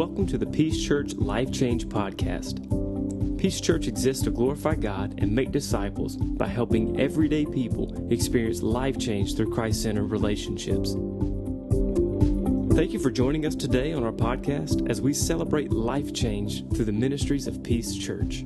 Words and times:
welcome 0.00 0.26
to 0.26 0.38
the 0.38 0.46
Peace 0.46 0.82
Church 0.82 1.12
Life 1.16 1.52
Change 1.52 1.86
Podcast. 1.86 3.38
Peace 3.38 3.60
Church 3.60 3.86
exists 3.86 4.24
to 4.24 4.30
glorify 4.30 4.74
God 4.74 5.16
and 5.18 5.30
make 5.30 5.52
disciples 5.52 6.16
by 6.16 6.46
helping 6.46 6.98
everyday 6.98 7.44
people 7.44 8.10
experience 8.10 8.62
life 8.62 8.98
change 8.98 9.36
through 9.36 9.52
Christ 9.52 9.82
centered 9.82 10.06
relationships. 10.06 10.92
Thank 12.74 12.94
you 12.94 12.98
for 12.98 13.10
joining 13.10 13.44
us 13.44 13.54
today 13.54 13.92
on 13.92 14.02
our 14.02 14.10
podcast 14.10 14.88
as 14.88 15.02
we 15.02 15.12
celebrate 15.12 15.70
life 15.70 16.14
change 16.14 16.66
through 16.70 16.86
the 16.86 16.92
ministries 16.92 17.46
of 17.46 17.62
Peace 17.62 17.94
Church. 17.94 18.42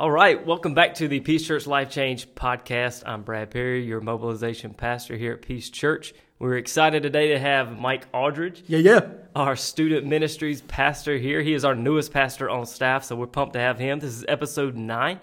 All 0.00 0.10
right, 0.10 0.46
welcome 0.46 0.72
back 0.72 0.94
to 0.94 1.08
the 1.08 1.20
Peace 1.20 1.46
Church 1.46 1.66
Life 1.66 1.90
Change 1.90 2.34
podcast. 2.34 3.02
I'm 3.04 3.20
Brad 3.20 3.50
Perry, 3.50 3.84
your 3.84 4.00
mobilization 4.00 4.72
pastor 4.72 5.14
here 5.14 5.34
at 5.34 5.42
Peace 5.42 5.68
Church. 5.68 6.14
We're 6.38 6.56
excited 6.56 7.02
today 7.02 7.28
to 7.28 7.38
have 7.38 7.78
Mike 7.78 8.06
Aldridge, 8.14 8.64
Yeah, 8.66 8.78
yeah. 8.78 9.08
our 9.36 9.56
student 9.56 10.06
ministries 10.06 10.62
pastor 10.62 11.18
here. 11.18 11.42
He 11.42 11.52
is 11.52 11.66
our 11.66 11.74
newest 11.74 12.14
pastor 12.14 12.48
on 12.48 12.64
staff, 12.64 13.04
so 13.04 13.14
we're 13.14 13.26
pumped 13.26 13.52
to 13.52 13.60
have 13.60 13.78
him. 13.78 14.00
This 14.00 14.14
is 14.14 14.24
episode 14.26 14.74
nine. 14.74 15.20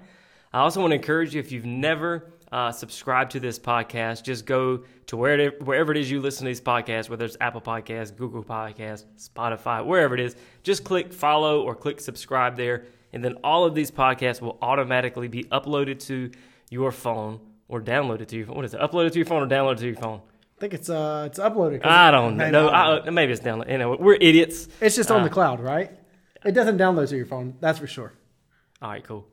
I 0.54 0.60
also 0.60 0.80
want 0.80 0.92
to 0.92 0.96
encourage 0.98 1.34
you 1.34 1.40
if 1.40 1.52
you've 1.52 1.66
never 1.66 2.32
uh, 2.52 2.72
subscribed 2.72 3.32
to 3.32 3.40
this 3.40 3.58
podcast, 3.58 4.22
just 4.26 4.46
go 4.46 4.84
to 5.08 5.18
wherever, 5.18 5.58
wherever 5.58 5.92
it 5.92 5.98
is 5.98 6.12
you 6.12 6.22
listen 6.22 6.46
to 6.46 6.50
these 6.50 6.62
podcasts, 6.62 7.10
whether 7.10 7.26
it's 7.26 7.36
Apple 7.42 7.62
Podcasts, 7.62 8.16
Google 8.16 8.44
Podcasts, 8.44 9.06
Spotify, 9.18 9.84
wherever 9.84 10.14
it 10.14 10.20
is. 10.20 10.36
Just 10.62 10.84
click 10.84 11.12
follow 11.12 11.64
or 11.64 11.74
click 11.74 12.00
subscribe 12.00 12.56
there, 12.56 12.86
and 13.14 13.24
then 13.24 13.36
all 13.44 13.66
of 13.66 13.74
these 13.76 13.92
podcasts 13.92 14.42
will 14.42 14.58
automatically 14.62 15.28
be 15.28 15.44
uploaded 15.46 16.00
to 16.08 16.32
your 16.70 16.92
phone 16.92 17.40
or 17.68 17.82
downloaded 17.82 18.28
to 18.28 18.38
your 18.38 18.46
phone. 18.48 18.56
What 18.56 18.66
is 18.66 18.74
it? 18.74 18.80
Uploaded 18.80 19.12
to 19.14 19.20
your 19.20 19.26
phone 19.26 19.44
or 19.44 19.48
downloaded 19.48 19.80
to 19.80 19.86
your 19.88 19.96
phone? 19.96 20.22
I 20.58 20.60
think 20.60 20.74
it's 20.74 20.90
uh 20.90 21.24
it's 21.28 21.38
uploaded. 21.40 21.86
I 21.86 22.10
don't 22.12 22.38
know. 22.38 22.68
I. 22.70 23.06
I, 23.06 23.10
maybe 23.12 23.32
it's 23.32 23.42
downloaded. 23.42 23.72
You 23.72 23.78
know, 23.78 23.96
we're 24.00 24.16
idiots. 24.16 24.68
It's 24.82 24.96
just 24.96 25.12
on 25.12 25.22
uh, 25.22 25.24
the 25.26 25.30
cloud, 25.30 25.60
right? 25.60 25.92
It 26.46 26.54
doesn't 26.54 26.78
download 26.78 27.10
to 27.10 27.16
your 27.18 27.26
phone. 27.26 27.56
That's 27.60 27.78
for 27.80 27.88
sure. 27.88 28.14
All 28.82 28.90
right, 28.90 29.04
cool. 29.04 29.28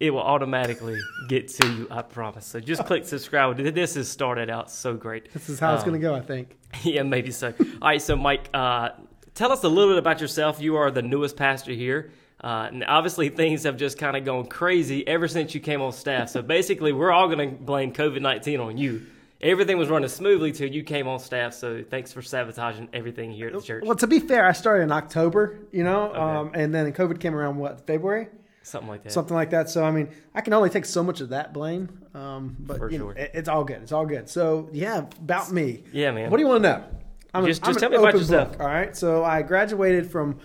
It 0.00 0.10
will 0.10 0.22
automatically 0.22 0.96
get 1.28 1.48
to 1.48 1.66
you, 1.68 1.88
I 1.90 2.02
promise. 2.02 2.46
So 2.46 2.60
just 2.60 2.84
click 2.84 3.04
subscribe. 3.06 3.56
This 3.56 3.94
has 3.96 4.08
started 4.08 4.50
out 4.50 4.70
so 4.70 4.94
great. 4.94 5.32
This 5.32 5.48
is 5.48 5.58
how 5.58 5.74
it's 5.74 5.82
Um, 5.82 5.88
going 5.90 6.00
to 6.00 6.06
go. 6.06 6.14
I 6.14 6.20
think. 6.20 6.56
yeah, 6.84 7.02
maybe 7.02 7.32
so. 7.32 7.52
All 7.82 7.88
right, 7.88 8.00
so 8.00 8.14
Mike, 8.14 8.48
uh, 8.54 8.90
tell 9.34 9.50
us 9.50 9.64
a 9.64 9.68
little 9.68 9.90
bit 9.90 9.98
about 9.98 10.20
yourself. 10.20 10.60
You 10.60 10.76
are 10.76 10.90
the 10.92 11.02
newest 11.02 11.36
pastor 11.36 11.72
here. 11.72 12.10
Uh, 12.42 12.68
and 12.72 12.84
obviously, 12.84 13.28
things 13.30 13.64
have 13.64 13.76
just 13.76 13.98
kind 13.98 14.16
of 14.16 14.24
gone 14.24 14.46
crazy 14.46 15.06
ever 15.06 15.26
since 15.26 15.54
you 15.54 15.60
came 15.60 15.80
on 15.82 15.92
staff. 15.92 16.28
So 16.28 16.40
basically, 16.42 16.92
we're 16.92 17.10
all 17.10 17.26
going 17.28 17.50
to 17.50 17.56
blame 17.56 17.92
COVID 17.92 18.20
19 18.20 18.60
on 18.60 18.78
you. 18.78 19.02
Everything 19.40 19.78
was 19.78 19.88
running 19.88 20.08
smoothly 20.08 20.50
till 20.52 20.68
you 20.68 20.82
came 20.82 21.06
on 21.08 21.18
staff. 21.20 21.54
So 21.54 21.84
thanks 21.88 22.12
for 22.12 22.22
sabotaging 22.22 22.88
everything 22.92 23.30
here 23.32 23.46
at 23.48 23.52
the 23.54 23.60
church. 23.60 23.84
Well, 23.86 23.96
to 23.96 24.06
be 24.08 24.18
fair, 24.20 24.46
I 24.46 24.52
started 24.52 24.82
in 24.84 24.92
October, 24.92 25.58
you 25.72 25.84
know, 25.84 26.12
um, 26.14 26.50
and 26.54 26.74
then 26.74 26.92
COVID 26.92 27.20
came 27.20 27.34
around 27.36 27.56
what 27.56 27.86
February, 27.86 28.28
Something 28.62 28.88
like 28.88 29.04
that. 29.04 29.12
something 29.12 29.36
like 29.36 29.50
that. 29.50 29.70
So 29.70 29.84
I 29.84 29.90
mean, 29.92 30.08
I 30.34 30.40
can 30.40 30.52
only 30.54 30.70
take 30.70 30.84
so 30.84 31.04
much 31.04 31.20
of 31.20 31.28
that 31.28 31.52
blame, 31.52 31.88
um, 32.14 32.56
but 32.58 32.78
For 32.78 32.90
you 32.90 32.98
know, 32.98 33.10
it- 33.10 33.30
it's 33.32 33.48
all 33.48 33.62
good. 33.64 33.80
It's 33.82 33.92
all 33.92 34.06
good. 34.06 34.28
So 34.28 34.68
yeah, 34.72 34.98
about 35.22 35.52
me. 35.52 35.84
Yeah, 35.92 36.10
man. 36.10 36.30
What 36.30 36.36
do 36.38 36.42
you 36.42 36.48
want 36.48 36.64
to 36.64 36.68
know? 36.70 36.84
I'm 37.32 37.46
Just- 37.46 37.62
I'm 37.64 37.68
just 37.74 37.80
tell 37.80 37.90
me 37.90 37.96
about 37.96 38.14
yourself. 38.14 38.52
book, 38.52 38.60
all 38.60 38.66
right. 38.66 38.96
So 38.96 39.22
I 39.22 39.42
graduated 39.42 40.10
from 40.10 40.38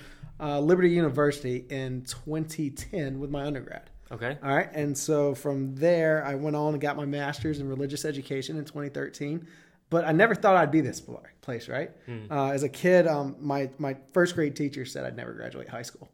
uh, 0.44 0.60
Liberty 0.60 0.90
University 0.90 1.66
in 1.70 2.02
2010 2.04 3.20
with 3.20 3.30
my 3.30 3.46
undergrad. 3.46 3.90
Okay. 4.12 4.38
All 4.44 4.56
right. 4.56 4.70
And 4.74 4.96
so 4.96 5.34
from 5.34 5.74
there, 5.76 6.24
I 6.26 6.36
went 6.36 6.56
on 6.56 6.74
and 6.74 6.82
got 6.82 6.98
my 6.98 7.06
master's 7.06 7.60
in 7.60 7.68
religious 7.68 8.06
education 8.06 8.58
in 8.58 8.66
2013. 8.66 9.48
But 9.90 10.06
I 10.06 10.12
never 10.12 10.36
thought 10.36 10.56
I'd 10.56 10.72
be 10.72 10.82
this 10.82 11.00
pl- 11.00 11.24
place, 11.42 11.70
right? 11.70 11.92
Hmm. 12.06 12.26
Uh, 12.30 12.50
as 12.50 12.64
a 12.64 12.70
kid, 12.70 13.08
um, 13.08 13.36
my, 13.40 13.70
my 13.78 13.96
first 14.12 14.36
grade 14.36 14.56
teacher 14.56 14.86
said 14.86 15.06
I'd 15.06 15.16
never 15.16 15.34
graduate 15.34 15.70
high 15.70 15.82
school. 15.82 16.10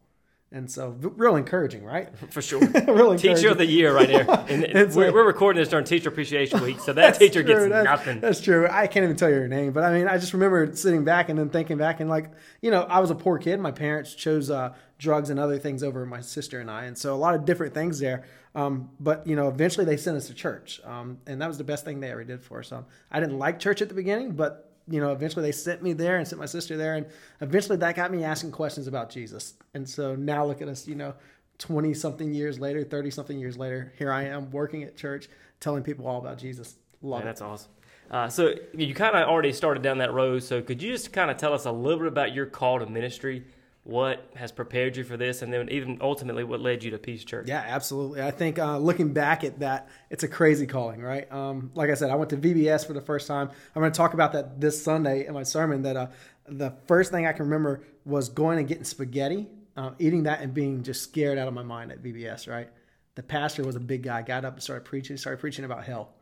And 0.51 0.69
so, 0.69 0.95
real 0.99 1.35
encouraging, 1.35 1.83
right? 1.83 2.09
For 2.31 2.41
sure. 2.41 2.59
real 2.87 3.15
Teacher 3.15 3.49
of 3.49 3.59
the 3.59 3.67
year 3.67 3.93
right 3.93 4.09
here. 4.09 4.25
And 4.49 4.63
we're, 4.95 5.05
like- 5.05 5.13
we're 5.13 5.25
recording 5.27 5.61
this 5.61 5.69
during 5.69 5.85
Teacher 5.85 6.09
Appreciation 6.09 6.59
Week, 6.63 6.79
so 6.79 6.91
that 6.93 7.19
teacher 7.19 7.43
true. 7.43 7.53
gets 7.53 7.69
That's- 7.69 7.85
nothing. 7.85 8.19
That's 8.19 8.41
true. 8.41 8.67
I 8.67 8.87
can't 8.87 9.03
even 9.03 9.15
tell 9.15 9.29
you 9.29 9.35
her 9.35 9.47
name, 9.47 9.73
but 9.73 9.83
I 9.83 9.93
mean, 9.93 10.07
I 10.07 10.17
just 10.17 10.33
remember 10.33 10.75
sitting 10.75 11.03
back 11.03 11.29
and 11.29 11.37
then 11.37 11.49
thinking 11.49 11.77
back 11.77 11.99
and 11.99 12.09
like, 12.09 12.31
you 12.61 12.71
know, 12.71 12.81
I 12.81 12.99
was 12.99 13.11
a 13.11 13.15
poor 13.15 13.37
kid. 13.37 13.59
My 13.59 13.71
parents 13.71 14.15
chose 14.15 14.49
uh, 14.49 14.73
drugs 14.97 15.29
and 15.29 15.39
other 15.39 15.59
things 15.59 15.83
over 15.83 16.03
my 16.07 16.21
sister 16.21 16.59
and 16.59 16.71
I, 16.71 16.85
and 16.85 16.97
so 16.97 17.13
a 17.13 17.17
lot 17.17 17.35
of 17.35 17.45
different 17.45 17.75
things 17.75 17.99
there. 17.99 18.23
Um, 18.55 18.89
but 18.99 19.27
you 19.27 19.35
know, 19.35 19.49
eventually 19.49 19.85
they 19.85 19.97
sent 19.97 20.17
us 20.17 20.25
to 20.27 20.33
church, 20.33 20.81
um, 20.83 21.19
and 21.27 21.39
that 21.43 21.47
was 21.47 21.59
the 21.59 21.63
best 21.63 21.85
thing 21.85 21.99
they 21.99 22.09
ever 22.09 22.23
did 22.23 22.41
for 22.41 22.59
us. 22.59 22.71
Um, 22.71 22.87
I 23.11 23.19
didn't 23.19 23.37
like 23.37 23.59
church 23.59 23.83
at 23.83 23.89
the 23.89 23.93
beginning, 23.95 24.31
but 24.31 24.68
you 24.89 24.99
know, 24.99 25.11
eventually 25.11 25.43
they 25.43 25.51
sent 25.51 25.81
me 25.83 25.93
there 25.93 26.17
and 26.17 26.27
sent 26.27 26.39
my 26.39 26.45
sister 26.45 26.77
there, 26.77 26.95
and 26.95 27.05
eventually 27.41 27.77
that 27.77 27.95
got 27.95 28.11
me 28.11 28.23
asking 28.23 28.51
questions 28.51 28.87
about 28.87 29.09
Jesus. 29.09 29.53
And 29.73 29.87
so 29.87 30.15
now 30.15 30.45
look 30.45 30.61
at 30.61 30.67
us, 30.67 30.87
you 30.87 30.95
know. 30.95 31.13
20 31.59 31.93
something 31.93 32.33
years 32.33 32.57
later, 32.57 32.85
30 32.85 33.11
something 33.11 33.37
years 33.37 33.57
later, 33.57 33.91
here 33.99 34.13
I 34.13 34.23
am 34.23 34.49
working 34.49 34.83
at 34.83 34.95
church, 34.95 35.27
telling 35.59 35.83
people 35.83 36.07
all 36.07 36.17
about 36.19 36.37
Jesus. 36.37 36.75
Love 37.01 37.19
Yeah, 37.19 37.23
it. 37.23 37.25
that's 37.25 37.41
awesome. 37.41 37.71
Uh, 38.09 38.29
so 38.29 38.53
you 38.73 38.93
kind 38.95 39.13
of 39.15 39.27
already 39.27 39.51
started 39.51 39.83
down 39.83 39.97
that 39.97 40.13
road. 40.13 40.41
So 40.41 40.61
could 40.61 40.81
you 40.81 40.91
just 40.93 41.11
kind 41.11 41.29
of 41.29 41.35
tell 41.35 41.53
us 41.53 41.65
a 41.65 41.71
little 41.71 41.99
bit 41.99 42.07
about 42.07 42.33
your 42.33 42.45
call 42.45 42.79
to 42.79 42.85
ministry, 42.85 43.43
what 43.89 44.29
has 44.35 44.51
prepared 44.51 44.95
you 44.95 45.03
for 45.03 45.17
this, 45.17 45.41
and 45.41 45.51
then 45.51 45.67
even 45.69 45.97
ultimately 46.01 46.43
what 46.43 46.61
led 46.61 46.83
you 46.83 46.91
to 46.91 46.97
Peace 46.97 47.23
Church? 47.23 47.47
Yeah, 47.47 47.63
absolutely. 47.65 48.21
I 48.21 48.31
think 48.31 48.59
uh, 48.59 48.77
looking 48.77 49.13
back 49.13 49.43
at 49.43 49.59
that, 49.59 49.89
it's 50.09 50.23
a 50.23 50.27
crazy 50.27 50.67
calling, 50.67 51.01
right? 51.01 51.31
Um, 51.31 51.71
like 51.73 51.89
I 51.89 51.95
said, 51.95 52.11
I 52.11 52.15
went 52.15 52.29
to 52.29 52.37
VBS 52.37 52.85
for 52.85 52.93
the 52.93 53.01
first 53.01 53.27
time. 53.27 53.49
I'm 53.75 53.81
going 53.81 53.91
to 53.91 53.97
talk 53.97 54.13
about 54.13 54.33
that 54.33 54.61
this 54.61 54.83
Sunday 54.83 55.25
in 55.25 55.33
my 55.33 55.43
sermon. 55.43 55.81
That 55.81 55.97
uh, 55.97 56.07
the 56.47 56.71
first 56.87 57.11
thing 57.11 57.25
I 57.25 57.33
can 57.33 57.45
remember 57.45 57.83
was 58.05 58.29
going 58.29 58.59
and 58.59 58.67
getting 58.67 58.83
spaghetti, 58.83 59.47
uh, 59.75 59.91
eating 59.97 60.23
that, 60.23 60.41
and 60.41 60.53
being 60.53 60.83
just 60.83 61.01
scared 61.01 61.37
out 61.37 61.47
of 61.47 61.53
my 61.53 61.63
mind 61.63 61.91
at 61.91 62.03
VBS. 62.03 62.47
Right? 62.47 62.69
The 63.15 63.23
pastor 63.23 63.63
was 63.63 63.75
a 63.75 63.81
big 63.81 64.03
guy. 64.03 64.21
Got 64.21 64.45
up 64.45 64.53
and 64.53 64.63
started 64.63 64.85
preaching. 64.85 65.17
Started 65.17 65.39
preaching 65.39 65.65
about 65.65 65.83
hell. 65.83 66.13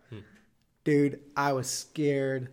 Dude, 0.84 1.20
I 1.36 1.52
was 1.52 1.70
scared 1.70 2.48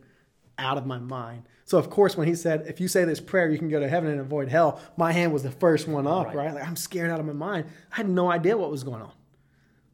out 0.58 0.76
of 0.76 0.86
my 0.86 0.98
mind. 0.98 1.44
So 1.64 1.78
of 1.78 1.88
course, 1.88 2.16
when 2.16 2.28
he 2.28 2.34
said, 2.34 2.66
"If 2.66 2.80
you 2.80 2.88
say 2.88 3.04
this 3.04 3.20
prayer, 3.20 3.48
you 3.48 3.58
can 3.58 3.69
go 3.69 3.80
to 3.80 3.88
heaven 3.88 4.10
and 4.10 4.20
avoid 4.20 4.48
hell," 4.48 4.80
my 4.97 5.12
hand 5.12 5.32
was 5.32 5.42
the 5.42 5.50
first 5.50 5.88
one 5.88 6.06
up. 6.06 6.26
Right. 6.26 6.36
right? 6.36 6.54
Like 6.54 6.66
I'm 6.66 6.76
scared 6.76 7.10
out 7.10 7.20
of 7.20 7.26
my 7.26 7.32
mind. 7.32 7.66
I 7.92 7.97
had 7.97 8.08
no 8.08 8.30
idea 8.30 8.56
what 8.56 8.70
was 8.70 8.84
going 8.84 9.02
on. 9.02 9.12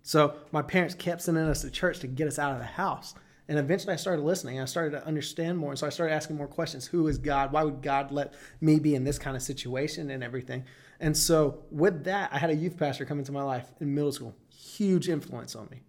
So 0.02 0.34
my 0.50 0.62
parents 0.62 0.94
kept 0.94 1.22
sending 1.22 1.44
us 1.44 1.62
to 1.62 1.70
church 1.70 2.00
to 2.00 2.06
get 2.06 2.26
us 2.26 2.38
out 2.38 2.52
of 2.52 2.58
the 2.58 2.64
house. 2.64 3.14
And 3.48 3.58
eventually 3.58 3.92
I 3.92 3.96
started 3.96 4.22
listening. 4.22 4.60
I 4.60 4.64
started 4.64 4.92
to 4.92 5.04
understand 5.04 5.58
more. 5.58 5.70
And 5.70 5.78
so 5.78 5.86
I 5.86 5.90
started 5.90 6.14
asking 6.14 6.36
more 6.36 6.46
questions. 6.46 6.86
Who 6.86 7.08
is 7.08 7.18
God? 7.18 7.52
Why 7.52 7.64
would 7.64 7.82
God 7.82 8.12
let 8.12 8.34
me 8.60 8.78
be 8.78 8.94
in 8.94 9.02
this 9.02 9.18
kind 9.18 9.36
of 9.36 9.42
situation 9.42 10.10
and 10.10 10.22
everything? 10.22 10.64
And 11.00 11.16
so 11.16 11.64
with 11.70 12.04
that, 12.04 12.32
I 12.32 12.38
had 12.38 12.50
a 12.50 12.54
youth 12.54 12.76
pastor 12.76 13.04
come 13.04 13.18
into 13.18 13.32
my 13.32 13.42
life 13.42 13.66
in 13.80 13.92
middle 13.92 14.12
school. 14.12 14.36
Huge 14.50 15.08
influence 15.08 15.56
on 15.56 15.68
me. 15.68 15.82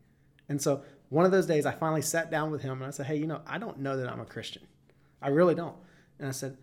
And 0.49 0.59
so 0.59 0.83
one 1.09 1.23
of 1.25 1.31
those 1.31 1.45
days 1.45 1.67
I 1.67 1.71
finally 1.71 2.01
sat 2.01 2.31
down 2.31 2.49
with 2.49 2.63
him 2.63 2.73
and 2.73 2.85
I 2.85 2.89
said, 2.89 3.05
Hey, 3.05 3.17
you 3.17 3.27
know, 3.27 3.41
I 3.45 3.59
don't 3.59 3.79
know 3.79 3.95
that 3.95 4.09
I'm 4.09 4.19
a 4.19 4.25
Christian. 4.25 4.63
I 5.21 5.29
really 5.29 5.55
don't. 5.55 5.75
And 6.19 6.27
I 6.27 6.31
said, 6.31 6.57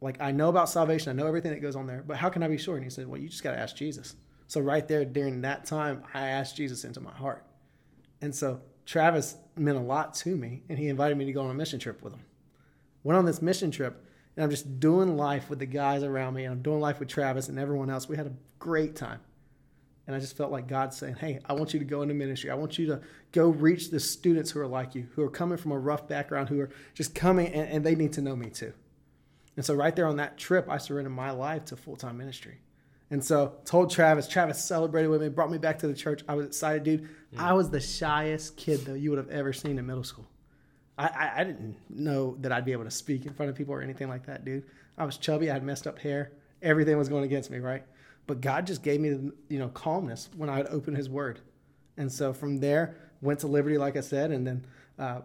like 0.00 0.20
I 0.20 0.30
know 0.30 0.48
about 0.48 0.68
salvation, 0.68 1.10
I 1.10 1.20
know 1.20 1.26
everything 1.26 1.52
that 1.52 1.60
goes 1.60 1.76
on 1.76 1.86
there, 1.86 2.04
but 2.06 2.16
how 2.16 2.28
can 2.28 2.42
I 2.42 2.48
be 2.48 2.58
sure? 2.58 2.76
And 2.76 2.84
he 2.84 2.90
said, 2.90 3.06
Well, 3.06 3.20
you 3.20 3.28
just 3.28 3.42
gotta 3.42 3.58
ask 3.58 3.76
Jesus. 3.76 4.14
So 4.46 4.60
right 4.60 4.86
there 4.86 5.04
during 5.04 5.42
that 5.42 5.66
time, 5.66 6.02
I 6.14 6.28
asked 6.28 6.56
Jesus 6.56 6.84
into 6.84 7.00
my 7.00 7.12
heart. 7.12 7.44
And 8.20 8.34
so 8.34 8.60
Travis 8.86 9.36
meant 9.56 9.76
a 9.76 9.82
lot 9.82 10.14
to 10.14 10.34
me, 10.34 10.62
and 10.68 10.78
he 10.78 10.88
invited 10.88 11.18
me 11.18 11.26
to 11.26 11.32
go 11.32 11.42
on 11.42 11.50
a 11.50 11.54
mission 11.54 11.78
trip 11.78 12.02
with 12.02 12.14
him. 12.14 12.24
Went 13.02 13.18
on 13.18 13.26
this 13.26 13.42
mission 13.42 13.70
trip, 13.70 14.02
and 14.34 14.44
I'm 14.44 14.50
just 14.50 14.80
doing 14.80 15.16
life 15.16 15.50
with 15.50 15.58
the 15.58 15.66
guys 15.66 16.02
around 16.02 16.34
me, 16.34 16.44
and 16.44 16.52
I'm 16.52 16.62
doing 16.62 16.80
life 16.80 16.98
with 16.98 17.08
Travis 17.08 17.48
and 17.48 17.58
everyone 17.58 17.90
else. 17.90 18.08
We 18.08 18.16
had 18.16 18.26
a 18.26 18.32
great 18.58 18.96
time. 18.96 19.20
And 20.08 20.16
I 20.16 20.20
just 20.20 20.38
felt 20.38 20.50
like 20.50 20.66
God 20.66 20.94
saying, 20.94 21.16
Hey, 21.16 21.38
I 21.44 21.52
want 21.52 21.74
you 21.74 21.78
to 21.78 21.84
go 21.84 22.00
into 22.00 22.14
ministry. 22.14 22.50
I 22.50 22.54
want 22.54 22.78
you 22.78 22.86
to 22.86 23.00
go 23.30 23.50
reach 23.50 23.90
the 23.90 24.00
students 24.00 24.50
who 24.50 24.60
are 24.60 24.66
like 24.66 24.94
you, 24.94 25.06
who 25.14 25.22
are 25.22 25.28
coming 25.28 25.58
from 25.58 25.70
a 25.70 25.78
rough 25.78 26.08
background, 26.08 26.48
who 26.48 26.58
are 26.60 26.70
just 26.94 27.14
coming 27.14 27.48
and, 27.48 27.68
and 27.68 27.84
they 27.84 27.94
need 27.94 28.14
to 28.14 28.22
know 28.22 28.34
me 28.34 28.48
too. 28.48 28.72
And 29.56 29.64
so 29.66 29.74
right 29.74 29.94
there 29.94 30.06
on 30.06 30.16
that 30.16 30.38
trip, 30.38 30.66
I 30.70 30.78
surrendered 30.78 31.12
my 31.12 31.30
life 31.30 31.66
to 31.66 31.76
full 31.76 31.94
time 31.94 32.16
ministry. 32.16 32.56
And 33.10 33.22
so 33.22 33.56
told 33.66 33.90
Travis, 33.90 34.26
Travis 34.26 34.64
celebrated 34.64 35.08
with 35.08 35.20
me, 35.20 35.28
brought 35.28 35.50
me 35.50 35.58
back 35.58 35.78
to 35.80 35.86
the 35.86 35.94
church. 35.94 36.22
I 36.26 36.34
was 36.34 36.46
excited, 36.46 36.84
dude. 36.84 37.02
Mm. 37.02 37.08
I 37.38 37.52
was 37.52 37.68
the 37.68 37.80
shyest 37.80 38.56
kid 38.56 38.86
though 38.86 38.94
you 38.94 39.10
would 39.10 39.18
have 39.18 39.30
ever 39.30 39.52
seen 39.52 39.78
in 39.78 39.86
middle 39.86 40.04
school. 40.04 40.26
I, 40.96 41.08
I, 41.08 41.40
I 41.40 41.44
didn't 41.44 41.76
know 41.90 42.34
that 42.40 42.50
I'd 42.50 42.64
be 42.64 42.72
able 42.72 42.84
to 42.84 42.90
speak 42.90 43.26
in 43.26 43.34
front 43.34 43.50
of 43.50 43.56
people 43.56 43.74
or 43.74 43.82
anything 43.82 44.08
like 44.08 44.24
that, 44.24 44.46
dude. 44.46 44.64
I 44.96 45.04
was 45.04 45.18
chubby, 45.18 45.50
I 45.50 45.52
had 45.52 45.64
messed 45.64 45.86
up 45.86 45.98
hair. 45.98 46.32
Everything 46.62 46.96
was 46.96 47.10
going 47.10 47.24
against 47.24 47.50
me, 47.50 47.58
right? 47.58 47.84
But 48.28 48.40
God 48.42 48.66
just 48.66 48.82
gave 48.84 49.00
me 49.00 49.08
the 49.08 49.32
you 49.48 49.58
know 49.58 49.68
calmness 49.70 50.28
when 50.36 50.48
I 50.48 50.58
would 50.58 50.68
open 50.68 50.94
His 50.94 51.08
Word, 51.08 51.40
and 51.96 52.12
so 52.12 52.32
from 52.32 52.58
there 52.58 52.94
went 53.20 53.40
to 53.40 53.48
Liberty, 53.48 53.78
like 53.78 53.96
I 53.96 54.00
said, 54.00 54.30
and 54.30 54.46
then 54.46 54.66
uh, 54.98 55.20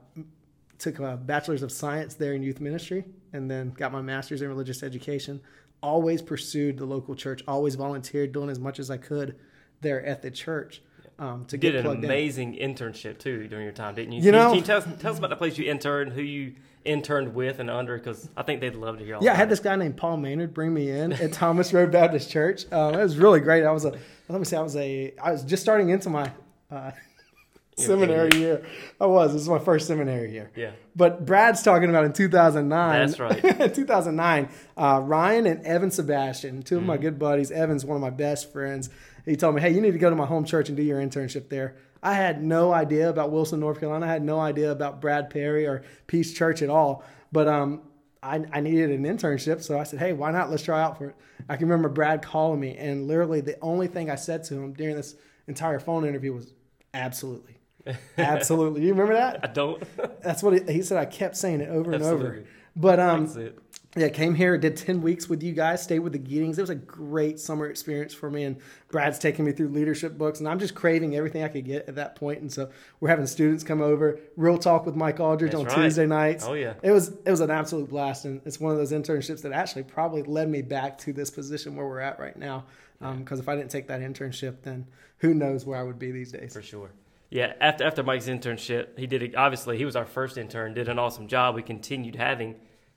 took 0.79 0.99
a 0.99 1.17
bachelor's 1.17 1.61
of 1.61 1.71
science 1.71 2.15
there 2.15 2.33
in 2.33 2.41
youth 2.41 2.59
ministry, 2.61 3.03
and 3.33 3.51
then 3.51 3.69
got 3.71 3.91
my 3.91 4.01
master's 4.01 4.41
in 4.41 4.47
religious 4.47 4.81
education. 4.81 5.41
Always 5.81 6.21
pursued 6.21 6.77
the 6.77 6.85
local 6.85 7.13
church. 7.13 7.43
Always 7.47 7.75
volunteered, 7.75 8.31
doing 8.31 8.49
as 8.49 8.57
much 8.57 8.79
as 8.79 8.89
I 8.89 8.95
could 8.97 9.35
there 9.81 10.03
at 10.05 10.21
the 10.21 10.31
church 10.31 10.81
um, 11.19 11.43
to 11.47 11.57
You 11.57 11.59
did 11.61 11.71
get 11.73 11.75
an 11.79 11.83
plugged 11.83 12.05
in. 12.05 12.09
amazing 12.09 12.53
internship 12.55 13.17
too 13.19 13.49
during 13.49 13.65
your 13.65 13.73
time, 13.73 13.95
didn't 13.95 14.13
you? 14.13 14.21
You 14.21 14.31
know- 14.31 14.47
can 14.51 14.59
you 14.59 14.63
tell 14.63 14.77
us, 14.77 14.87
tell 14.99 15.11
us 15.11 15.17
about 15.17 15.29
the 15.29 15.35
place 15.35 15.57
you 15.57 15.69
interned, 15.69 16.13
who 16.13 16.21
you 16.21 16.55
interned 16.85 17.33
with 17.35 17.59
and 17.59 17.69
under? 17.69 17.97
Because 17.97 18.29
I 18.37 18.43
think 18.43 18.61
they'd 18.61 18.75
love 18.75 18.97
to 18.99 19.05
hear 19.05 19.15
all 19.15 19.23
Yeah, 19.23 19.31
I 19.33 19.35
had 19.35 19.47
it. 19.47 19.49
this 19.51 19.59
guy 19.59 19.75
named 19.75 19.97
Paul 19.97 20.17
Maynard 20.17 20.53
bring 20.53 20.73
me 20.73 20.89
in 20.89 21.13
at 21.13 21.33
Thomas 21.33 21.73
Road 21.73 21.91
Baptist 21.91 22.29
Church. 22.29 22.71
Um, 22.71 22.93
it 22.95 23.03
was 23.03 23.17
really 23.17 23.39
great. 23.39 23.63
I 23.63 23.71
was 23.71 23.85
a 23.85 23.93
let 24.29 24.39
me 24.39 24.45
say 24.45 24.57
I 24.57 24.61
was 24.61 24.75
a 24.75 25.13
I 25.21 25.31
was 25.31 25.43
just 25.43 25.61
starting 25.63 25.89
into 25.89 26.09
my 26.09 26.31
uh, 26.71 26.91
seminary 27.77 28.37
year. 28.39 28.65
I 29.01 29.05
was. 29.05 29.33
This 29.33 29.41
is 29.41 29.49
my 29.49 29.59
first 29.59 29.87
seminary 29.87 30.31
year. 30.31 30.51
Yeah. 30.55 30.71
But 30.95 31.25
Brad's 31.25 31.63
talking 31.63 31.89
about 31.89 32.05
in 32.05 32.13
2009. 32.13 33.07
That's 33.07 33.19
right. 33.19 33.41
2009. 33.75 34.49
Uh, 34.77 35.01
Ryan 35.03 35.47
and 35.47 35.65
Evan 35.65 35.91
Sebastian, 35.91 36.61
two 36.63 36.77
of 36.77 36.83
my 36.83 36.93
Mm-hmm. 36.95 37.01
good 37.03 37.19
buddies. 37.19 37.51
Evan's 37.51 37.83
one 37.85 37.95
of 37.95 38.01
my 38.01 38.09
best 38.11 38.51
friends. 38.51 38.89
He 39.25 39.35
told 39.35 39.55
me, 39.55 39.61
"Hey, 39.61 39.71
you 39.71 39.81
need 39.81 39.91
to 39.93 39.97
go 39.99 40.09
to 40.09 40.15
my 40.15 40.25
home 40.25 40.45
church 40.45 40.67
and 40.67 40.77
do 40.77 40.83
your 40.83 40.99
internship 40.99 41.49
there." 41.49 41.75
I 42.03 42.13
had 42.13 42.43
no 42.43 42.73
idea 42.73 43.09
about 43.09 43.31
Wilson, 43.31 43.61
North 43.61 43.79
Carolina. 43.79 44.05
I 44.05 44.09
had 44.09 44.23
no 44.23 44.39
idea 44.39 44.71
about 44.71 44.99
Brad 44.99 45.29
Perry 45.29 45.65
or 45.65 45.83
Peace 46.05 46.33
Church 46.33 46.61
at 46.61 46.69
all. 46.69 47.03
But 47.31 47.47
um, 47.47 47.81
I, 48.21 48.43
I 48.51 48.59
needed 48.59 48.91
an 48.91 49.03
internship, 49.03 49.63
so 49.63 49.79
I 49.79 49.83
said, 49.83 49.99
"Hey, 49.99 50.13
why 50.13 50.31
not? 50.31 50.51
Let's 50.51 50.63
try 50.63 50.81
out 50.81 50.97
for 50.97 51.07
it." 51.07 51.15
I 51.49 51.55
can 51.55 51.67
remember 51.67 51.89
Brad 51.89 52.21
calling 52.21 52.59
me, 52.59 52.77
and 52.77 53.07
literally 53.07 53.41
the 53.41 53.57
only 53.61 53.87
thing 53.87 54.09
I 54.11 54.15
said 54.15 54.43
to 54.45 54.55
him 54.55 54.73
during 54.73 54.95
this 54.95 55.15
entire 55.47 55.79
phone 55.79 56.05
interview 56.05 56.33
was, 56.33 56.53
"Absolutely, 56.93 57.57
absolutely." 58.17 58.81
you 58.81 58.89
remember 58.89 59.13
that? 59.13 59.39
I 59.43 59.47
don't. 59.47 59.81
That's 60.21 60.43
what 60.43 60.53
he, 60.53 60.73
he 60.73 60.81
said. 60.81 60.97
I 60.97 61.05
kept 61.05 61.37
saying 61.37 61.61
it 61.61 61.69
over 61.69 61.93
and 61.93 62.03
over. 62.03 62.43
But 62.75 62.99
um, 62.99 63.25
That's 63.25 63.37
it. 63.37 63.59
Yeah, 63.95 64.09
came 64.09 64.33
here, 64.33 64.57
did 64.57 64.75
ten 64.75 65.01
weeks 65.01 65.29
with 65.29 65.43
you 65.43 65.53
guys, 65.53 65.83
stayed 65.83 65.99
with 65.99 66.13
the 66.13 66.19
Geetings. 66.19 66.57
It 66.57 66.61
was 66.61 66.71
a 66.71 66.75
great 66.75 67.39
summer 67.39 67.67
experience 67.67 68.13
for 68.13 68.31
me, 68.31 68.43
and 68.43 68.57
Brad's 68.89 69.19
taking 69.19 69.45
me 69.45 69.51
through 69.51 69.69
leadership 69.69 70.17
books, 70.17 70.39
and 70.39 70.49
I'm 70.49 70.57
just 70.57 70.73
craving 70.73 71.15
everything 71.15 71.43
I 71.43 71.47
could 71.47 71.65
get 71.65 71.87
at 71.87 71.95
that 71.95 72.15
point. 72.15 72.41
And 72.41 72.51
so 72.51 72.71
we're 72.99 73.09
having 73.09 73.27
students 73.27 73.63
come 73.63 73.81
over, 73.81 74.19
real 74.35 74.57
talk 74.57 74.87
with 74.87 74.95
Mike 74.95 75.19
Aldridge 75.19 75.51
That's 75.51 75.61
on 75.61 75.67
right. 75.67 75.75
Tuesday 75.75 76.07
nights. 76.07 76.45
Oh, 76.47 76.53
yeah. 76.53 76.73
it 76.81 76.91
was 76.91 77.09
it 77.09 77.29
was 77.29 77.39
an 77.39 77.51
absolute 77.51 77.89
blast, 77.89 78.25
and 78.25 78.41
it's 78.45 78.59
one 78.59 78.71
of 78.71 78.79
those 78.79 78.91
internships 78.91 79.43
that 79.43 79.51
actually 79.51 79.83
probably 79.83 80.23
led 80.23 80.49
me 80.49 80.63
back 80.63 80.97
to 80.99 81.13
this 81.13 81.29
position 81.29 81.75
where 81.75 81.85
we're 81.85 81.99
at 81.99 82.19
right 82.19 82.37
now. 82.37 82.65
Because 82.99 83.39
um, 83.39 83.43
if 83.43 83.49
I 83.49 83.55
didn't 83.55 83.69
take 83.69 83.87
that 83.89 84.01
internship, 84.01 84.63
then 84.63 84.87
who 85.17 85.33
knows 85.33 85.65
where 85.65 85.77
I 85.77 85.83
would 85.83 85.99
be 85.99 86.11
these 86.11 86.31
days. 86.31 86.53
For 86.53 86.61
sure. 86.61 86.91
Yeah, 87.29 87.53
after 87.61 87.83
after 87.83 88.01
Mike's 88.01 88.27
internship, 88.27 88.97
he 88.97 89.07
did 89.07 89.21
it, 89.23 89.35
obviously 89.35 89.77
he 89.77 89.85
was 89.85 89.95
our 89.95 90.05
first 90.05 90.37
intern, 90.37 90.73
did 90.73 90.87
an 90.87 90.99
awesome 90.99 91.27
job. 91.27 91.55
We 91.55 91.63
continued 91.63 92.15
having 92.15 92.55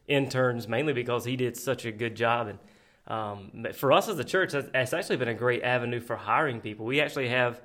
interns 0.08 0.68
mainly 0.68 0.92
because 0.92 1.24
he 1.24 1.36
did 1.36 1.56
such 1.56 1.84
a 1.84 1.92
good 1.92 2.14
job 2.14 2.48
and 2.48 2.58
um, 3.08 3.66
for 3.74 3.92
us 3.92 4.08
as 4.08 4.18
a 4.18 4.24
church, 4.24 4.52
that's, 4.52 4.68
that's 4.72 4.92
actually 4.92 5.16
been 5.16 5.28
a 5.28 5.34
great 5.34 5.62
avenue 5.62 6.00
for 6.00 6.16
hiring 6.16 6.60
people. 6.60 6.86
We 6.86 7.00
actually 7.00 7.28
have 7.28 7.60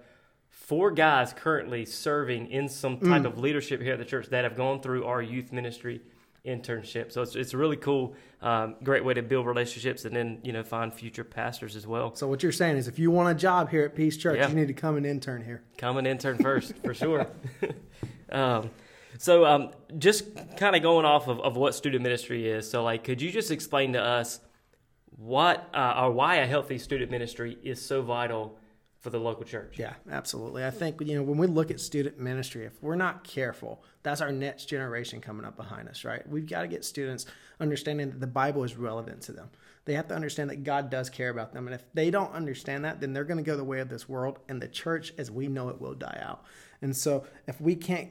four 0.50 0.92
guys 0.92 1.34
currently 1.34 1.86
serving 1.86 2.52
in 2.52 2.70
some 2.70 3.00
type 3.00 3.26
of 3.26 3.40
leadership 3.40 3.82
here 3.82 3.94
at 3.94 4.00
the 4.00 4.06
church 4.06 4.28
that 4.28 4.44
have 4.44 4.56
gone 4.56 4.82
through 4.82 5.06
our 5.06 5.22
youth 5.22 5.52
ministry 5.52 6.02
internship. 6.46 7.12
So 7.12 7.22
it's 7.22 7.36
it's 7.36 7.54
a 7.54 7.58
really 7.58 7.76
cool, 7.76 8.16
um, 8.42 8.76
great 8.84 9.04
way 9.04 9.14
to 9.14 9.22
build 9.22 9.46
relationships 9.48 10.06
and 10.06 10.16
then 10.16 10.40
you 10.44 10.54
know 10.54 10.64
find 10.64 10.94
future 10.94 11.24
pastors 11.24 11.76
as 11.76 11.88
well. 11.88 12.16
So 12.16 12.28
what 12.28 12.44
you're 12.44 12.52
saying 12.52 12.78
is, 12.78 12.88
if 12.88 13.00
you 13.00 13.12
want 13.12 13.30
a 13.30 13.40
job 13.40 13.70
here 13.70 13.84
at 13.84 13.96
Peace 13.96 14.18
Church, 14.18 14.38
Yeah. 14.38 14.50
you 14.50 14.56
need 14.56 14.68
to 14.68 14.74
come 14.74 14.98
and 14.98 15.06
intern 15.06 15.44
here. 15.44 15.64
Come 15.78 15.98
and 15.98 16.08
intern 16.08 16.38
first, 16.38 16.74
for 16.84 16.94
sure. 16.94 17.28
um, 18.32 18.70
so, 19.18 19.46
um, 19.46 19.72
just 19.98 20.25
kind 20.58 20.75
of 20.75 20.81
going 20.81 21.06
off 21.06 21.28
of, 21.28 21.40
of 21.42 21.58
what 21.58 21.75
student 21.75 22.04
ministry 22.04 22.48
is. 22.50 22.69
So, 22.69 22.84
like, 22.84 23.04
could 23.04 23.22
you 23.22 23.31
just 23.31 23.52
explain 23.52 23.94
to 23.94 24.02
us 24.04 24.40
what 25.18 25.69
uh, 25.74 26.02
or 26.04 26.12
why 26.12 26.36
a 26.36 26.48
healthy 26.48 26.78
student 26.78 27.12
ministry 27.12 27.58
is 27.63 27.81
so 27.81 28.02
vital 28.02 28.58
for 29.00 29.10
the 29.10 29.19
local 29.19 29.44
church? 29.44 29.78
Yeah, 29.78 29.94
absolutely. 30.10 30.66
I 30.66 30.72
think 30.72 31.02
you 31.02 31.16
know 31.16 31.24
when 31.24 31.38
we 31.38 31.48
look 31.48 31.72
at 31.72 31.80
student 31.80 32.19
ministry, 32.19 32.66
if 32.66 32.81
we're 32.81 32.96
not 32.96 33.24
careful, 33.24 33.84
that's 34.04 34.22
our 34.22 34.31
next 34.31 34.66
generation 34.66 35.22
coming 35.22 35.46
up 35.46 35.58
behind 35.58 35.90
us, 35.90 36.06
right? 36.06 36.28
We've 36.28 36.48
got 36.48 36.62
to 36.62 36.68
get 36.68 36.86
students 36.86 37.25
understanding 37.60 38.10
that 38.12 38.19
the 38.19 38.28
Bible 38.28 38.63
is 38.63 38.78
relevant 38.78 39.22
to 39.24 39.31
them. 39.31 39.50
They 39.86 39.94
have 39.94 40.08
to 40.10 40.16
understand 40.16 40.50
that 40.52 40.63
God 40.63 40.90
does 40.90 41.10
care 41.10 41.30
about 41.30 41.54
them, 41.54 41.68
and 41.68 41.74
if 41.74 41.84
they 41.94 42.12
don't 42.12 42.34
understand 42.34 42.86
that, 42.86 43.02
then 43.02 43.13
they're 43.13 43.24
going 43.24 43.38
to 43.38 43.44
go 43.44 43.58
the 43.58 43.63
way 43.63 43.80
of 43.80 43.90
this 43.90 44.08
world, 44.08 44.40
and 44.48 44.62
the 44.62 44.68
church, 44.68 45.13
as 45.18 45.31
we 45.31 45.48
know 45.48 45.69
it, 45.69 45.81
will 45.81 45.96
die 45.96 46.22
out. 46.24 46.44
And 46.84 46.96
so, 46.96 47.25
if 47.48 47.60
we 47.60 47.75
can't 47.75 48.10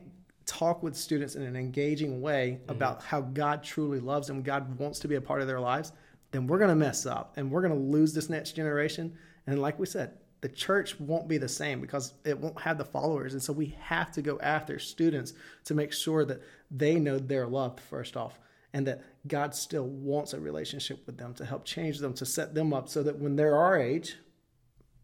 talk 0.51 0.83
with 0.83 0.97
students 0.97 1.37
in 1.37 1.43
an 1.43 1.55
engaging 1.55 2.21
way 2.21 2.59
mm-hmm. 2.61 2.71
about 2.73 3.03
how 3.03 3.21
God 3.21 3.63
truly 3.63 4.01
loves 4.01 4.27
them, 4.27 4.43
God 4.43 4.79
wants 4.79 4.99
to 5.01 5.09
be 5.09 5.15
a 5.15 5.21
part 5.21 5.41
of 5.41 5.47
their 5.47 5.61
lives, 5.61 5.93
then 6.33 6.47
we're 6.47 6.59
going 6.59 6.71
to 6.71 6.77
mess 6.77 7.07
up 7.07 7.35
and 7.37 7.51
we're 7.51 7.63
going 7.63 7.73
to 7.73 7.79
lose 7.79 8.13
this 8.13 8.29
next 8.29 8.53
generation. 8.53 9.17
And 9.47 9.63
like 9.63 9.79
we 9.79 9.87
said, 9.87 10.15
the 10.41 10.49
church 10.49 10.99
won't 10.99 11.29
be 11.29 11.39
the 11.39 11.49
same 11.49 11.81
because 11.81 12.15
it 12.25 12.39
won't 12.39 12.61
have 12.61 12.79
the 12.79 12.85
followers. 12.85 13.33
And 13.33 13.43
so 13.43 13.53
we 13.53 13.77
have 13.81 14.11
to 14.13 14.23
go 14.23 14.41
after 14.41 14.79
students 14.79 15.35
to 15.65 15.75
make 15.75 15.93
sure 15.93 16.25
that 16.25 16.43
they 16.71 16.99
know 16.99 17.19
they're 17.19 17.47
loved, 17.47 17.79
first 17.79 18.17
off, 18.17 18.39
and 18.73 18.87
that 18.87 19.03
God 19.29 19.55
still 19.55 19.87
wants 19.87 20.33
a 20.33 20.41
relationship 20.41 21.07
with 21.07 21.19
them 21.19 21.35
to 21.35 21.45
help 21.45 21.65
change 21.65 21.99
them, 21.99 22.15
to 22.15 22.27
set 22.27 22.55
them 22.55 22.73
up 22.73 22.89
so 22.89 23.03
that 23.03 23.19
when 23.19 23.37
they're 23.37 23.57
our 23.57 23.79
age, 23.79 24.17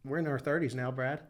we're 0.05 0.19
in 0.19 0.27
our 0.27 0.39
30s 0.39 0.75
now, 0.75 0.91
Brad. 0.91 1.21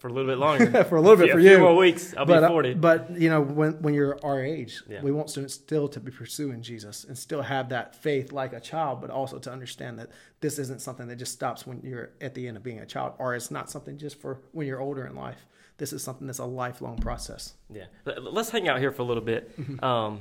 For 0.00 0.08
a 0.08 0.12
little 0.12 0.30
bit 0.30 0.38
longer. 0.38 0.82
for 0.90 0.96
a 0.96 1.00
little 1.00 1.16
bit 1.16 1.26
Yeah, 1.28 1.32
for 1.34 1.38
a 1.38 1.42
few 1.42 1.50
you. 1.52 1.58
more 1.60 1.76
weeks. 1.76 2.14
I'll 2.16 2.24
but, 2.26 2.40
be 2.40 2.44
uh, 2.46 2.48
40. 2.48 2.74
but 2.74 3.10
you 3.20 3.28
know, 3.30 3.40
when 3.42 3.72
when 3.82 3.94
you're 3.94 4.18
our 4.24 4.42
age, 4.42 4.82
Yeah. 4.88 5.02
we 5.02 5.12
want 5.12 5.30
students 5.30 5.54
still 5.54 5.88
to 5.88 6.00
be 6.00 6.10
pursuing 6.10 6.62
Jesus 6.62 7.04
and 7.04 7.16
still 7.16 7.42
have 7.42 7.68
that 7.68 7.94
faith 7.94 8.32
like 8.32 8.52
a 8.54 8.60
child, 8.60 9.00
but 9.02 9.10
also 9.10 9.38
to 9.38 9.52
understand 9.52 9.98
that 9.98 10.08
this 10.40 10.58
isn't 10.58 10.80
something 10.80 11.06
that 11.08 11.16
just 11.16 11.32
stops 11.32 11.66
when 11.66 11.80
you're 11.82 12.10
at 12.20 12.34
the 12.34 12.48
end 12.48 12.56
of 12.56 12.62
being 12.62 12.80
a 12.80 12.86
child, 12.86 13.12
or 13.18 13.34
it's 13.34 13.50
not 13.50 13.70
something 13.70 13.98
just 13.98 14.20
for 14.20 14.40
when 14.52 14.66
you're 14.66 14.80
older 14.80 15.06
in 15.06 15.14
life. 15.14 15.44
This 15.76 15.92
is 15.92 16.02
something 16.02 16.26
that's 16.26 16.38
a 16.40 16.44
lifelong 16.46 16.96
process. 16.98 17.54
Yeah. 17.72 17.84
Let- 18.04 18.22
Let's 18.34 18.50
hang 18.50 18.68
out 18.68 18.78
here 18.80 18.92
for 18.92 19.02
a 19.02 19.04
little 19.06 19.22
bit. 19.22 19.50
Um, 19.82 20.20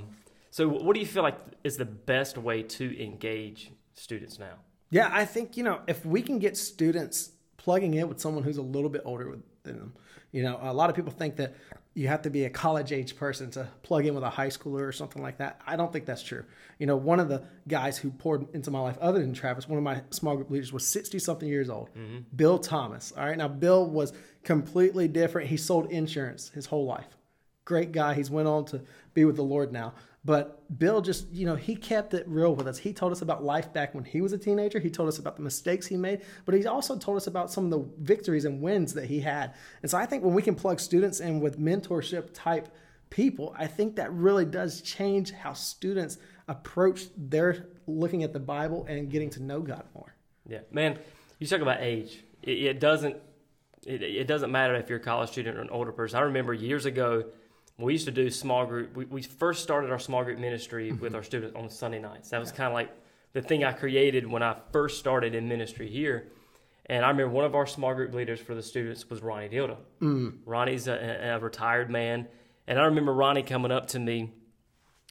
so, 0.52 0.68
what 0.68 0.94
do 0.94 1.00
you 1.00 1.06
feel 1.06 1.24
like 1.24 1.38
is 1.64 1.78
the 1.78 1.86
best 1.86 2.38
way 2.38 2.64
to 2.64 3.02
engage 3.04 3.72
students 3.94 4.40
now? 4.40 4.56
Yeah, 4.90 5.10
I 5.12 5.24
think 5.26 5.56
you 5.58 5.64
know 5.64 5.80
if 5.88 6.06
we 6.06 6.22
can 6.22 6.40
get 6.40 6.58
students 6.58 7.32
plugging 7.58 7.94
in 7.94 8.08
with 8.10 8.20
someone 8.20 8.44
who's 8.44 8.58
a 8.58 8.62
little 8.76 8.90
bit 8.90 9.02
older 9.06 9.38
than 9.64 9.78
them. 9.78 9.94
You 10.32 10.44
know, 10.44 10.60
a 10.62 10.74
lot 10.74 10.90
of 10.90 10.96
people 10.96 11.12
think 11.12 11.38
that 11.38 11.56
you 11.96 12.08
have 12.08 12.22
to 12.22 12.30
be 12.30 12.46
a 12.46 12.50
college 12.50 12.92
age 12.92 13.16
person 13.16 13.50
to 13.52 13.68
plug 13.82 14.06
in 14.06 14.14
with 14.14 14.24
a 14.24 14.30
high 14.30 14.48
schooler 14.48 14.88
or 14.88 14.92
something 14.92 15.22
like 15.22 15.38
that. 15.40 15.60
I 15.66 15.76
don't 15.76 15.92
think 15.92 16.06
that's 16.06 16.22
true. 16.22 16.46
You 16.78 16.86
know, 16.86 16.96
one 16.96 17.20
of 17.20 17.30
the 17.30 17.44
guys 17.68 17.98
who 17.98 18.12
poured 18.12 18.48
into 18.54 18.72
my 18.72 18.80
life, 18.80 18.98
other 19.02 19.20
than 19.20 19.34
Travis, 19.34 19.68
one 19.68 19.78
of 19.78 19.84
my 19.84 20.02
small 20.12 20.36
group 20.36 20.52
leaders 20.52 20.72
was 20.72 20.86
60 20.88 21.18
something 21.20 21.48
years 21.48 21.70
old, 21.70 21.90
mm-hmm. 21.90 22.20
Bill 22.36 22.60
Thomas. 22.60 23.12
All 23.18 23.26
right. 23.26 23.38
Now, 23.38 23.48
Bill 23.48 23.86
was 23.86 24.14
completely 24.44 25.08
different. 25.08 25.50
He 25.50 25.58
sold 25.58 25.92
insurance 25.92 26.50
his 26.50 26.68
whole 26.68 26.86
life 26.86 27.18
great 27.70 27.92
guy. 27.92 28.16
He's 28.16 28.32
went 28.32 28.48
on 28.48 28.66
to 28.66 28.82
be 29.14 29.24
with 29.24 29.36
the 29.36 29.44
Lord 29.44 29.72
now. 29.72 29.94
But 30.30 30.78
Bill 30.78 31.02
just, 31.02 31.28
you 31.32 31.48
know, 31.48 31.56
he 31.56 31.76
kept 31.76 32.14
it 32.14 32.24
real 32.28 32.54
with 32.54 32.68
us. 32.68 32.78
He 32.78 32.94
told 32.94 33.12
us 33.12 33.24
about 33.24 33.44
life 33.44 33.74
back 33.74 33.96
when 33.96 34.04
he 34.04 34.22
was 34.22 34.32
a 34.32 34.38
teenager. 34.38 34.78
He 34.78 34.92
told 34.92 35.10
us 35.10 35.18
about 35.18 35.38
the 35.38 35.42
mistakes 35.42 35.88
he 35.88 35.98
made, 35.98 36.22
but 36.46 36.54
he 36.54 36.68
also 36.68 37.00
told 37.00 37.18
us 37.18 37.26
about 37.26 37.52
some 37.52 37.64
of 37.66 37.72
the 37.72 37.84
victories 37.98 38.46
and 38.46 38.62
wins 38.62 38.94
that 38.94 39.06
he 39.06 39.22
had. 39.22 39.56
And 39.82 39.90
so 39.90 39.98
I 39.98 40.06
think 40.06 40.24
when 40.24 40.36
we 40.36 40.44
can 40.44 40.54
plug 40.54 40.80
students 40.80 41.20
in 41.20 41.40
with 41.40 41.60
mentorship 41.60 42.30
type 42.32 42.70
people, 43.10 43.56
I 43.58 43.66
think 43.66 43.96
that 43.96 44.14
really 44.14 44.46
does 44.46 44.84
change 44.84 45.32
how 45.32 45.54
students 45.54 46.20
approach 46.48 47.06
their 47.18 47.66
looking 47.88 48.22
at 48.22 48.32
the 48.32 48.40
Bible 48.40 48.86
and 48.88 49.10
getting 49.10 49.32
to 49.32 49.42
know 49.42 49.62
God 49.62 49.86
more. 49.96 50.14
Yeah, 50.48 50.60
man, 50.72 51.00
you 51.40 51.48
talk 51.48 51.62
about 51.62 51.82
age. 51.82 52.24
It, 52.44 52.60
it 52.60 52.80
doesn't. 52.80 53.18
It, 53.84 54.04
it 54.04 54.28
doesn't 54.28 54.52
matter 54.52 54.76
if 54.76 54.90
you're 54.90 55.00
a 55.00 55.02
college 55.02 55.32
student 55.32 55.58
or 55.58 55.62
an 55.62 55.72
older 55.72 55.92
person. 55.92 56.20
I 56.20 56.22
remember 56.22 56.54
years 56.54 56.86
ago, 56.86 57.24
we 57.80 57.94
used 57.94 58.06
to 58.06 58.12
do 58.12 58.30
small 58.30 58.66
group. 58.66 58.96
We, 58.96 59.06
we 59.06 59.22
first 59.22 59.64
started 59.64 59.92
our 59.92 60.00
small 60.00 60.24
group 60.24 60.40
ministry 60.40 60.92
mm-hmm. 60.92 61.02
with 61.02 61.16
our 61.16 61.24
students 61.24 61.56
on 61.56 61.70
Sunday 61.70 62.00
nights. 62.00 62.30
That 62.30 62.40
was 62.40 62.52
kind 62.52 62.68
of 62.68 62.74
like 62.74 62.90
the 63.34 63.42
thing 63.42 63.64
I 63.64 63.72
created 63.72 64.28
when 64.28 64.44
I 64.44 64.56
first 64.72 65.00
started 65.00 65.36
in 65.36 65.48
ministry 65.48 65.90
here. 65.90 66.28
And 66.88 67.06
I 67.06 67.10
remember 67.10 67.32
one 67.32 67.46
of 67.46 67.56
our 67.56 67.68
small 67.68 67.94
group 67.94 68.14
leaders 68.14 68.40
for 68.40 68.56
the 68.56 68.64
students 68.64 69.10
was 69.10 69.22
Ronnie 69.22 69.50
Dilda. 69.50 69.78
Mm. 70.02 70.40
Ronnie's 70.46 70.88
a, 70.88 71.36
a 71.36 71.40
retired 71.40 71.90
man, 71.90 72.28
and 72.68 72.80
I 72.80 72.86
remember 72.86 73.14
Ronnie 73.14 73.44
coming 73.44 73.72
up 73.72 73.88
to 73.90 74.00
me 74.00 74.34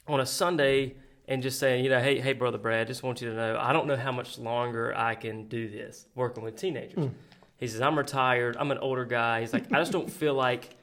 on 0.05 0.19
a 0.19 0.25
Sunday 0.25 0.95
and 1.27 1.41
just 1.41 1.59
saying, 1.59 1.83
you 1.83 1.89
know, 1.89 2.01
hey, 2.01 2.19
hey, 2.19 2.33
brother 2.33 2.57
Brad, 2.57 2.81
I 2.81 2.83
just 2.83 3.03
want 3.03 3.21
you 3.21 3.29
to 3.29 3.35
know, 3.35 3.57
I 3.57 3.71
don't 3.71 3.87
know 3.87 3.95
how 3.95 4.11
much 4.11 4.37
longer 4.37 4.93
I 4.97 5.15
can 5.15 5.47
do 5.47 5.69
this 5.69 6.07
working 6.15 6.43
with 6.43 6.57
teenagers. 6.57 6.97
Mm. 6.97 7.13
He 7.57 7.67
says, 7.67 7.81
I'm 7.81 7.97
retired. 7.97 8.57
I'm 8.59 8.71
an 8.71 8.79
older 8.79 9.05
guy. 9.05 9.41
He's 9.41 9.53
like, 9.53 9.71
I 9.71 9.79
just 9.79 9.91
don't 9.91 10.09
feel 10.09 10.33
like 10.33 10.75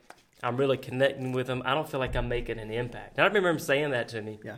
I'm 0.42 0.56
really 0.56 0.76
connecting 0.76 1.32
with 1.32 1.46
them. 1.46 1.62
I 1.64 1.74
don't 1.74 1.88
feel 1.88 2.00
like 2.00 2.14
I'm 2.14 2.28
making 2.28 2.58
an 2.58 2.70
impact. 2.70 3.16
And 3.16 3.24
I 3.24 3.26
remember 3.26 3.48
him 3.48 3.58
saying 3.58 3.90
that 3.90 4.08
to 4.08 4.22
me. 4.22 4.38
Yeah. 4.44 4.56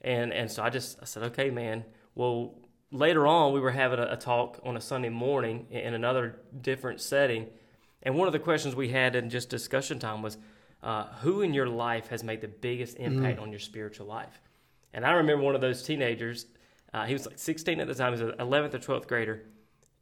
And 0.00 0.32
and 0.32 0.50
so 0.50 0.62
I 0.62 0.70
just 0.70 0.98
I 1.02 1.04
said, 1.04 1.22
okay, 1.24 1.50
man. 1.50 1.84
Well, 2.14 2.54
later 2.90 3.26
on, 3.26 3.52
we 3.52 3.60
were 3.60 3.70
having 3.70 3.98
a, 3.98 4.12
a 4.12 4.16
talk 4.16 4.60
on 4.64 4.76
a 4.76 4.80
Sunday 4.80 5.08
morning 5.08 5.66
in, 5.70 5.94
another 5.94 6.40
different 6.60 7.00
setting, 7.00 7.46
and 8.02 8.16
one 8.16 8.26
of 8.26 8.32
the 8.32 8.38
questions 8.38 8.74
we 8.74 8.88
had 8.88 9.14
in 9.14 9.30
just 9.30 9.48
discussion 9.48 9.98
time 9.98 10.22
was, 10.22 10.38
uh, 10.82 11.04
who 11.20 11.42
in 11.42 11.54
your 11.54 11.68
life 11.68 12.08
has 12.08 12.24
made 12.24 12.40
the 12.40 12.48
biggest 12.48 12.96
impact 12.96 13.38
on 13.38 13.50
your 13.50 13.60
spiritual 13.60 14.06
life? 14.06 14.40
And 14.92 15.04
I 15.04 15.12
remember 15.12 15.44
one 15.44 15.54
of 15.54 15.60
those 15.60 15.82
teenagers. 15.82 16.46
Uh, 16.92 17.04
he 17.04 17.12
was 17.12 17.26
like 17.26 17.38
16 17.38 17.78
at 17.78 17.86
the 17.86 17.94
time. 17.94 18.16
He 18.16 18.22
was 18.22 18.32
an 18.32 18.38
11th 18.40 18.74
or 18.74 18.78
12th 18.78 19.06
grader, 19.06 19.42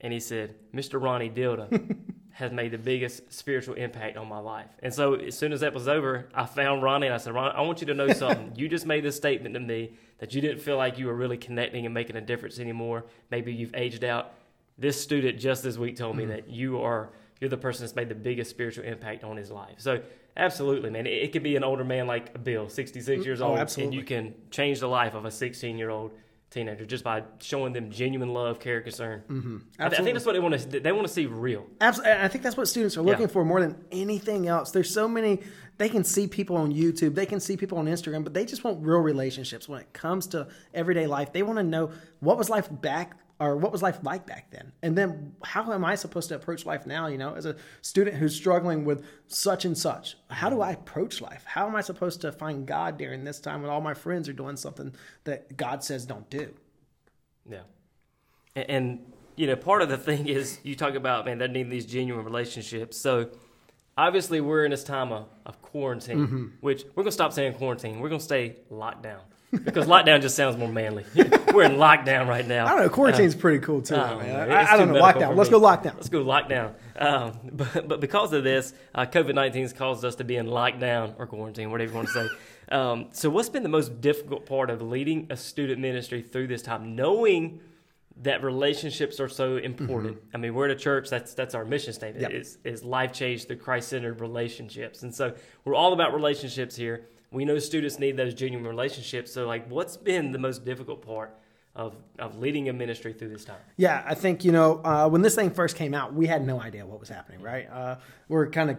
and 0.00 0.12
he 0.12 0.20
said, 0.20 0.54
"Mr. 0.72 1.02
Ronnie 1.02 1.28
Dilda 1.28 1.96
has 2.38 2.52
made 2.52 2.70
the 2.70 2.78
biggest 2.78 3.32
spiritual 3.32 3.74
impact 3.74 4.16
on 4.16 4.28
my 4.28 4.38
life. 4.38 4.68
And 4.80 4.94
so 4.94 5.14
as 5.14 5.36
soon 5.36 5.52
as 5.52 5.58
that 5.58 5.74
was 5.74 5.88
over, 5.88 6.28
I 6.32 6.46
found 6.46 6.84
Ronnie 6.84 7.08
and 7.08 7.14
I 7.14 7.18
said, 7.18 7.34
Ronnie, 7.34 7.52
I 7.52 7.62
want 7.62 7.80
you 7.80 7.88
to 7.88 7.94
know 7.94 8.12
something. 8.12 8.52
you 8.56 8.68
just 8.68 8.86
made 8.86 9.02
this 9.02 9.16
statement 9.16 9.54
to 9.54 9.60
me 9.60 9.90
that 10.18 10.32
you 10.32 10.40
didn't 10.40 10.60
feel 10.60 10.76
like 10.76 10.98
you 10.98 11.06
were 11.06 11.16
really 11.16 11.36
connecting 11.36 11.84
and 11.84 11.92
making 11.92 12.14
a 12.14 12.20
difference 12.20 12.60
anymore. 12.60 13.06
Maybe 13.32 13.52
you've 13.52 13.74
aged 13.74 14.04
out. 14.04 14.34
This 14.78 15.00
student 15.00 15.40
just 15.40 15.64
this 15.64 15.78
week 15.78 15.96
told 15.96 16.14
me 16.14 16.22
mm-hmm. 16.22 16.32
that 16.32 16.48
you 16.48 16.80
are 16.80 17.08
you're 17.40 17.50
the 17.50 17.56
person 17.56 17.82
that's 17.82 17.96
made 17.96 18.08
the 18.08 18.14
biggest 18.14 18.50
spiritual 18.50 18.84
impact 18.84 19.24
on 19.24 19.36
his 19.36 19.50
life. 19.50 19.74
So 19.78 20.00
absolutely, 20.36 20.90
man, 20.90 21.08
it, 21.08 21.14
it 21.14 21.32
could 21.32 21.42
be 21.42 21.56
an 21.56 21.64
older 21.64 21.84
man 21.84 22.06
like 22.06 22.44
Bill, 22.44 22.68
66 22.68 23.26
years 23.26 23.40
oh, 23.40 23.48
old, 23.48 23.78
and 23.78 23.92
you 23.92 24.04
can 24.04 24.32
change 24.52 24.78
the 24.78 24.86
life 24.86 25.14
of 25.14 25.24
a 25.24 25.30
16 25.32 25.76
year 25.76 25.90
old 25.90 26.12
teenager 26.50 26.86
just 26.86 27.04
by 27.04 27.22
showing 27.40 27.72
them 27.72 27.90
genuine 27.90 28.32
love, 28.32 28.58
care, 28.58 28.80
concern. 28.80 29.22
Mm-hmm. 29.28 29.56
I, 29.78 29.88
think 29.90 30.14
that's 30.14 30.24
what 30.24 30.32
they 30.32 30.40
want 30.40 30.58
to. 30.58 30.80
They 30.80 30.92
want 30.92 31.06
to 31.06 31.12
see 31.12 31.26
real. 31.26 31.66
Absolutely, 31.80 32.12
I 32.12 32.28
think 32.28 32.42
that's 32.44 32.56
what 32.56 32.68
students 32.68 32.96
are 32.96 33.02
looking 33.02 33.22
yeah. 33.22 33.32
for 33.32 33.44
more 33.44 33.60
than 33.60 33.76
anything 33.92 34.48
else. 34.48 34.70
There's 34.70 34.92
so 34.92 35.08
many. 35.08 35.40
They 35.76 35.88
can 35.88 36.02
see 36.02 36.26
people 36.26 36.56
on 36.56 36.74
YouTube, 36.74 37.14
they 37.14 37.26
can 37.26 37.38
see 37.38 37.56
people 37.56 37.78
on 37.78 37.86
Instagram, 37.86 38.24
but 38.24 38.34
they 38.34 38.44
just 38.44 38.64
want 38.64 38.84
real 38.84 38.98
relationships. 38.98 39.68
When 39.68 39.80
it 39.80 39.92
comes 39.92 40.26
to 40.28 40.48
everyday 40.74 41.06
life, 41.06 41.32
they 41.32 41.42
want 41.42 41.58
to 41.58 41.62
know 41.62 41.92
what 42.18 42.36
was 42.36 42.50
life 42.50 42.68
back 42.70 43.16
or 43.40 43.56
what 43.56 43.70
was 43.70 43.82
life 43.82 44.00
like 44.02 44.26
back 44.26 44.50
then? 44.50 44.72
And 44.82 44.98
then 44.98 45.34
how 45.44 45.72
am 45.72 45.84
I 45.84 45.94
supposed 45.94 46.28
to 46.30 46.34
approach 46.34 46.66
life 46.66 46.86
now? 46.86 47.06
You 47.06 47.18
know, 47.18 47.34
as 47.34 47.46
a 47.46 47.56
student 47.82 48.16
who's 48.16 48.34
struggling 48.34 48.84
with 48.84 49.04
such 49.28 49.64
and 49.64 49.78
such, 49.78 50.16
how 50.28 50.50
do 50.50 50.60
I 50.60 50.72
approach 50.72 51.20
life? 51.20 51.44
How 51.46 51.66
am 51.66 51.76
I 51.76 51.80
supposed 51.80 52.20
to 52.22 52.32
find 52.32 52.66
God 52.66 52.98
during 52.98 53.24
this 53.24 53.38
time 53.38 53.62
when 53.62 53.70
all 53.70 53.80
my 53.80 53.94
friends 53.94 54.28
are 54.28 54.32
doing 54.32 54.56
something 54.56 54.92
that 55.24 55.56
God 55.56 55.84
says 55.84 56.04
don't 56.04 56.28
do? 56.28 56.52
Yeah. 57.48 57.62
And, 58.56 58.70
and 58.70 59.12
you 59.36 59.46
know, 59.46 59.54
part 59.54 59.82
of 59.82 59.88
the 59.88 59.98
thing 59.98 60.26
is 60.26 60.58
you 60.64 60.74
talk 60.74 60.94
about, 60.94 61.24
man, 61.24 61.38
they 61.38 61.46
need 61.46 61.70
these 61.70 61.86
genuine 61.86 62.24
relationships. 62.24 62.96
So 62.96 63.30
obviously 63.96 64.40
we're 64.40 64.64
in 64.64 64.72
this 64.72 64.82
time 64.82 65.12
of, 65.12 65.28
of 65.46 65.62
quarantine, 65.62 66.18
mm-hmm. 66.18 66.46
which 66.60 66.84
we're 66.96 67.04
going 67.04 67.06
to 67.06 67.12
stop 67.12 67.32
saying 67.32 67.54
quarantine. 67.54 68.00
We're 68.00 68.08
going 68.08 68.18
to 68.18 68.24
stay 68.24 68.56
locked 68.68 69.04
down 69.04 69.20
because 69.64 69.86
lockdown 69.86 70.22
just 70.22 70.34
sounds 70.34 70.56
more 70.56 70.72
manly. 70.72 71.04
We're 71.54 71.64
in 71.64 71.72
lockdown 71.72 72.28
right 72.28 72.46
now. 72.46 72.66
I 72.66 72.70
don't 72.70 72.80
know. 72.80 72.88
Quarantine's 72.88 73.34
uh, 73.34 73.38
pretty 73.38 73.58
cool 73.60 73.82
too. 73.82 73.96
Uh, 73.96 74.16
man. 74.16 74.50
I, 74.50 74.72
I 74.72 74.76
don't 74.76 74.92
know. 74.92 75.00
Lockdown. 75.00 75.36
Let's 75.36 75.50
go 75.50 75.60
lockdown. 75.60 75.94
Let's 75.94 76.08
go 76.08 76.24
lockdown. 76.24 76.74
Um, 76.96 77.38
but, 77.52 77.88
but 77.88 78.00
because 78.00 78.32
of 78.32 78.44
this, 78.44 78.74
uh, 78.94 79.06
COVID 79.06 79.34
19 79.34 79.62
has 79.62 79.72
caused 79.72 80.04
us 80.04 80.16
to 80.16 80.24
be 80.24 80.36
in 80.36 80.46
lockdown 80.46 81.14
or 81.18 81.26
quarantine, 81.26 81.70
whatever 81.70 81.90
you 81.90 81.96
want 81.96 82.08
to 82.08 82.14
say. 82.14 82.28
Um, 82.70 83.06
so, 83.12 83.30
what's 83.30 83.48
been 83.48 83.62
the 83.62 83.70
most 83.70 84.02
difficult 84.02 84.44
part 84.44 84.68
of 84.68 84.82
leading 84.82 85.28
a 85.30 85.38
student 85.38 85.80
ministry 85.80 86.20
through 86.20 86.48
this 86.48 86.60
time, 86.60 86.94
knowing 86.94 87.60
that 88.20 88.44
relationships 88.44 89.20
are 89.20 89.28
so 89.30 89.56
important? 89.56 90.16
Mm-hmm. 90.16 90.36
I 90.36 90.38
mean, 90.38 90.54
we're 90.54 90.66
at 90.66 90.72
a 90.72 90.78
church. 90.78 91.08
That's 91.08 91.32
that's 91.32 91.54
our 91.54 91.64
mission 91.64 91.94
statement. 91.94 92.30
Yep. 92.30 92.38
Is 92.38 92.58
is 92.64 92.84
life 92.84 93.14
change 93.14 93.46
through 93.46 93.56
Christ 93.56 93.88
centered 93.88 94.20
relationships, 94.20 95.02
and 95.02 95.14
so 95.14 95.34
we're 95.64 95.74
all 95.74 95.94
about 95.94 96.12
relationships 96.12 96.76
here 96.76 97.06
we 97.30 97.44
know 97.44 97.58
students 97.58 97.98
need 97.98 98.16
those 98.16 98.34
genuine 98.34 98.66
relationships. 98.66 99.32
So, 99.32 99.46
like, 99.46 99.68
what's 99.70 99.96
been 99.96 100.32
the 100.32 100.38
most 100.38 100.64
difficult 100.64 101.04
part 101.04 101.37
of, 101.78 101.94
of 102.18 102.38
leading 102.38 102.68
a 102.68 102.72
ministry 102.72 103.12
through 103.12 103.28
this 103.28 103.44
time? 103.44 103.60
Yeah, 103.76 104.02
I 104.04 104.14
think, 104.14 104.44
you 104.44 104.50
know, 104.50 104.82
uh, 104.84 105.08
when 105.08 105.22
this 105.22 105.36
thing 105.36 105.50
first 105.50 105.76
came 105.76 105.94
out, 105.94 106.12
we 106.12 106.26
had 106.26 106.44
no 106.44 106.60
idea 106.60 106.84
what 106.84 106.98
was 106.98 107.08
happening, 107.08 107.40
right? 107.40 107.70
Uh, 107.70 107.96
we're 108.28 108.50
kind 108.50 108.70
of, 108.70 108.78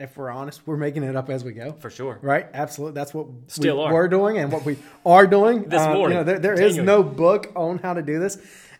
if 0.00 0.16
we're 0.16 0.30
honest, 0.30 0.66
we're 0.66 0.76
making 0.76 1.04
it 1.04 1.14
up 1.14 1.30
as 1.30 1.44
we 1.44 1.52
go. 1.52 1.72
For 1.72 1.88
sure. 1.88 2.18
Right? 2.20 2.48
Absolutely. 2.52 2.96
That's 2.96 3.14
what 3.14 3.28
Still 3.46 3.78
we 3.78 3.84
are. 3.84 3.92
we're 3.94 4.08
doing 4.08 4.38
and 4.38 4.50
what 4.50 4.64
we 4.64 4.76
are 5.06 5.26
doing. 5.26 5.62
this 5.68 5.86
morning. 5.86 5.98
Uh, 6.00 6.08
you 6.08 6.14
know, 6.14 6.24
there, 6.24 6.38
there 6.40 6.60
is 6.60 6.78
no 6.78 7.02
book 7.04 7.52
on 7.54 7.78
how 7.78 7.94
to 7.94 8.02
do 8.02 8.18
this. 8.18 8.38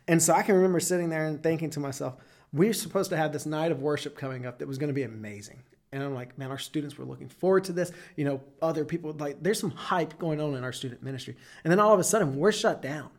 And 0.08 0.20
so 0.20 0.34
I 0.34 0.42
can 0.42 0.56
remember 0.56 0.80
sitting 0.80 1.08
there 1.08 1.26
and 1.26 1.40
thinking 1.40 1.70
to 1.70 1.80
myself, 1.80 2.16
we're 2.52 2.72
supposed 2.72 3.10
to 3.10 3.16
have 3.16 3.32
this 3.32 3.46
night 3.46 3.70
of 3.70 3.80
worship 3.80 4.18
coming 4.18 4.44
up 4.44 4.58
that 4.58 4.66
was 4.66 4.76
going 4.76 4.88
to 4.88 4.94
be 4.94 5.04
amazing. 5.04 5.62
And 5.92 6.02
I'm 6.02 6.14
like, 6.14 6.36
man, 6.36 6.50
our 6.50 6.58
students 6.58 6.98
were 6.98 7.04
looking 7.04 7.28
forward 7.28 7.64
to 7.64 7.72
this. 7.72 7.92
You 8.16 8.24
know, 8.24 8.40
other 8.60 8.84
people 8.84 9.12
like 9.12 9.40
there's 9.40 9.60
some 9.60 9.70
hype 9.70 10.18
going 10.18 10.40
on 10.40 10.54
in 10.54 10.64
our 10.64 10.72
student 10.72 11.02
ministry. 11.02 11.36
And 11.62 11.70
then 11.70 11.78
all 11.78 11.92
of 11.92 12.00
a 12.00 12.04
sudden 12.04 12.36
we're 12.36 12.52
shut 12.52 12.82
down. 12.82 13.10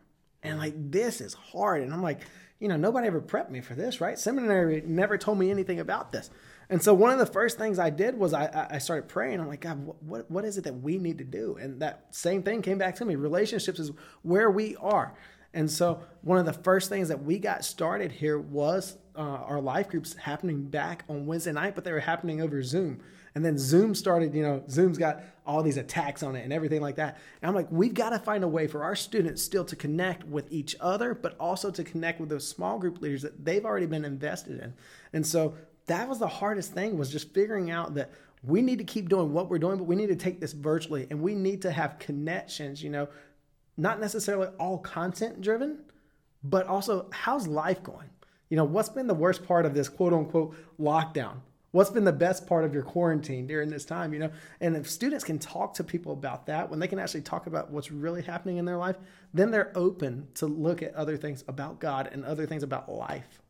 And 0.43 0.57
like 0.57 0.74
this 0.91 1.21
is 1.21 1.33
hard. 1.33 1.81
And 1.81 1.93
I'm 1.93 2.01
like, 2.01 2.21
you 2.60 2.67
know, 2.67 2.77
nobody 2.77 3.07
ever 3.07 3.21
prepped 3.21 3.50
me 3.50 3.62
for 3.62 3.74
this, 3.74 4.00
right? 4.00 4.17
Seminary 4.17 4.83
never 4.86 5.17
told 5.17 5.39
me 5.39 5.50
anything 5.50 5.79
about 5.79 6.12
this. 6.12 6.29
And 6.69 6.81
so 6.81 6.93
one 6.93 7.12
of 7.12 7.19
the 7.19 7.25
first 7.25 7.57
things 7.57 7.79
I 7.79 7.89
did 7.89 8.17
was 8.17 8.33
I, 8.33 8.67
I 8.71 8.77
started 8.77 9.10
praying. 9.10 9.39
I'm 9.39 9.48
like, 9.48 9.62
God, 9.62 9.93
what, 10.00 10.29
what 10.31 10.45
is 10.45 10.57
it 10.57 10.63
that 10.63 10.81
we 10.81 10.98
need 10.98 11.17
to 11.17 11.24
do? 11.24 11.57
And 11.60 11.81
that 11.81 12.05
same 12.12 12.43
thing 12.43 12.62
came 12.62 12.77
back 12.77 12.95
to 12.95 13.05
me. 13.05 13.15
Relationships 13.15 13.79
is 13.79 13.91
where 14.21 14.50
we 14.50 14.75
are. 14.77 15.13
And 15.53 15.69
so 15.69 16.01
one 16.21 16.38
of 16.38 16.45
the 16.45 16.53
first 16.53 16.88
things 16.88 17.10
that 17.10 17.24
we 17.24 17.39
got 17.39 17.65
started 17.65 18.12
here 18.12 18.39
was 18.39 18.98
uh, 19.17 19.21
our 19.21 19.60
life 19.60 19.89
groups 19.89 20.13
happening 20.13 20.63
back 20.63 21.03
on 21.10 21.25
Wednesday 21.25 21.51
night, 21.51 21.75
but 21.75 21.83
they 21.83 21.91
were 21.91 22.00
happening 22.00 22.41
over 22.41 22.63
Zoom. 22.63 23.01
And 23.34 23.46
then 23.46 23.58
Zoom 23.58 23.96
started, 23.96 24.34
you 24.34 24.44
know, 24.44 24.64
Zoom's 24.70 24.98
got 24.98 25.24
all 25.46 25.64
these 25.64 25.78
attacks 25.78 26.22
on 26.22 26.36
it 26.36 26.44
and 26.44 26.52
everything 26.52 26.82
like 26.82 26.96
that. 26.98 27.18
And 27.42 27.50
I'm 27.50 27.56
like, 27.56 27.72
we've 27.72 27.94
got 27.94 28.10
to 28.10 28.20
find 28.20 28.44
a 28.44 28.48
way 28.48 28.68
for 28.68 28.84
our 28.84 28.96
students 28.96 29.42
still 29.42 29.66
to 29.66 29.76
connect 29.76 30.26
with 30.26 30.52
each 30.52 30.76
other, 30.80 31.14
but 31.14 31.36
also 31.40 31.72
to 31.72 31.84
connect 31.84 32.20
with 32.20 32.30
those 32.30 32.48
small 32.48 32.78
group 32.78 33.02
leaders 33.02 33.22
that 33.22 33.44
they've 33.44 33.66
already 33.66 33.86
been 33.86 34.06
invested 34.06 34.60
in. 34.60 34.74
And 35.14 35.26
so 35.26 35.56
that 35.88 36.08
was 36.08 36.20
the 36.20 36.28
hardest 36.28 36.74
thing 36.74 36.98
was 36.98 37.12
just 37.12 37.34
figuring 37.34 37.72
out 37.72 37.96
that 37.96 38.12
we 38.44 38.62
need 38.62 38.80
to 38.80 38.84
keep 38.84 39.08
doing 39.10 39.34
what 39.34 39.50
we're 39.50 39.60
doing, 39.60 39.78
but 39.78 39.86
we 39.86 39.96
need 39.96 40.08
to 40.08 40.16
take 40.16 40.40
this 40.40 40.54
virtually 40.54 41.08
and 41.10 41.22
we 41.22 41.36
need 41.36 41.62
to 41.62 41.72
have 41.72 42.00
connections, 42.00 42.84
you 42.84 42.90
know, 42.90 43.08
not 43.78 44.00
necessarily 44.00 44.48
all 44.60 44.78
content 44.78 45.42
driven, 45.42 45.80
but 46.44 46.68
also 46.68 47.08
how's 47.12 47.48
life 47.48 47.82
going? 47.84 48.10
You 48.50 48.58
know, 48.58 48.66
what's 48.66 48.90
been 48.90 49.08
the 49.08 49.14
worst 49.14 49.46
part 49.46 49.66
of 49.66 49.74
this 49.74 49.88
quote 49.88 50.14
unquote 50.14 50.56
lockdown? 50.80 51.38
What's 51.72 51.90
been 51.90 52.04
the 52.04 52.12
best 52.12 52.48
part 52.48 52.66
of 52.66 52.74
your 52.74 52.84
quarantine 52.84 53.48
during 53.48 53.70
this 53.70 53.86
time? 53.86 54.13
You 54.13 54.20
know, 54.20 54.32
and 54.60 54.75
if 54.75 54.90
students 54.90 55.24
can 55.24 55.40
talk 55.40 55.74
to 55.75 55.84
people 55.84 56.12
about 56.12 56.46
that, 56.48 56.70
when 56.70 56.80
they 56.80 56.88
can 56.88 57.00
actually 57.00 57.22
talk 57.22 57.48
about 57.48 57.72
what's 57.72 57.92
really 57.92 58.22
happening 58.22 58.58
in 58.58 58.66
their 58.66 58.78
life, 58.78 58.98
then 59.34 59.51
they're 59.51 59.72
open 59.75 60.28
to 60.36 60.48
look 60.48 60.82
at 60.82 60.94
other 60.96 61.16
things 61.16 61.44
about 61.48 61.80
God 61.80 62.10
and 62.12 62.25
other 62.25 62.46
things 62.46 62.63
about 62.63 62.92
life. 62.92 63.42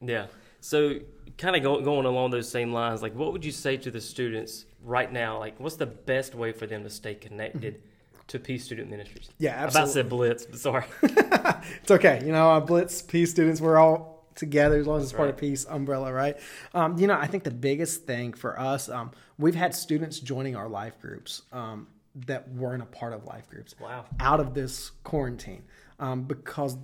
Yeah. 0.00 0.26
So, 0.60 0.98
kind 1.36 1.54
of 1.54 1.62
go, 1.62 1.80
going 1.82 2.06
along 2.06 2.30
those 2.30 2.48
same 2.48 2.72
lines, 2.72 3.02
like 3.02 3.14
what 3.14 3.32
would 3.32 3.44
you 3.44 3.52
say 3.52 3.76
to 3.76 3.90
the 3.90 4.00
students 4.00 4.64
right 4.82 5.12
now? 5.12 5.38
Like, 5.38 5.60
what's 5.60 5.76
the 5.76 5.86
best 5.86 6.34
way 6.34 6.52
for 6.52 6.66
them 6.66 6.82
to 6.84 6.90
stay 6.90 7.14
connected? 7.14 7.74
Mm-hmm 7.74 7.86
to 8.28 8.38
Peace 8.38 8.64
Student 8.64 8.90
Ministries. 8.90 9.30
Yeah, 9.38 9.50
absolutely. 9.50 9.80
About 9.80 9.92
said 9.92 10.08
Blitz, 10.08 10.46
but 10.46 10.58
sorry. 10.58 10.84
it's 11.02 11.90
okay. 11.90 12.22
You 12.24 12.32
know, 12.32 12.50
uh, 12.50 12.60
Blitz, 12.60 13.02
Peace 13.02 13.30
Students, 13.30 13.60
we're 13.60 13.76
all 13.76 14.15
together 14.36 14.78
as 14.78 14.86
long 14.86 14.98
as 14.98 15.04
it's 15.04 15.12
part 15.12 15.28
of 15.28 15.36
Peace 15.36 15.66
umbrella, 15.68 16.12
right? 16.12 16.36
Um, 16.74 16.96
you 16.98 17.06
know, 17.06 17.16
I 17.18 17.26
think 17.26 17.42
the 17.42 17.50
biggest 17.50 18.06
thing 18.06 18.32
for 18.32 18.58
us, 18.58 18.88
um, 18.88 19.10
we've 19.38 19.54
had 19.54 19.74
students 19.74 20.20
joining 20.20 20.54
our 20.54 20.68
life 20.68 21.00
groups 21.00 21.42
um, 21.52 21.88
that 22.26 22.48
weren't 22.50 22.82
a 22.82 22.86
part 22.86 23.12
of 23.12 23.24
life 23.24 23.48
groups. 23.50 23.74
Wow. 23.80 24.04
Out 24.20 24.38
of 24.38 24.54
this 24.54 24.90
quarantine 25.02 25.64
um, 25.98 26.22
because 26.22 26.76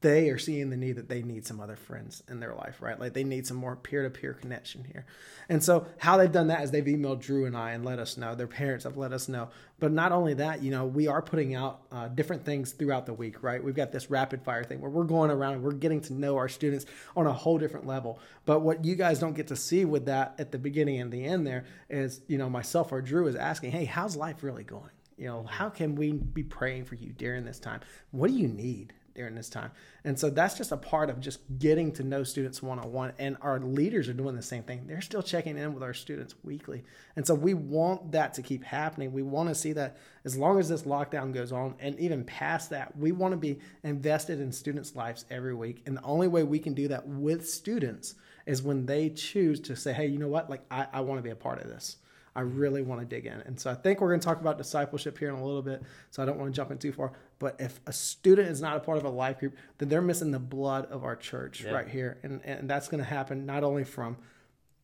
they 0.00 0.30
are 0.30 0.38
seeing 0.38 0.70
the 0.70 0.76
need 0.76 0.92
that 0.92 1.08
they 1.08 1.22
need 1.22 1.44
some 1.44 1.60
other 1.60 1.74
friends 1.74 2.22
in 2.28 2.38
their 2.38 2.54
life, 2.54 2.80
right? 2.80 2.98
Like 3.00 3.14
they 3.14 3.24
need 3.24 3.46
some 3.46 3.56
more 3.56 3.74
peer 3.74 4.04
to 4.04 4.10
peer 4.10 4.32
connection 4.32 4.84
here. 4.84 5.04
And 5.48 5.62
so, 5.62 5.86
how 5.98 6.16
they've 6.16 6.30
done 6.30 6.48
that 6.48 6.62
is 6.62 6.70
they've 6.70 6.84
emailed 6.84 7.20
Drew 7.20 7.46
and 7.46 7.56
I 7.56 7.72
and 7.72 7.84
let 7.84 7.98
us 7.98 8.16
know. 8.16 8.34
Their 8.36 8.46
parents 8.46 8.84
have 8.84 8.96
let 8.96 9.12
us 9.12 9.28
know. 9.28 9.48
But 9.80 9.90
not 9.92 10.12
only 10.12 10.34
that, 10.34 10.62
you 10.62 10.70
know, 10.70 10.86
we 10.86 11.08
are 11.08 11.20
putting 11.20 11.54
out 11.54 11.82
uh, 11.90 12.08
different 12.08 12.44
things 12.44 12.72
throughout 12.72 13.06
the 13.06 13.14
week, 13.14 13.42
right? 13.42 13.62
We've 13.62 13.74
got 13.74 13.90
this 13.90 14.08
rapid 14.08 14.42
fire 14.42 14.62
thing 14.62 14.80
where 14.80 14.90
we're 14.90 15.04
going 15.04 15.30
around 15.30 15.54
and 15.54 15.62
we're 15.62 15.72
getting 15.72 16.00
to 16.02 16.12
know 16.12 16.36
our 16.36 16.48
students 16.48 16.86
on 17.16 17.26
a 17.26 17.32
whole 17.32 17.58
different 17.58 17.86
level. 17.86 18.20
But 18.44 18.60
what 18.60 18.84
you 18.84 18.94
guys 18.94 19.18
don't 19.18 19.34
get 19.34 19.48
to 19.48 19.56
see 19.56 19.84
with 19.84 20.06
that 20.06 20.34
at 20.38 20.52
the 20.52 20.58
beginning 20.58 21.00
and 21.00 21.12
the 21.12 21.24
end 21.24 21.46
there 21.46 21.64
is, 21.90 22.20
you 22.28 22.38
know, 22.38 22.48
myself 22.48 22.92
or 22.92 23.02
Drew 23.02 23.26
is 23.26 23.36
asking, 23.36 23.72
hey, 23.72 23.84
how's 23.84 24.16
life 24.16 24.42
really 24.42 24.64
going? 24.64 24.90
You 25.16 25.26
know, 25.26 25.42
how 25.44 25.68
can 25.68 25.96
we 25.96 26.12
be 26.12 26.44
praying 26.44 26.84
for 26.84 26.94
you 26.94 27.12
during 27.12 27.44
this 27.44 27.58
time? 27.58 27.80
What 28.12 28.28
do 28.28 28.36
you 28.36 28.46
need? 28.46 28.92
During 29.18 29.34
this 29.34 29.50
time. 29.50 29.72
And 30.04 30.18
so 30.18 30.30
that's 30.30 30.56
just 30.56 30.72
a 30.72 30.76
part 30.76 31.10
of 31.10 31.20
just 31.20 31.40
getting 31.58 31.92
to 31.92 32.04
know 32.04 32.22
students 32.22 32.62
one 32.62 32.78
on 32.78 32.92
one. 32.92 33.12
And 33.18 33.36
our 33.42 33.58
leaders 33.58 34.08
are 34.08 34.14
doing 34.14 34.36
the 34.36 34.42
same 34.42 34.62
thing. 34.62 34.86
They're 34.86 35.00
still 35.00 35.22
checking 35.22 35.58
in 35.58 35.74
with 35.74 35.82
our 35.82 35.92
students 35.92 36.36
weekly. 36.44 36.84
And 37.16 37.26
so 37.26 37.34
we 37.34 37.52
want 37.52 38.12
that 38.12 38.32
to 38.34 38.42
keep 38.42 38.62
happening. 38.62 39.12
We 39.12 39.22
want 39.22 39.48
to 39.48 39.54
see 39.54 39.72
that 39.72 39.98
as 40.24 40.38
long 40.38 40.58
as 40.60 40.68
this 40.68 40.82
lockdown 40.82 41.34
goes 41.34 41.50
on 41.50 41.74
and 41.80 41.98
even 41.98 42.24
past 42.24 42.70
that, 42.70 42.96
we 42.96 43.12
want 43.12 43.32
to 43.32 43.36
be 43.36 43.58
invested 43.82 44.40
in 44.40 44.52
students' 44.52 44.94
lives 44.94 45.24
every 45.30 45.54
week. 45.54 45.82
And 45.84 45.96
the 45.96 46.02
only 46.02 46.28
way 46.28 46.44
we 46.44 46.60
can 46.60 46.74
do 46.74 46.88
that 46.88 47.06
with 47.06 47.48
students 47.48 48.14
is 48.46 48.62
when 48.62 48.86
they 48.86 49.10
choose 49.10 49.60
to 49.60 49.74
say, 49.76 49.92
hey, 49.92 50.06
you 50.06 50.18
know 50.18 50.28
what? 50.28 50.48
Like, 50.48 50.62
I, 50.70 50.86
I 50.92 51.00
want 51.00 51.18
to 51.18 51.22
be 51.22 51.30
a 51.30 51.36
part 51.36 51.60
of 51.60 51.68
this. 51.68 51.96
I 52.38 52.42
really 52.42 52.82
want 52.82 53.00
to 53.00 53.04
dig 53.04 53.26
in. 53.26 53.40
And 53.46 53.58
so 53.58 53.68
I 53.68 53.74
think 53.74 54.00
we're 54.00 54.10
going 54.10 54.20
to 54.20 54.24
talk 54.24 54.40
about 54.40 54.58
discipleship 54.58 55.18
here 55.18 55.28
in 55.28 55.34
a 55.34 55.44
little 55.44 55.60
bit. 55.60 55.82
So 56.12 56.22
I 56.22 56.26
don't 56.26 56.38
want 56.38 56.54
to 56.54 56.56
jump 56.56 56.70
in 56.70 56.78
too 56.78 56.92
far. 56.92 57.10
But 57.40 57.56
if 57.58 57.80
a 57.88 57.92
student 57.92 58.48
is 58.48 58.60
not 58.60 58.76
a 58.76 58.80
part 58.80 58.96
of 58.96 59.04
a 59.04 59.08
life 59.08 59.40
group, 59.40 59.56
then 59.78 59.88
they're 59.88 60.00
missing 60.00 60.30
the 60.30 60.38
blood 60.38 60.86
of 60.92 61.02
our 61.02 61.16
church 61.16 61.64
yeah. 61.64 61.72
right 61.72 61.88
here. 61.88 62.18
And, 62.22 62.40
and 62.44 62.70
that's 62.70 62.86
going 62.86 63.02
to 63.02 63.10
happen 63.10 63.44
not 63.44 63.64
only 63.64 63.82
from 63.82 64.16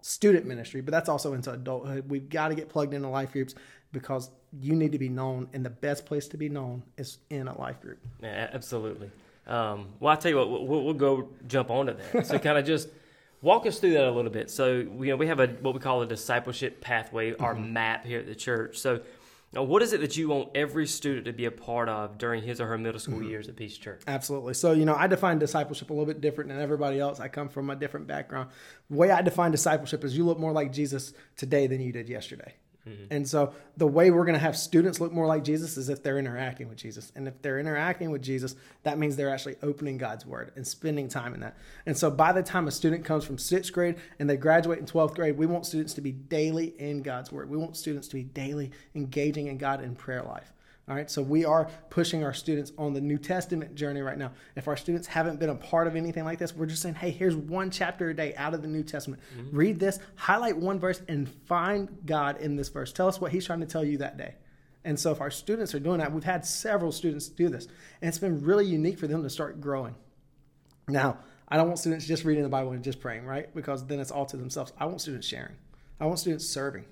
student 0.01 0.47
ministry, 0.47 0.81
but 0.81 0.91
that's 0.91 1.09
also 1.09 1.33
into 1.33 1.53
adulthood. 1.53 2.11
We've 2.11 2.29
got 2.29 2.49
to 2.49 2.57
get 2.57 2.69
plugged 2.69 2.93
into 2.93 3.07
life 3.07 3.31
groups 3.31 3.55
because 3.93 4.31
you 4.61 4.75
need 4.75 4.91
to 4.91 4.99
be 4.99 5.09
known. 5.09 5.49
And 5.53 5.65
the 5.65 5.71
best 5.71 6.07
place 6.07 6.27
to 6.27 6.37
be 6.37 6.49
known 6.49 6.83
is 6.99 7.19
in 7.31 7.47
a 7.47 7.57
life 7.57 7.81
group. 7.81 8.01
Yeah, 8.21 8.51
absolutely. 8.53 9.13
Um, 9.47 9.91
well, 10.01 10.11
I'll 10.11 10.17
tell 10.17 10.33
you 10.33 10.39
what, 10.39 10.51
we'll, 10.51 10.85
we'll 10.85 10.95
go 10.95 11.29
jump 11.47 11.71
onto 11.71 11.95
that. 11.95 12.27
So 12.27 12.37
kind 12.41 12.59
of 12.59 12.65
just 12.65 12.89
walk 13.45 13.67
us 13.67 13.79
through 13.79 13.93
that 13.93 14.05
a 14.05 14.11
little 14.11 14.31
bit. 14.31 14.51
So, 14.51 14.73
you 14.77 15.11
know, 15.11 15.17
we 15.17 15.27
have 15.29 15.39
a 15.41 15.47
what 15.61 15.75
we 15.75 15.81
call 15.81 16.03
a 16.03 16.07
discipleship 16.07 16.81
pathway, 16.81 17.37
our 17.37 17.55
Mm-hmm. 17.55 17.73
map 17.73 18.05
here 18.07 18.19
at 18.21 18.27
the 18.27 18.35
church. 18.35 18.79
So, 18.79 19.01
uh, 19.57 19.63
what 19.63 19.83
is 19.83 19.93
it 19.93 20.01
that 20.01 20.17
you 20.17 20.29
want 20.29 20.49
every 20.57 20.87
student 20.87 21.27
to 21.27 21.33
be 21.33 21.45
a 21.45 21.51
part 21.51 21.89
of 21.89 22.19
during 22.19 22.43
his 22.43 22.61
or 22.61 22.67
her 22.67 22.79
middle 22.79 22.99
school 22.99 23.19
Mm-hmm. 23.21 23.29
years 23.31 23.49
at 23.49 23.55
Peace 23.55 23.77
Church? 23.79 24.03
Absolutely. 24.09 24.55
So, 24.55 24.73
you 24.73 24.85
know, 24.85 24.97
I 24.97 25.07
define 25.07 25.39
discipleship 25.39 25.91
a 25.91 25.93
little 25.93 26.07
bit 26.07 26.21
different 26.21 26.51
than 26.51 26.61
everybody 26.61 26.99
else. 26.99 27.21
I 27.21 27.29
come 27.29 27.49
from 27.49 27.71
a 27.71 27.77
different 27.77 28.09
background. 28.09 28.49
The 28.91 28.97
way 28.97 29.11
I 29.13 29.23
define 29.23 29.53
discipleship 29.53 30.03
is 30.03 30.17
you 30.17 30.25
look 30.25 30.41
more 30.41 30.53
like 30.53 30.73
Jesus 30.73 31.13
today 31.37 31.69
than 31.69 31.81
you 31.81 31.93
did 31.93 32.09
yesterday. 32.09 32.55
Mm-hmm. 32.89 33.05
And 33.11 33.29
so, 33.29 33.55
the 33.77 33.87
way 33.87 34.11
we're 34.11 34.25
going 34.25 34.35
to 34.35 34.41
have 34.41 34.57
students 34.57 35.01
look 35.01 35.13
more 35.13 35.27
like 35.27 35.43
Jesus 35.43 35.77
is 35.77 35.89
if 35.89 36.03
they're 36.03 36.19
interacting 36.19 36.69
with 36.69 36.77
Jesus. 36.77 37.13
And 37.17 37.27
if 37.27 37.41
they're 37.41 37.59
interacting 37.59 38.11
with 38.11 38.23
Jesus, 38.23 38.57
that 38.83 38.99
means 38.99 39.17
they're 39.17 39.31
actually 39.31 39.57
opening 39.63 39.97
God's 39.97 40.27
word 40.27 40.53
and 40.57 40.67
spending 40.67 41.09
time 41.09 41.35
in 41.35 41.41
that. 41.41 41.57
And 41.87 41.97
so, 41.97 42.11
by 42.11 42.33
the 42.33 42.43
time 42.43 42.69
a 42.69 42.71
student 42.71 43.05
comes 43.05 43.25
from 43.25 43.39
sixth 43.39 43.73
grade 43.73 43.97
and 44.19 44.29
they 44.29 44.37
graduate 44.37 44.79
in 44.79 44.87
12th 44.87 45.15
grade, 45.15 45.39
we 45.39 45.47
want 45.47 45.67
students 45.67 45.95
to 45.95 46.01
be 46.01 46.13
daily 46.13 46.75
in 46.79 47.03
God's 47.03 47.33
word. 47.33 47.51
We 47.51 47.57
want 47.57 47.77
students 47.77 48.09
to 48.09 48.15
be 48.15 48.23
daily 48.23 48.71
engaging 48.95 49.47
in 49.47 49.59
God 49.59 49.83
in 49.83 49.95
prayer 49.95 50.23
life. 50.23 50.54
All 50.87 50.95
right, 50.95 51.11
so 51.11 51.23
we 51.23 51.47
are 51.47 51.71
pushing 51.89 52.25
our 52.25 52.35
students 52.35 52.73
on 52.77 52.93
the 52.93 53.01
New 53.01 53.17
Testament 53.17 53.75
journey 53.75 54.03
right 54.03 54.19
now. 54.19 54.33
If 54.55 54.69
our 54.69 54.77
students 54.77 55.07
haven't 55.07 55.41
been 55.41 55.49
a 55.49 55.55
part 55.55 55.87
of 55.87 55.97
anything 55.97 56.25
like 56.25 56.39
this, 56.39 56.55
we're 56.55 56.67
just 56.67 56.83
saying, 56.83 56.97
hey, 56.97 57.11
here's 57.11 57.35
one 57.35 57.71
chapter 57.71 58.11
a 58.11 58.15
day 58.15 58.35
out 58.35 58.53
of 58.53 58.61
the 58.61 58.69
New 58.69 58.83
Testament. 58.83 59.23
Mm-hmm. 59.35 59.57
Read 59.57 59.81
this, 59.81 59.99
highlight 60.17 60.59
one 60.59 60.79
verse, 60.79 61.01
and 61.09 61.27
find 61.47 61.89
God 62.05 62.39
in 62.39 62.57
this 62.57 62.69
verse. 62.69 62.93
Tell 62.93 63.09
us 63.09 63.19
what 63.19 63.33
He's 63.33 63.47
trying 63.47 63.61
to 63.61 63.67
tell 63.67 63.83
you 63.83 63.97
that 63.99 64.19
day. 64.19 64.35
And 64.85 65.01
so, 65.01 65.11
if 65.11 65.23
our 65.23 65.31
students 65.31 65.75
are 65.75 65.81
doing 65.81 65.99
that, 65.99 66.13
we've 66.13 66.23
had 66.23 66.45
several 66.45 66.93
students 66.93 67.29
do 67.29 67.49
this, 67.49 67.67
and 68.03 68.09
it's 68.09 68.19
been 68.19 68.45
really 68.45 68.67
unique 68.67 68.99
for 68.99 69.07
them 69.07 69.23
to 69.23 69.31
start 69.31 69.63
growing. 69.63 69.95
Now, 70.87 71.17
I 71.49 71.57
don't 71.57 71.69
want 71.69 71.79
students 71.79 72.07
just 72.07 72.25
reading 72.25 72.43
the 72.43 72.51
Bible 72.51 72.73
and 72.73 72.85
just 72.85 73.01
praying, 73.01 73.25
right? 73.25 73.55
Because 73.55 73.87
then 73.87 74.01
it's 74.01 74.11
all 74.11 74.27
to 74.27 74.37
themselves. 74.37 74.75
I 74.79 74.85
want 74.85 75.01
students 75.01 75.27
sharing. 75.27 75.57
I 75.99 76.05
want 76.05 76.19
students 76.19 76.47
serving. 76.47 76.85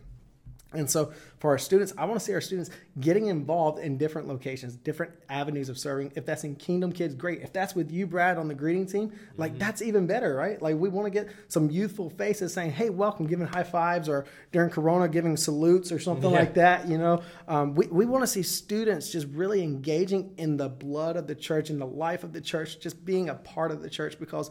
And 0.75 0.89
so 0.91 1.13
for 1.39 1.51
our 1.51 1.59
students, 1.59 1.93
I 1.99 2.05
want 2.05 2.19
to 2.19 2.25
see 2.25 2.33
our 2.35 2.41
students 2.41 2.71
getting 3.01 3.27
involved 3.27 3.79
in 3.79 3.99
different 3.99 4.29
locations, 4.29 4.77
different 4.77 5.13
avenues 5.29 5.69
of 5.69 5.79
serving. 5.79 6.13
If 6.15 6.25
that's 6.25 6.45
in 6.45 6.57
Kingdom 6.57 6.93
Kids, 6.93 7.15
great. 7.15 7.43
If 7.43 7.53
that's 7.53 7.75
with 7.75 7.91
you, 7.91 8.07
Brad, 8.07 8.39
on 8.39 8.49
the 8.49 8.55
greeting 8.55 8.87
team, 8.87 9.13
like 9.37 9.59
that's 9.59 9.83
even 9.83 10.07
better, 10.07 10.35
right? 10.35 10.61
Like 10.61 10.77
we 10.77 10.89
want 10.89 11.07
to 11.07 11.11
get 11.11 11.29
some 11.49 11.71
youthful 11.71 12.11
faces 12.11 12.53
saying, 12.53 12.73
hey, 12.73 12.91
welcome, 12.91 13.27
giving 13.27 13.47
high 13.47 13.65
fives 13.65 14.09
or 14.09 14.25
during 14.53 14.71
Corona, 14.71 15.09
giving 15.09 15.37
salutes 15.37 15.91
or 15.93 15.99
something 15.99 16.31
Yeah. 16.31 16.39
like 16.39 16.55
that. 16.55 16.89
You 16.89 16.99
know, 16.99 17.23
um, 17.49 17.75
we, 17.75 17.87
we 17.87 18.07
want 18.07 18.23
to 18.23 18.27
see 18.29 18.43
students 18.43 19.11
just 19.11 19.27
really 19.29 19.63
engaging 19.63 20.35
in 20.39 20.57
the 20.57 20.69
blood 20.69 21.17
of 21.17 21.27
the 21.27 21.35
church, 21.35 21.71
in 21.71 21.79
the 21.79 21.87
life 21.87 22.25
of 22.25 22.33
the 22.33 22.41
church, 22.41 22.81
just 22.81 23.05
being 23.05 23.29
a 23.29 23.35
part 23.35 23.71
of 23.71 23.83
the 23.83 23.91
church 23.91 24.19
because 24.19 24.51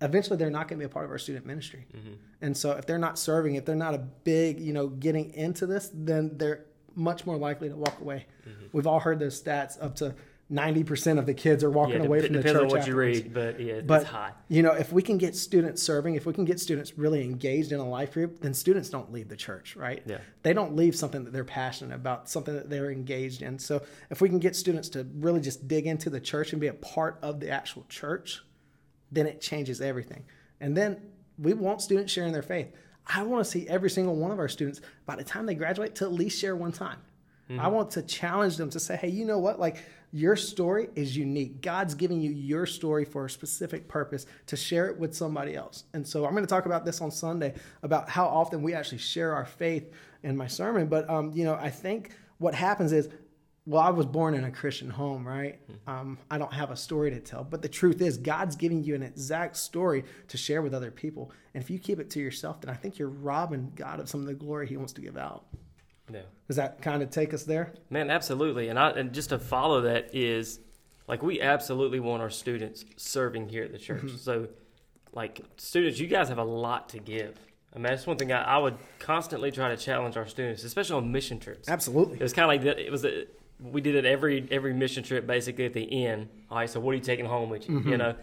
eventually 0.00 0.36
they're 0.36 0.50
not 0.50 0.68
going 0.68 0.78
to 0.78 0.86
be 0.86 0.90
a 0.90 0.92
part 0.92 1.04
of 1.04 1.10
our 1.10 1.18
student 1.18 1.46
ministry. 1.46 1.86
Mm-hmm. 1.96 2.14
And 2.42 2.56
so 2.56 2.72
if 2.72 2.86
they're 2.86 2.98
not 2.98 3.18
serving, 3.18 3.54
if 3.54 3.64
they're 3.64 3.74
not 3.74 3.94
a 3.94 3.98
big, 3.98 4.60
you 4.60 4.72
know, 4.72 4.88
getting 4.88 5.32
into 5.34 5.66
this, 5.66 5.90
then 5.94 6.36
they're 6.36 6.64
much 6.94 7.26
more 7.26 7.36
likely 7.36 7.68
to 7.68 7.76
walk 7.76 8.00
away. 8.00 8.26
Mm-hmm. 8.48 8.66
We've 8.72 8.86
all 8.86 9.00
heard 9.00 9.18
those 9.18 9.40
stats 9.42 9.82
up 9.82 9.96
to 9.96 10.14
90% 10.52 11.18
of 11.18 11.26
the 11.26 11.34
kids 11.34 11.64
are 11.64 11.70
walking 11.70 11.96
Yeah, 12.00 12.06
away 12.06 12.18
dep- 12.20 12.26
from 12.28 12.36
the 12.36 12.42
depends 12.42 12.60
church 12.60 12.72
on 12.72 12.78
what 12.78 12.86
you 12.86 12.94
read, 12.94 13.34
but 13.34 13.58
yeah, 13.60 13.80
But 13.80 14.02
it's 14.02 14.10
high. 14.10 14.30
you 14.48 14.62
know, 14.62 14.72
if 14.72 14.92
we 14.92 15.02
can 15.02 15.18
get 15.18 15.34
students 15.34 15.82
serving, 15.82 16.14
if 16.14 16.24
we 16.24 16.32
can 16.32 16.44
get 16.44 16.60
students 16.60 16.96
really 16.96 17.24
engaged 17.24 17.72
in 17.72 17.80
a 17.80 17.88
life 17.88 18.12
group, 18.12 18.40
then 18.40 18.54
students 18.54 18.88
don't 18.88 19.10
leave 19.12 19.28
the 19.28 19.34
church, 19.36 19.74
right? 19.74 20.02
Yeah. 20.06 20.18
They 20.44 20.52
don't 20.52 20.76
leave 20.76 20.94
something 20.94 21.24
that 21.24 21.32
they're 21.32 21.42
passionate 21.44 21.96
about, 21.96 22.28
something 22.28 22.54
that 22.54 22.70
they're 22.70 22.92
engaged 22.92 23.42
in. 23.42 23.58
So 23.58 23.82
if 24.08 24.20
we 24.20 24.28
can 24.28 24.38
get 24.38 24.54
students 24.54 24.88
to 24.90 25.04
really 25.16 25.40
just 25.40 25.66
dig 25.66 25.86
into 25.88 26.10
the 26.10 26.20
church 26.20 26.52
and 26.52 26.60
be 26.60 26.68
a 26.68 26.74
part 26.74 27.18
of 27.22 27.40
the 27.40 27.50
actual 27.50 27.84
church, 27.88 28.44
then 29.12 29.26
it 29.26 29.40
changes 29.40 29.80
everything. 29.80 30.24
And 30.60 30.76
then 30.76 31.00
we 31.38 31.52
want 31.54 31.82
students 31.82 32.12
sharing 32.12 32.32
their 32.32 32.42
faith. 32.42 32.72
I 33.06 33.22
want 33.22 33.44
to 33.44 33.50
see 33.50 33.68
every 33.68 33.90
single 33.90 34.16
one 34.16 34.30
of 34.30 34.38
our 34.38 34.48
students 34.48 34.80
by 35.04 35.16
the 35.16 35.24
time 35.24 35.46
they 35.46 35.54
graduate 35.54 35.94
to 35.96 36.04
at 36.04 36.12
least 36.12 36.40
share 36.40 36.56
one 36.56 36.72
time. 36.72 36.98
I 37.60 37.68
want 37.68 37.92
to 37.92 38.02
challenge 38.02 38.56
them 38.56 38.70
to 38.70 38.80
say, 38.80 38.96
hey, 38.96 39.08
you 39.08 39.24
know 39.24 39.38
what? 39.38 39.60
Like 39.60 39.84
your 40.12 40.34
story 40.34 40.88
is 40.96 41.16
unique. 41.16 41.60
God's 41.60 41.94
giving 41.94 42.20
you 42.20 42.32
your 42.32 42.66
story 42.66 43.04
for 43.04 43.26
a 43.26 43.30
specific 43.30 43.86
purpose 43.86 44.26
to 44.46 44.56
share 44.56 44.88
it 44.88 44.98
with 44.98 45.14
somebody 45.14 45.54
else. 45.54 45.84
And 45.92 46.04
so 46.04 46.24
I'm 46.24 46.32
going 46.32 46.42
to 46.42 46.48
talk 46.48 46.66
about 46.66 46.84
this 46.84 47.00
on 47.00 47.12
Sunday 47.12 47.54
about 47.84 48.08
how 48.08 48.26
often 48.26 48.62
we 48.62 48.74
actually 48.74 48.98
share 48.98 49.32
our 49.32 49.44
faith 49.44 49.92
in 50.24 50.36
my 50.36 50.48
sermon. 50.48 50.88
But 50.88 51.08
um, 51.08 51.30
you 51.34 51.44
know, 51.44 51.54
I 51.54 51.70
think 51.70 52.10
what 52.38 52.54
happens 52.54 52.92
is 52.92 53.08
well, 53.66 53.82
I 53.82 53.90
was 53.90 54.06
born 54.06 54.34
in 54.34 54.44
a 54.44 54.50
Christian 54.50 54.88
home, 54.88 55.26
right? 55.26 55.58
Um, 55.88 56.18
I 56.30 56.38
don't 56.38 56.52
have 56.52 56.70
a 56.70 56.76
story 56.76 57.10
to 57.10 57.18
tell. 57.18 57.42
But 57.42 57.62
the 57.62 57.68
truth 57.68 58.00
is, 58.00 58.16
God's 58.16 58.54
giving 58.54 58.84
you 58.84 58.94
an 58.94 59.02
exact 59.02 59.56
story 59.56 60.04
to 60.28 60.36
share 60.36 60.62
with 60.62 60.72
other 60.72 60.92
people. 60.92 61.32
And 61.52 61.62
if 61.62 61.68
you 61.68 61.80
keep 61.80 61.98
it 61.98 62.08
to 62.10 62.20
yourself, 62.20 62.60
then 62.60 62.70
I 62.70 62.76
think 62.76 62.98
you're 62.98 63.08
robbing 63.08 63.72
God 63.74 63.98
of 63.98 64.08
some 64.08 64.20
of 64.20 64.26
the 64.26 64.34
glory 64.34 64.68
He 64.68 64.76
wants 64.76 64.92
to 64.94 65.00
give 65.00 65.16
out. 65.16 65.46
Yeah. 66.12 66.20
Does 66.46 66.56
that 66.56 66.80
kind 66.80 67.02
of 67.02 67.10
take 67.10 67.34
us 67.34 67.42
there? 67.42 67.72
Man, 67.90 68.08
absolutely. 68.10 68.68
And 68.68 68.78
I 68.78 68.90
and 68.90 69.12
just 69.12 69.30
to 69.30 69.38
follow 69.40 69.80
that 69.82 70.14
is 70.14 70.60
like 71.08 71.22
we 71.24 71.40
absolutely 71.40 71.98
want 71.98 72.22
our 72.22 72.30
students 72.30 72.84
serving 72.96 73.48
here 73.48 73.64
at 73.64 73.72
the 73.72 73.78
church. 73.78 74.02
Mm-hmm. 74.02 74.16
So 74.16 74.48
like 75.12 75.40
students, 75.56 75.98
you 75.98 76.06
guys 76.06 76.28
have 76.28 76.38
a 76.38 76.44
lot 76.44 76.90
to 76.90 77.00
give. 77.00 77.36
I 77.74 77.78
mean, 77.78 77.84
that's 77.84 78.06
one 78.06 78.16
thing 78.16 78.32
I, 78.32 78.42
I 78.42 78.58
would 78.58 78.78
constantly 79.00 79.50
try 79.50 79.68
to 79.68 79.76
challenge 79.76 80.16
our 80.16 80.26
students, 80.26 80.62
especially 80.62 80.96
on 80.96 81.10
mission 81.10 81.40
trips. 81.40 81.68
Absolutely, 81.68 82.16
it 82.16 82.22
was 82.22 82.32
kind 82.32 82.44
of 82.44 82.48
like 82.48 82.62
that. 82.62 82.78
It 82.78 82.90
was 82.90 83.04
a, 83.04 83.26
we 83.60 83.80
did 83.80 83.94
it 83.94 84.04
every 84.04 84.46
every 84.50 84.74
mission 84.74 85.02
trip 85.02 85.26
basically 85.26 85.64
at 85.66 85.72
the 85.72 86.04
end. 86.06 86.28
All 86.50 86.58
right, 86.58 86.68
so 86.70 86.80
what 86.80 86.92
are 86.92 86.94
you 86.96 87.00
taking 87.02 87.26
home 87.26 87.48
with 87.50 87.68
you? 87.68 87.78
Mm-hmm. 87.80 87.88
You 87.90 87.96
know, 87.96 88.14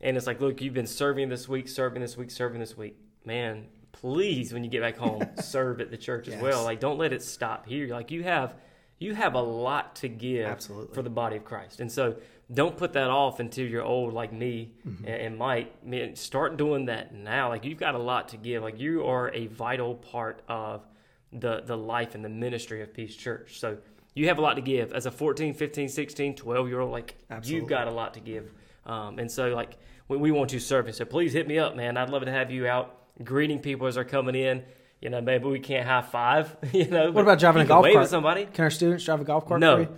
and 0.00 0.16
it's 0.16 0.26
like, 0.26 0.40
look, 0.40 0.60
you've 0.60 0.74
been 0.74 0.86
serving 0.86 1.28
this 1.28 1.48
week, 1.48 1.68
serving 1.68 2.02
this 2.02 2.16
week, 2.16 2.30
serving 2.30 2.60
this 2.60 2.76
week. 2.76 2.96
Man, 3.24 3.66
please, 3.92 4.52
when 4.52 4.62
you 4.64 4.70
get 4.70 4.82
back 4.82 4.96
home, 4.98 5.22
serve 5.40 5.80
at 5.80 5.90
the 5.90 5.96
church 5.96 6.28
as 6.28 6.40
well. 6.40 6.64
Like, 6.64 6.80
don't 6.80 6.98
let 6.98 7.12
it 7.12 7.22
stop 7.22 7.66
here. 7.66 7.88
Like 7.88 8.10
you 8.10 8.22
have 8.24 8.54
you 8.98 9.14
have 9.14 9.34
a 9.34 9.40
lot 9.40 9.96
to 9.96 10.08
give 10.08 10.46
Absolutely. 10.46 10.94
for 10.94 11.02
the 11.02 11.10
body 11.10 11.36
of 11.36 11.44
Christ, 11.44 11.80
and 11.80 11.90
so 11.90 12.16
don't 12.52 12.76
put 12.76 12.92
that 12.92 13.08
off 13.08 13.40
until 13.40 13.66
you're 13.66 13.82
old 13.82 14.12
like 14.12 14.32
me 14.32 14.72
Mm-hmm. 14.86 15.04
and, 15.06 15.14
and 15.14 15.38
Mike. 15.38 15.82
Man, 15.84 16.14
start 16.14 16.58
doing 16.58 16.84
that 16.86 17.14
now. 17.14 17.48
Like 17.48 17.64
you've 17.64 17.78
got 17.78 17.94
a 17.94 17.98
lot 17.98 18.28
to 18.28 18.36
give. 18.36 18.62
Like 18.62 18.78
you 18.78 19.04
are 19.06 19.30
a 19.32 19.46
vital 19.46 19.94
part 19.94 20.42
of 20.46 20.86
the 21.32 21.62
the 21.64 21.76
life 21.76 22.14
and 22.14 22.22
the 22.24 22.28
ministry 22.28 22.82
of 22.82 22.92
Peace 22.92 23.16
Church. 23.16 23.58
So 23.58 23.78
you 24.14 24.28
have 24.28 24.38
a 24.38 24.40
lot 24.40 24.54
to 24.54 24.60
give 24.62 24.92
as 24.92 25.06
a 25.06 25.10
14, 25.10 25.54
15, 25.54 25.88
16, 25.88 26.34
12 26.36 26.68
year 26.68 26.80
old. 26.80 26.92
Like 26.92 27.16
Absolutely. 27.30 27.60
you've 27.60 27.68
got 27.68 27.88
a 27.88 27.90
lot 27.90 28.14
to 28.14 28.20
give. 28.20 28.50
Um, 28.86 29.18
and 29.18 29.30
so 29.30 29.48
like 29.48 29.76
we, 30.08 30.16
we 30.16 30.30
want 30.30 30.52
you 30.52 30.58
serving. 30.60 30.92
So 30.92 31.04
please 31.04 31.32
hit 31.32 31.46
me 31.48 31.58
up, 31.58 31.74
man. 31.76 31.96
I'd 31.96 32.10
love 32.10 32.24
to 32.24 32.30
have 32.30 32.50
you 32.50 32.66
out 32.66 32.96
greeting 33.22 33.58
people 33.60 33.86
as 33.86 33.94
they're 33.96 34.04
coming 34.04 34.34
in. 34.34 34.62
You 35.00 35.10
know, 35.10 35.20
maybe 35.20 35.44
we 35.46 35.58
can't 35.58 35.86
high 35.86 36.00
five. 36.02 36.56
You 36.72 36.86
know, 36.86 37.10
What 37.10 37.22
about 37.22 37.38
driving 37.38 37.62
a 37.62 37.66
golf 37.66 37.86
cart? 37.92 38.08
somebody? 38.08 38.46
Can 38.46 38.64
our 38.64 38.70
students 38.70 39.04
drive 39.04 39.20
a 39.20 39.24
golf 39.24 39.46
cart? 39.46 39.56
for 39.60 39.66
No, 39.66 39.78
you? 39.80 39.88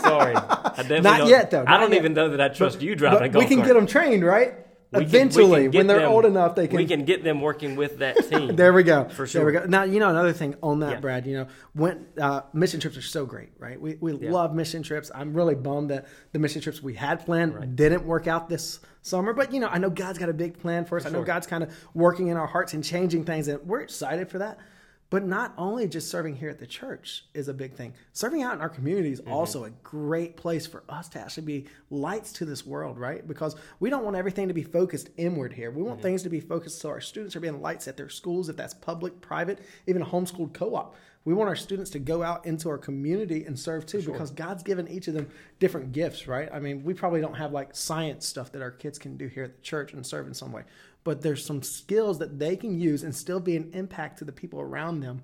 sorry, 0.00 0.34
I 0.36 0.72
definitely 0.76 1.00
Not 1.00 1.26
yet, 1.28 1.50
though. 1.50 1.64
I 1.66 1.78
don't 1.78 1.90
yet. 1.92 1.98
even 1.98 2.12
know 2.14 2.28
that 2.30 2.40
I 2.40 2.48
trust 2.48 2.82
you 2.82 2.94
driving 2.94 3.18
a 3.18 3.20
But 3.22 3.32
golf 3.32 3.44
we 3.44 3.48
can 3.48 3.58
cart. 3.58 3.68
get 3.68 3.74
them 3.74 3.86
trained, 3.86 4.24
right? 4.24 4.54
We 4.92 4.98
can- 5.00 5.06
Eventually, 5.06 5.62
can 5.62 5.70
get 5.70 5.78
when 5.78 5.86
they're 5.86 6.00
them- 6.00 6.10
old 6.10 6.24
enough, 6.24 6.56
they 6.56 6.66
can. 6.66 6.76
We 6.78 6.84
can 6.86 7.04
get 7.04 7.22
them 7.22 7.40
working 7.40 7.76
with 7.76 7.98
that 7.98 8.16
team. 8.30 8.56
There 8.56 8.72
we 8.72 8.82
go. 8.82 9.08
For 9.08 9.24
sure 9.26 9.44
There 9.44 9.46
we 9.46 9.52
go. 9.52 9.64
Now 9.66 9.84
you 9.84 10.00
know 10.00 10.08
another 10.10 10.32
thing 10.32 10.56
on 10.62 10.80
that, 10.80 10.94
Yeah. 10.94 11.00
Brad. 11.00 11.26
You 11.26 11.36
know, 11.38 11.46
when 11.74 12.06
uh, 12.20 12.40
mission 12.52 12.80
trips 12.80 12.96
are 12.96 13.02
so 13.02 13.24
great, 13.24 13.50
right? 13.58 13.80
We 13.80 13.96
we 14.00 14.14
Yeah. 14.16 14.32
love 14.32 14.52
mission 14.54 14.82
trips. 14.82 15.10
I'm 15.14 15.32
really 15.32 15.54
bummed 15.54 15.90
that 15.90 16.06
the 16.32 16.40
mission 16.40 16.60
trips 16.60 16.82
we 16.82 16.94
had 16.94 17.24
planned 17.24 17.76
didn't 17.76 18.04
work 18.04 18.26
out 18.26 18.48
this 18.48 18.80
summer. 19.02 19.32
But 19.32 19.52
you 19.52 19.60
know, 19.60 19.68
I 19.68 19.78
know 19.78 19.90
God's 19.90 20.18
got 20.18 20.28
a 20.28 20.32
big 20.34 20.58
plan 20.58 20.84
for 20.84 20.96
us. 20.96 21.06
I 21.06 21.10
know 21.10 21.18
sure. 21.18 21.24
God's 21.24 21.46
kind 21.46 21.62
of 21.62 21.72
working 21.94 22.26
in 22.28 22.36
our 22.36 22.48
hearts 22.48 22.74
and 22.74 22.82
changing 22.82 23.24
things, 23.24 23.46
and 23.46 23.64
we're 23.66 23.80
excited 23.82 24.28
for 24.28 24.38
that. 24.38 24.58
But 25.10 25.24
not 25.24 25.52
only 25.58 25.88
just 25.88 26.08
serving 26.08 26.36
here 26.36 26.48
at 26.50 26.60
the 26.60 26.66
church 26.68 27.24
is 27.34 27.48
a 27.48 27.54
big 27.54 27.74
thing. 27.74 27.94
Serving 28.12 28.42
out 28.44 28.54
in 28.54 28.60
our 28.60 28.68
community 28.68 29.10
is 29.10 29.20
Mm-hmm. 29.20 29.32
also 29.32 29.64
a 29.64 29.70
great 29.82 30.36
place 30.36 30.66
for 30.68 30.84
us 30.88 31.08
to 31.10 31.20
actually 31.20 31.46
be 31.46 31.66
lights 31.90 32.32
to 32.34 32.44
this 32.44 32.64
world, 32.64 32.96
right? 32.96 33.26
Because 33.26 33.56
we 33.80 33.90
don't 33.90 34.04
want 34.04 34.16
everything 34.16 34.46
to 34.48 34.54
be 34.54 34.62
focused 34.62 35.10
inward 35.16 35.52
here. 35.52 35.70
We 35.72 35.82
want 35.82 35.96
Mm-hmm. 35.98 36.02
things 36.02 36.22
to 36.22 36.28
be 36.30 36.38
focused 36.40 36.80
so 36.80 36.88
our 36.90 37.00
students 37.00 37.34
are 37.34 37.40
being 37.40 37.60
lights 37.60 37.88
at 37.88 37.96
their 37.96 38.08
schools, 38.08 38.48
if 38.48 38.56
that's 38.56 38.72
public, 38.74 39.20
private, 39.20 39.58
even 39.88 40.00
a 40.02 40.06
homeschooled 40.06 40.54
co-op. 40.54 40.94
We 41.26 41.34
want 41.34 41.48
our 41.50 41.56
students 41.56 41.90
to 41.90 41.98
go 41.98 42.22
out 42.22 42.46
into 42.46 42.70
our 42.70 42.78
community 42.78 43.44
and 43.44 43.58
serve 43.58 43.84
too, 43.84 44.00
because 44.00 44.30
God's 44.30 44.62
given 44.62 44.88
each 44.88 45.06
of 45.06 45.12
them 45.12 45.28
different 45.58 45.92
gifts, 45.92 46.26
right? 46.26 46.48
I 46.50 46.60
mean, 46.60 46.82
we 46.82 46.94
probably 46.94 47.20
don't 47.20 47.34
have 47.34 47.52
like 47.52 47.76
science 47.76 48.26
stuff 48.26 48.52
that 48.52 48.62
our 48.62 48.70
kids 48.70 48.98
can 48.98 49.18
do 49.18 49.26
here 49.26 49.44
at 49.44 49.54
the 49.56 49.60
church 49.62 49.92
and 49.92 50.06
serve 50.06 50.26
in 50.26 50.32
some 50.32 50.50
way, 50.50 50.62
but 51.04 51.22
there's 51.22 51.44
some 51.44 51.62
skills 51.62 52.18
that 52.18 52.38
they 52.38 52.56
can 52.56 52.78
use 52.78 53.02
and 53.02 53.14
still 53.14 53.40
be 53.40 53.56
an 53.56 53.70
impact 53.72 54.18
to 54.18 54.24
the 54.24 54.32
people 54.32 54.60
around 54.60 55.00
them 55.00 55.22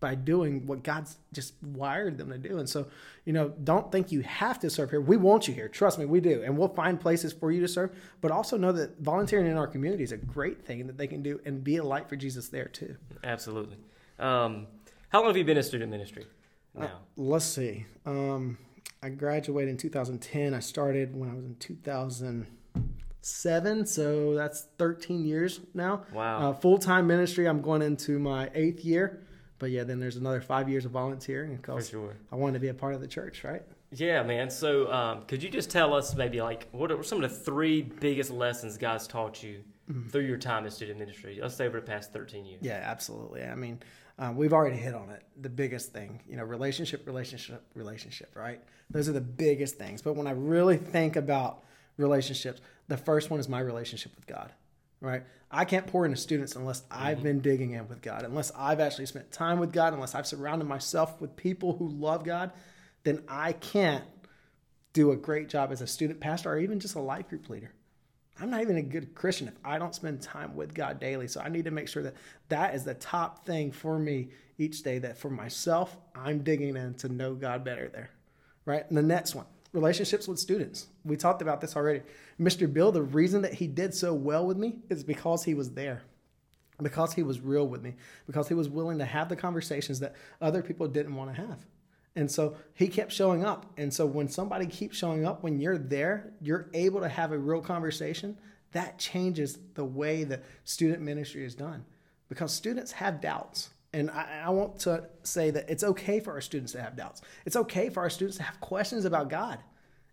by 0.00 0.14
doing 0.14 0.66
what 0.66 0.84
God's 0.84 1.16
just 1.32 1.54
wired 1.62 2.18
them 2.18 2.30
to 2.30 2.38
do. 2.38 2.58
And 2.58 2.68
so, 2.68 2.86
you 3.24 3.32
know, 3.32 3.48
don't 3.64 3.90
think 3.90 4.12
you 4.12 4.20
have 4.20 4.60
to 4.60 4.70
serve 4.70 4.90
here. 4.90 5.00
We 5.00 5.16
want 5.16 5.48
you 5.48 5.54
here. 5.54 5.68
Trust 5.68 5.98
me, 5.98 6.04
we 6.04 6.20
do. 6.20 6.42
And 6.44 6.56
we'll 6.56 6.68
find 6.68 7.00
places 7.00 7.32
for 7.32 7.50
you 7.50 7.60
to 7.60 7.68
serve, 7.68 7.90
but 8.20 8.30
also 8.30 8.56
know 8.56 8.72
that 8.72 9.00
volunteering 9.00 9.46
in 9.46 9.56
our 9.56 9.66
community 9.66 10.04
is 10.04 10.12
a 10.12 10.16
great 10.16 10.64
thing 10.64 10.86
that 10.86 10.96
they 10.96 11.08
can 11.08 11.22
do 11.22 11.40
and 11.44 11.64
be 11.64 11.76
a 11.78 11.84
light 11.84 12.08
for 12.08 12.16
Jesus 12.16 12.48
there 12.48 12.66
too. 12.66 12.96
Absolutely. 13.24 13.76
Um, 14.18 14.68
how 15.08 15.20
long 15.20 15.28
have 15.28 15.36
you 15.36 15.44
been 15.44 15.56
in 15.56 15.62
student 15.62 15.90
ministry 15.90 16.26
now? 16.74 16.98
Let's 17.16 17.44
see. 17.44 17.86
Um, 18.06 18.58
I 19.02 19.08
graduated 19.08 19.70
in 19.70 19.76
2010. 19.78 20.54
I 20.54 20.60
started 20.60 21.16
when 21.16 21.30
I 21.30 21.34
was 21.34 21.44
in 21.44 21.56
2000. 21.56 22.46
Seven, 23.20 23.86
so 23.86 24.34
that's 24.34 24.66
13 24.78 25.24
years 25.24 25.60
now. 25.74 26.02
Wow. 26.12 26.50
Uh, 26.50 26.52
Full 26.54 26.78
time 26.78 27.06
ministry, 27.06 27.46
I'm 27.46 27.62
going 27.62 27.82
into 27.82 28.18
my 28.18 28.50
eighth 28.54 28.84
year. 28.84 29.20
But 29.58 29.70
yeah, 29.70 29.84
then 29.84 29.98
there's 29.98 30.16
another 30.16 30.40
five 30.40 30.68
years 30.68 30.84
of 30.84 30.92
volunteering 30.92 31.56
because 31.56 31.88
sure. 31.88 32.16
I 32.30 32.36
wanted 32.36 32.54
to 32.54 32.60
be 32.60 32.68
a 32.68 32.74
part 32.74 32.94
of 32.94 33.00
the 33.00 33.08
church, 33.08 33.42
right? 33.42 33.62
Yeah, 33.90 34.22
man. 34.22 34.50
So, 34.50 34.92
um, 34.92 35.22
could 35.26 35.42
you 35.42 35.48
just 35.48 35.70
tell 35.70 35.94
us 35.94 36.14
maybe 36.14 36.40
like 36.40 36.68
what 36.72 36.92
are 36.92 37.02
some 37.02 37.22
of 37.22 37.28
the 37.28 37.36
three 37.36 37.82
biggest 37.82 38.30
lessons 38.30 38.76
God's 38.78 39.06
taught 39.06 39.42
you 39.42 39.62
through 40.10 40.26
your 40.26 40.36
time 40.36 40.64
in 40.64 40.70
student 40.70 40.98
ministry? 40.98 41.38
Let's 41.40 41.56
say 41.56 41.66
over 41.66 41.80
the 41.80 41.86
past 41.86 42.12
13 42.12 42.44
years. 42.44 42.60
Yeah, 42.62 42.82
absolutely. 42.84 43.42
I 43.42 43.54
mean, 43.54 43.80
um, 44.18 44.36
we've 44.36 44.52
already 44.52 44.76
hit 44.76 44.94
on 44.94 45.10
it. 45.10 45.22
The 45.40 45.48
biggest 45.48 45.92
thing, 45.92 46.20
you 46.28 46.36
know, 46.36 46.44
relationship, 46.44 47.06
relationship, 47.06 47.64
relationship, 47.74 48.34
right? 48.36 48.60
Those 48.90 49.08
are 49.08 49.12
the 49.12 49.20
biggest 49.20 49.76
things. 49.76 50.02
But 50.02 50.14
when 50.14 50.26
I 50.26 50.32
really 50.32 50.76
think 50.76 51.16
about 51.16 51.64
relationships, 51.96 52.60
the 52.88 52.96
first 52.96 53.30
one 53.30 53.40
is 53.40 53.48
my 53.48 53.60
relationship 53.60 54.12
with 54.16 54.26
God, 54.26 54.52
right? 55.00 55.22
I 55.50 55.64
can't 55.64 55.86
pour 55.86 56.04
into 56.04 56.16
students 56.16 56.56
unless 56.56 56.82
I've 56.90 57.18
mm-hmm. 57.18 57.24
been 57.24 57.40
digging 57.40 57.70
in 57.72 57.88
with 57.88 58.02
God, 58.02 58.24
unless 58.24 58.50
I've 58.56 58.80
actually 58.80 59.06
spent 59.06 59.30
time 59.30 59.58
with 59.58 59.72
God, 59.72 59.92
unless 59.92 60.14
I've 60.14 60.26
surrounded 60.26 60.66
myself 60.66 61.20
with 61.20 61.36
people 61.36 61.76
who 61.76 61.88
love 61.88 62.24
God, 62.24 62.52
then 63.04 63.22
I 63.28 63.52
can't 63.52 64.04
do 64.92 65.12
a 65.12 65.16
great 65.16 65.48
job 65.48 65.70
as 65.70 65.80
a 65.80 65.86
student 65.86 66.20
pastor 66.20 66.50
or 66.50 66.58
even 66.58 66.80
just 66.80 66.96
a 66.96 67.00
life 67.00 67.28
group 67.28 67.48
leader. 67.48 67.72
I'm 68.40 68.50
not 68.50 68.60
even 68.60 68.76
a 68.76 68.82
good 68.82 69.14
Christian 69.14 69.48
if 69.48 69.54
I 69.64 69.78
don't 69.78 69.94
spend 69.94 70.22
time 70.22 70.54
with 70.54 70.74
God 70.74 71.00
daily. 71.00 71.26
So 71.26 71.40
I 71.40 71.48
need 71.48 71.64
to 71.64 71.70
make 71.70 71.88
sure 71.88 72.02
that 72.04 72.14
that 72.48 72.74
is 72.74 72.84
the 72.84 72.94
top 72.94 73.44
thing 73.44 73.72
for 73.72 73.98
me 73.98 74.28
each 74.58 74.82
day. 74.82 74.98
That 74.98 75.18
for 75.18 75.30
myself, 75.30 75.96
I'm 76.14 76.42
digging 76.44 76.76
in 76.76 76.94
to 76.94 77.08
know 77.08 77.34
God 77.34 77.64
better 77.64 77.88
there. 77.88 78.10
Right. 78.64 78.84
And 78.88 78.96
the 78.96 79.02
next 79.02 79.34
one, 79.34 79.46
relationships 79.72 80.26
with 80.26 80.38
students. 80.38 80.86
We 81.04 81.16
talked 81.16 81.42
about 81.42 81.60
this 81.60 81.76
already. 81.76 82.02
Mr. 82.40 82.72
Bill, 82.72 82.92
the 82.92 83.02
reason 83.02 83.42
that 83.42 83.54
he 83.54 83.66
did 83.66 83.94
so 83.94 84.14
well 84.14 84.46
with 84.46 84.56
me 84.56 84.78
is 84.88 85.04
because 85.04 85.44
he 85.44 85.54
was 85.54 85.70
there. 85.70 86.02
Because 86.80 87.12
he 87.12 87.24
was 87.24 87.40
real 87.40 87.66
with 87.66 87.82
me, 87.82 87.96
because 88.26 88.46
he 88.46 88.54
was 88.54 88.68
willing 88.68 88.98
to 88.98 89.04
have 89.04 89.28
the 89.28 89.34
conversations 89.34 89.98
that 89.98 90.14
other 90.40 90.62
people 90.62 90.86
didn't 90.86 91.16
want 91.16 91.34
to 91.34 91.40
have. 91.40 91.58
And 92.14 92.30
so 92.30 92.56
he 92.74 92.88
kept 92.88 93.12
showing 93.12 93.44
up. 93.44 93.66
And 93.76 93.92
so 93.92 94.06
when 94.06 94.28
somebody 94.28 94.66
keeps 94.66 94.96
showing 94.96 95.26
up, 95.26 95.42
when 95.42 95.58
you're 95.58 95.78
there, 95.78 96.32
you're 96.40 96.68
able 96.74 97.00
to 97.00 97.08
have 97.08 97.32
a 97.32 97.38
real 97.38 97.60
conversation. 97.60 98.38
That 98.72 98.98
changes 98.98 99.58
the 99.74 99.84
way 99.84 100.24
that 100.24 100.44
student 100.64 101.02
ministry 101.02 101.44
is 101.44 101.54
done 101.54 101.84
because 102.28 102.52
students 102.52 102.92
have 102.92 103.20
doubts. 103.20 103.70
And 103.92 104.10
I, 104.10 104.42
I 104.46 104.50
want 104.50 104.80
to 104.80 105.08
say 105.22 105.50
that 105.50 105.68
it's 105.70 105.82
okay 105.82 106.20
for 106.20 106.32
our 106.32 106.40
students 106.40 106.72
to 106.72 106.82
have 106.82 106.96
doubts. 106.96 107.22
It's 107.46 107.56
okay 107.56 107.88
for 107.88 108.00
our 108.00 108.10
students 108.10 108.36
to 108.36 108.42
have 108.42 108.60
questions 108.60 109.04
about 109.04 109.30
God. 109.30 109.58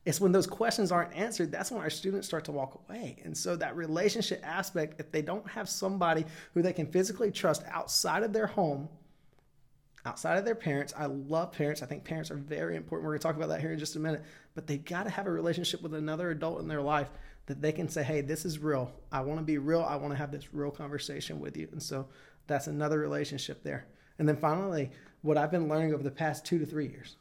It's 0.05 0.21
when 0.21 0.31
those 0.31 0.47
questions 0.47 0.91
aren't 0.91 1.13
answered, 1.15 1.51
that's 1.51 1.71
when 1.71 1.81
our 1.81 1.89
students 1.89 2.27
start 2.27 2.45
to 2.45 2.51
walk 2.51 2.79
away. 2.87 3.17
And 3.25 3.35
so, 3.35 3.55
that 3.55 3.75
relationship 3.75 4.39
aspect, 4.43 4.99
if 4.99 5.11
they 5.11 5.23
don't 5.23 5.49
have 5.49 5.67
somebody 5.67 6.25
who 6.53 6.61
they 6.61 6.73
can 6.73 6.85
physically 6.85 7.31
trust 7.31 7.63
outside 7.71 8.21
of 8.21 8.31
their 8.31 8.45
home, 8.45 8.87
outside 10.05 10.37
of 10.37 10.45
their 10.45 10.55
parents. 10.55 10.93
I 10.95 11.07
love 11.07 11.51
parents. 11.51 11.81
I 11.81 11.87
think 11.87 12.03
parents 12.03 12.31
are 12.31 12.35
very 12.35 12.75
important. 12.75 13.05
We're 13.05 13.13
going 13.13 13.19
to 13.19 13.23
talk 13.23 13.35
about 13.35 13.49
that 13.49 13.61
here 13.61 13.73
in 13.73 13.79
just 13.79 13.95
a 13.95 13.99
minute. 13.99 14.23
But 14.53 14.67
they've 14.67 14.83
got 14.83 15.03
to 15.03 15.09
have 15.09 15.27
a 15.27 15.31
relationship 15.31 15.81
with 15.81 15.93
another 15.93 16.29
adult 16.29 16.61
in 16.61 16.67
their 16.67 16.81
life 16.81 17.09
that 17.47 17.61
they 17.61 17.71
can 17.71 17.89
say, 17.89 18.03
hey, 18.03 18.21
this 18.21 18.45
is 18.45 18.59
real. 18.59 18.91
I 19.11 19.21
want 19.21 19.39
to 19.39 19.45
be 19.45 19.57
real. 19.57 19.81
I 19.81 19.95
want 19.95 20.13
to 20.13 20.17
have 20.17 20.31
this 20.31 20.53
real 20.53 20.71
conversation 20.71 21.39
with 21.39 21.57
you. 21.57 21.67
And 21.71 21.81
so 21.81 22.07
that's 22.47 22.67
another 22.67 22.99
relationship 22.99 23.63
there. 23.63 23.87
And 24.19 24.27
then 24.27 24.37
finally, 24.37 24.91
what 25.21 25.37
I've 25.37 25.51
been 25.51 25.67
learning 25.67 25.93
over 25.93 26.03
the 26.03 26.11
past 26.11 26.45
two 26.45 26.59
to 26.59 26.65
three 26.65 26.87
years 26.87 27.17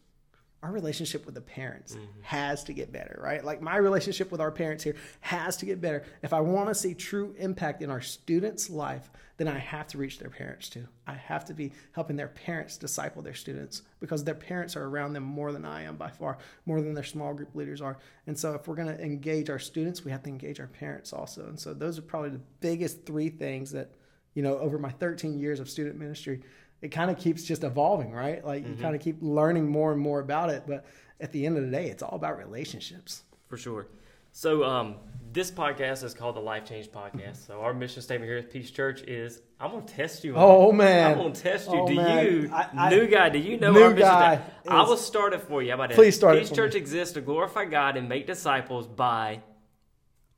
our 0.65 0.73
relationship 0.73 1.27
with 1.27 1.35
the 1.35 1.43
parents 1.43 1.93
mm-hmm. 1.93 2.23
has 2.23 2.65
to 2.65 2.73
get 2.73 2.91
better, 2.91 3.21
right? 3.23 3.45
Like 3.45 3.61
my 3.61 3.77
relationship 3.77 4.33
with 4.33 4.41
our 4.41 4.51
parents 4.51 4.83
here 4.83 4.97
has 5.21 5.59
to 5.59 5.67
get 5.67 5.79
better. 5.79 6.05
If 6.23 6.33
I 6.33 6.41
want 6.41 6.71
to 6.71 6.75
see 6.75 6.95
true 6.95 7.35
impact 7.39 7.83
in 7.83 7.91
our 7.91 8.01
students' 8.01 8.71
life, 8.71 9.11
then 9.37 9.47
I 9.47 9.59
have 9.59 9.89
to 9.89 9.99
reach 9.99 10.19
their 10.19 10.31
parents 10.31 10.71
too. 10.71 10.87
I 11.07 11.17
have 11.17 11.45
to 11.47 11.55
be 11.55 11.73
helping 11.93 12.17
their 12.17 12.29
parents 12.29 12.79
disciple 12.79 13.21
their 13.21 13.35
students 13.35 13.83
because 14.01 14.25
their 14.25 14.35
parents 14.35 14.75
are 14.75 14.85
around 14.85 15.13
them 15.13 15.23
more 15.23 15.53
than 15.53 15.67
I 15.67 15.83
am 15.83 15.97
by 15.97 16.09
far, 16.09 16.39
more 16.65 16.81
than 16.81 16.95
their 16.95 17.05
small 17.05 17.35
group 17.35 17.55
leaders 17.55 17.83
are. 17.83 17.99
And 18.27 18.39
so 18.39 18.55
if 18.55 18.67
we're 18.67 18.77
going 18.77 18.89
to 18.89 19.03
engage 19.03 19.51
our 19.51 19.59
students, 19.59 20.03
we 20.03 20.13
have 20.13 20.23
to 20.23 20.31
engage 20.31 20.61
our 20.61 20.67
parents 20.67 21.13
also. 21.13 21.47
And 21.47 21.61
so 21.61 21.75
those 21.75 21.99
are 21.99 22.03
probably 22.03 22.31
the 22.31 22.41
biggest 22.61 23.05
three 23.05 23.29
things 23.29 23.71
that, 23.73 23.91
you 24.35 24.43
know, 24.43 24.59
over 24.59 24.79
my 24.79 24.91
13 24.91 25.39
years 25.39 25.61
of 25.61 25.71
student 25.71 25.99
ministry, 25.99 26.41
it 26.83 26.89
kind 26.89 27.11
of 27.11 27.19
keeps 27.19 27.45
just 27.45 27.65
evolving, 27.65 28.13
right? 28.13 28.45
Like 28.45 28.67
you 28.67 28.75
kind 28.75 28.95
of 28.95 29.01
keep 29.01 29.17
learning 29.21 29.69
more 29.69 29.93
and 29.93 30.01
more 30.01 30.21
about 30.21 30.51
it. 30.51 30.65
But 30.67 30.85
at 31.21 31.33
the 31.33 31.47
end 31.47 31.57
of 31.57 31.65
the 31.65 31.71
day, 31.71 31.89
it's 31.89 32.03
all 32.03 32.17
about 32.17 32.37
relationships. 32.39 33.23
For 33.49 33.57
sure. 33.57 33.87
So, 34.33 34.65
um, 34.65 34.97
this 35.33 35.51
podcast 35.53 36.03
is 36.03 36.13
called 36.13 36.35
the 36.35 36.41
Life 36.41 36.65
Change 36.65 36.89
Podcast. 36.91 37.47
So, 37.47 37.61
our 37.61 37.73
mission 37.73 38.03
statement 38.03 38.29
here 38.29 38.39
at 38.39 38.51
Peace 38.51 38.69
Church 38.73 39.03
is 39.03 39.41
I'm 39.61 39.71
going 39.71 39.87
to 39.87 39.95
test 39.95 40.25
you. 40.25 40.35
on 40.35 40.43
Oh, 40.43 40.73
man. 40.73 41.13
I'm 41.13 41.19
going 41.19 41.33
to 41.33 41.41
test 41.41 41.71
you. 41.71 41.79
Oh, 41.81 41.87
do 41.87 41.95
man. 41.95 42.27
you, 42.27 42.51
I- 42.53 42.69
I- 42.77 42.91
new 42.91 43.07
guy, 43.07 43.29
do 43.29 43.39
you 43.39 43.57
know 43.59 43.69
our 43.69 43.91
mission 43.91 43.99
guy 44.01 44.35
statement? 44.35 44.53
I 44.69 44.83
is- 44.83 44.89
will 44.89 44.97
start 44.97 45.35
it 45.35 45.43
for 45.43 45.63
you. 45.63 45.69
How 45.71 45.77
about 45.77 45.91
that? 45.91 45.95
Please 45.95 46.17
start 46.17 46.35
it 46.37 46.41
Peace 46.41 46.51
Church 46.51 46.75
me. 46.75 46.81
exists 46.81 47.15
to 47.15 47.21
glorify 47.21 47.65
God 47.67 47.97
and 47.97 48.09
make 48.09 48.27
disciples 48.27 48.89
by. 48.89 49.41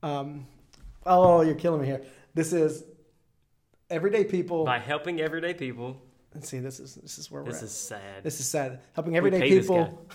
Um, 0.03 0.47
oh, 1.07 1.41
you're 1.41 1.55
killing 1.55 1.81
me 1.81 1.87
here. 1.87 2.03
This 2.35 2.53
is 2.53 2.85
everyday 3.91 4.25
people. 4.25 4.65
By 4.65 4.79
helping 4.79 5.21
everyday 5.21 5.55
people. 5.55 6.01
Let's 6.35 6.49
see, 6.49 6.59
this 6.59 6.81
is 6.81 6.97
this 6.97 7.19
is 7.19 7.31
where 7.31 7.43
we're 7.43 7.53
This 7.53 7.63
is 7.63 7.73
sad. 7.73 8.23
this 8.23 8.41
is 8.41 8.49
sad. 8.49 8.81
Helping 8.93 9.17
everyday 9.17 9.49
this 9.49 9.67
people. 9.67 10.07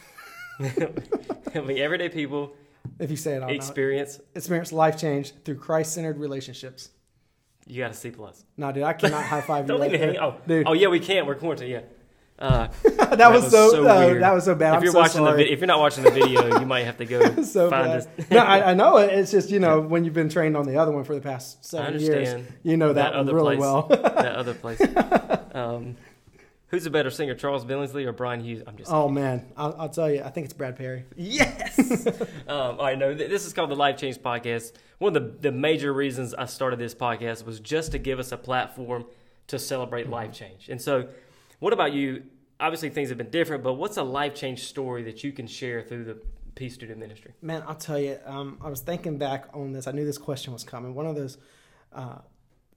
helping 1.53 1.79
everyday 1.79 2.09
people 2.09 2.53
If 2.99 3.09
you 3.09 3.17
say 3.17 3.35
it, 3.35 3.39
know. 3.39 3.47
experience. 3.47 4.19
experience 4.35 4.71
life 4.71 4.97
change 4.97 5.33
through 5.43 5.55
Christ-centered 5.55 6.17
relationships. 6.17 6.89
You 7.65 7.79
got 7.81 7.91
a 7.91 7.93
C 7.93 8.11
plus. 8.11 8.43
No, 8.57 8.71
dude, 8.71 8.83
I 8.83 8.93
cannot 8.93 9.23
high 9.23 9.41
five 9.41 9.65
you 9.65 9.67
Don't 9.69 9.79
right 9.79 9.99
hang. 9.99 10.17
Oh, 10.17 10.35
dude, 10.47 10.67
oh 10.67 10.73
yeah, 10.73 10.87
we 10.89 10.99
can't. 10.99 11.25
We're 11.25 11.35
quarantined. 11.35 11.71
Yeah. 11.71 11.81
Uh, 12.41 12.67
that, 13.15 13.31
was 13.31 13.51
so, 13.51 13.87
uh, 13.87 13.99
weird. 13.99 14.23
that 14.23 14.33
was 14.33 14.45
so 14.45 14.55
bad. 14.55 14.71
If 14.71 14.77
I'm 14.77 14.83
you're 14.83 14.91
so 14.93 14.99
watching 14.99 15.23
the 15.23 15.29
sorry. 15.29 15.43
vi- 15.43 15.51
if 15.51 15.59
you're 15.59 15.67
not 15.67 15.79
watching 15.79 16.03
the 16.03 16.09
video, 16.11 16.59
you 16.59 16.65
might 16.65 16.85
have 16.85 16.97
to 16.97 17.05
go 17.05 17.41
so 17.43 17.69
find 17.69 17.87
bad. 17.87 18.17
this. 18.17 18.29
no, 18.31 18.39
I, 18.39 18.71
I 18.71 18.73
know 18.73 18.97
it. 18.97 19.11
It's 19.13 19.29
just 19.31 19.51
you 19.51 19.59
know 19.59 19.79
when 19.79 20.03
you've 20.05 20.15
been 20.15 20.29
trained 20.29 20.57
on 20.57 20.65
the 20.65 20.77
other 20.77 20.91
one 20.91 21.03
for 21.03 21.13
the 21.13 21.21
past 21.21 21.63
seven 21.63 21.99
years, 21.99 22.43
you 22.63 22.77
know 22.77 22.93
that, 22.93 23.11
one 23.11 23.19
other 23.19 23.35
really 23.35 23.57
place. 23.57 23.59
well. 23.59 23.83
that 23.89 24.35
other 24.35 24.53
place. 24.63 24.81
Um, 25.53 25.97
who's 26.69 26.85
a 26.85 26.89
better 26.89 27.11
singer, 27.11 27.35
Charles 27.35 27.63
Billingsley 27.63 28.05
or 28.05 28.11
Brian 28.13 28.39
Hughes? 28.39 28.63
I'm 28.65 28.75
just. 28.75 28.91
oh 28.91 29.07
man, 29.07 29.45
I'll, 29.55 29.75
I'll 29.77 29.89
tell 29.89 30.09
you, 30.09 30.23
I 30.23 30.29
think 30.29 30.45
it's 30.45 30.53
Brad 30.53 30.75
Perry. 30.77 31.05
Yes. 31.15 32.07
um, 32.07 32.17
all 32.47 32.77
right, 32.77 32.97
no, 32.97 33.13
th- 33.13 33.29
this 33.29 33.45
is 33.45 33.53
called 33.53 33.69
the 33.69 33.75
Life 33.75 33.97
Change 33.97 34.17
Podcast. 34.17 34.73
One 34.97 35.15
of 35.15 35.23
the, 35.41 35.49
the 35.49 35.51
major 35.51 35.93
reasons 35.93 36.33
I 36.33 36.45
started 36.45 36.79
this 36.79 36.95
podcast 36.95 37.45
was 37.45 37.59
just 37.59 37.91
to 37.91 37.99
give 37.99 38.17
us 38.19 38.31
a 38.31 38.37
platform 38.37 39.05
to 39.47 39.59
celebrate 39.59 40.09
life 40.09 40.31
change. 40.31 40.69
And 40.69 40.79
so, 40.81 41.07
what 41.61 41.73
about 41.73 41.93
you? 41.93 42.23
Obviously, 42.59 42.89
things 42.89 43.09
have 43.09 43.19
been 43.19 43.29
different, 43.29 43.63
but 43.63 43.73
what's 43.73 43.97
a 43.97 44.03
life 44.03 44.33
change 44.33 44.63
story 44.63 45.03
that 45.03 45.23
you 45.23 45.31
can 45.31 45.45
share 45.45 45.83
through 45.83 46.03
the 46.03 46.17
Peace 46.55 46.73
Student 46.73 46.99
Ministry? 46.99 47.33
Man, 47.41 47.63
I'll 47.67 47.75
tell 47.75 47.99
you, 47.99 48.17
um, 48.25 48.57
I 48.61 48.69
was 48.69 48.81
thinking 48.81 49.19
back 49.19 49.45
on 49.53 49.71
this. 49.71 49.85
I 49.85 49.91
knew 49.91 50.03
this 50.03 50.17
question 50.17 50.53
was 50.53 50.63
coming. 50.63 50.95
One 50.95 51.05
of 51.05 51.15
those 51.15 51.37
uh, 51.93 52.17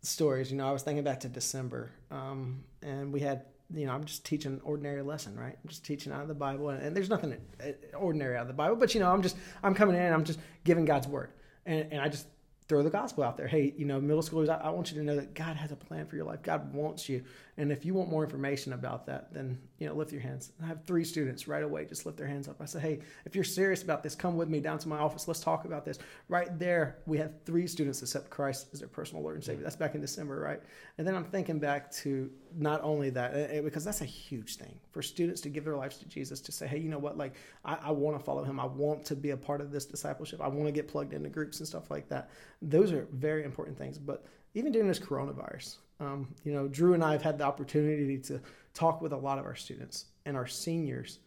stories, 0.03 0.51
you 0.51 0.59
know, 0.59 0.69
I 0.69 0.73
was 0.73 0.83
thinking 0.83 1.03
back 1.03 1.21
to 1.21 1.29
December, 1.29 1.93
um, 2.11 2.63
and 2.83 3.11
we 3.11 3.21
had, 3.21 3.47
you 3.73 3.87
know, 3.87 3.93
I'm 3.93 4.05
just 4.05 4.27
teaching 4.27 4.53
an 4.53 4.61
ordinary 4.65 5.01
lesson, 5.01 5.35
right? 5.35 5.57
I'm 5.63 5.69
just 5.69 5.85
teaching 5.85 6.13
out 6.13 6.21
of 6.21 6.29
the 6.29 6.35
Bible, 6.35 6.69
and, 6.69 6.83
and 6.83 6.95
there's 6.95 7.09
nothing 7.09 7.39
uh, 7.63 7.97
ordinary 7.97 8.37
out 8.37 8.43
of 8.43 8.49
the 8.49 8.55
Bible, 8.55 8.77
but 8.77 8.95
you 8.95 9.01
know, 9.01 9.11
I'm 9.11 9.23
just, 9.23 9.39
I'm 9.63 9.75
coming 9.75 9.97
in, 9.97 10.03
and 10.03 10.15
I'm 10.15 10.25
just 10.25 10.41
giving 10.63 10.85
God's 10.85 11.09
word, 11.09 11.31
and, 11.65 11.91
and 11.91 12.03
I 12.03 12.11
just 12.11 12.27
throw 12.69 12.83
the 12.83 12.91
gospel 12.91 13.25
out 13.25 13.37
there. 13.37 13.47
Hey, 13.47 13.75
you 13.77 13.85
know, 13.85 14.01
middle 14.01 14.23
schoolers, 14.23 14.49
I, 14.49 14.57
I 14.57 14.71
want 14.71 14.91
you 14.91 14.99
to 14.99 15.05
know 15.05 15.17
that 15.17 15.35
God 15.35 15.57
has 15.57 15.71
a 15.71 15.77
plan 15.77 16.07
for 16.07 16.17
your 16.17 16.25
life. 16.25 16.43
God 16.43 16.73
wants 16.73 17.09
you, 17.09 17.23
and 17.57 17.71
if 17.71 17.85
you 17.85 17.95
want 17.95 18.11
more 18.11 18.25
information 18.25 18.73
about 18.73 19.07
that, 19.07 19.33
then 19.33 19.59
you 19.79 19.87
know, 19.87 19.95
lift 19.95 20.13
your 20.13 20.21
hands. 20.21 20.53
I 20.63 20.67
have 20.67 20.85
three 20.85 21.05
students 21.05 21.47
right 21.47 21.63
away 21.63 21.85
just 21.85 22.05
lift 22.05 22.19
their 22.19 22.27
hands 22.27 22.49
up. 22.49 22.61
I 22.61 22.65
say, 22.65 22.81
hey, 22.81 23.01
if 23.25 23.35
you're 23.35 23.45
serious 23.45 23.83
about 23.83 24.03
this, 24.03 24.15
come 24.15 24.37
with 24.37 24.49
me 24.49 24.61
down 24.61 24.79
to 24.79 24.89
my 24.89 24.99
office. 24.99 25.29
Let's 25.29 25.41
talk 25.41 25.65
about 25.65 25.85
this. 25.85 25.99
Right 26.29 26.59
there, 26.59 26.99
we 27.07 27.17
had 27.19 27.45
three 27.45 27.67
students 27.67 28.03
accept 28.03 28.31
Christ 28.31 28.69
as 28.73 28.81
their 28.81 28.89
personal 28.89 29.23
Lord 29.23 29.37
and 29.37 29.45
Savior. 29.45 29.63
That's 29.63 29.77
back 29.77 29.95
in 29.95 30.01
December, 30.01 30.41
right? 30.41 30.61
And 30.99 31.07
then 31.07 31.15
I'm 31.15 31.25
thinking 31.25 31.59
back 31.59 31.93
to 31.93 32.31
not 32.57 32.83
only 32.83 33.11
that, 33.11 33.35
eh, 33.35 33.47
eh, 33.51 33.61
because 33.61 33.85
that's 33.85 34.01
a 34.01 34.07
huge 34.07 34.57
thing 34.57 34.79
for 34.91 35.03
students 35.03 35.41
to 35.43 35.49
give 35.49 35.65
their 35.65 35.77
lives 35.77 35.99
to 35.99 36.09
Jesus, 36.09 36.41
to 36.41 36.53
say, 36.53 36.67
hey, 36.67 36.79
you 36.79 36.89
know 36.89 36.99
what? 36.99 37.17
Like, 37.17 37.35
I, 37.65 37.79
I 37.85 37.91
want 37.93 38.19
to 38.19 38.25
follow 38.25 38.43
him. 38.43 38.59
I 38.59 38.67
want 38.67 39.05
to 39.07 39.17
be 39.17 39.31
a 39.31 39.37
part 39.37 39.61
of 39.61 39.71
this 39.71 39.85
discipleship. 39.85 40.41
I 40.41 40.49
want 40.49 40.67
to 40.67 40.73
get 40.73 40.89
plugged 40.89 41.13
into 41.13 41.29
groups 41.29 41.61
and 41.61 41.69
stuff 41.69 41.91
like 41.91 42.09
that. 42.09 42.31
Those 42.63 42.93
are 42.93 43.07
very 43.13 43.45
important 43.45 43.79
things. 43.79 43.99
But 43.99 44.25
even 44.55 44.73
during 44.73 44.89
this 44.89 45.01
coronavirus, 45.01 45.77
um, 46.01 46.35
you 46.45 46.53
know, 46.53 46.69
Drew 46.69 46.95
and 46.95 47.05
I 47.05 47.13
have 47.13 47.23
had 47.23 47.39
the 47.39 47.45
opportunity 47.45 48.19
to 48.19 48.41
talk 48.73 49.01
with 49.01 49.13
a 49.13 49.17
lot 49.17 49.39
of 49.39 49.45
our 49.45 49.55
students 49.55 50.07
and 50.27 50.37
our 50.37 50.47
seniors. 50.47 51.19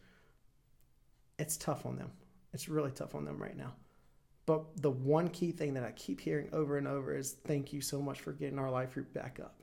It's 1.40 1.58
tough 1.58 1.86
on 1.86 1.98
them. 1.98 2.12
It's 2.54 2.68
really 2.68 2.92
tough 2.92 3.16
on 3.16 3.26
them 3.26 3.38
right 3.38 3.56
now. 3.56 3.74
But 4.46 4.82
the 4.82 4.90
one 4.90 5.28
key 5.28 5.52
thing 5.52 5.74
that 5.74 5.84
I 5.84 5.92
keep 5.92 6.22
hearing 6.22 6.50
over 6.54 6.78
and 6.78 6.88
over 6.88 7.16
is 7.16 7.34
thank 7.46 7.74
you 7.74 7.82
so 7.82 8.02
much 8.02 8.22
for 8.22 8.32
getting 8.32 8.58
our 8.58 8.72
life 8.72 8.94
group 8.94 9.14
back 9.14 9.40
up. 9.42 9.56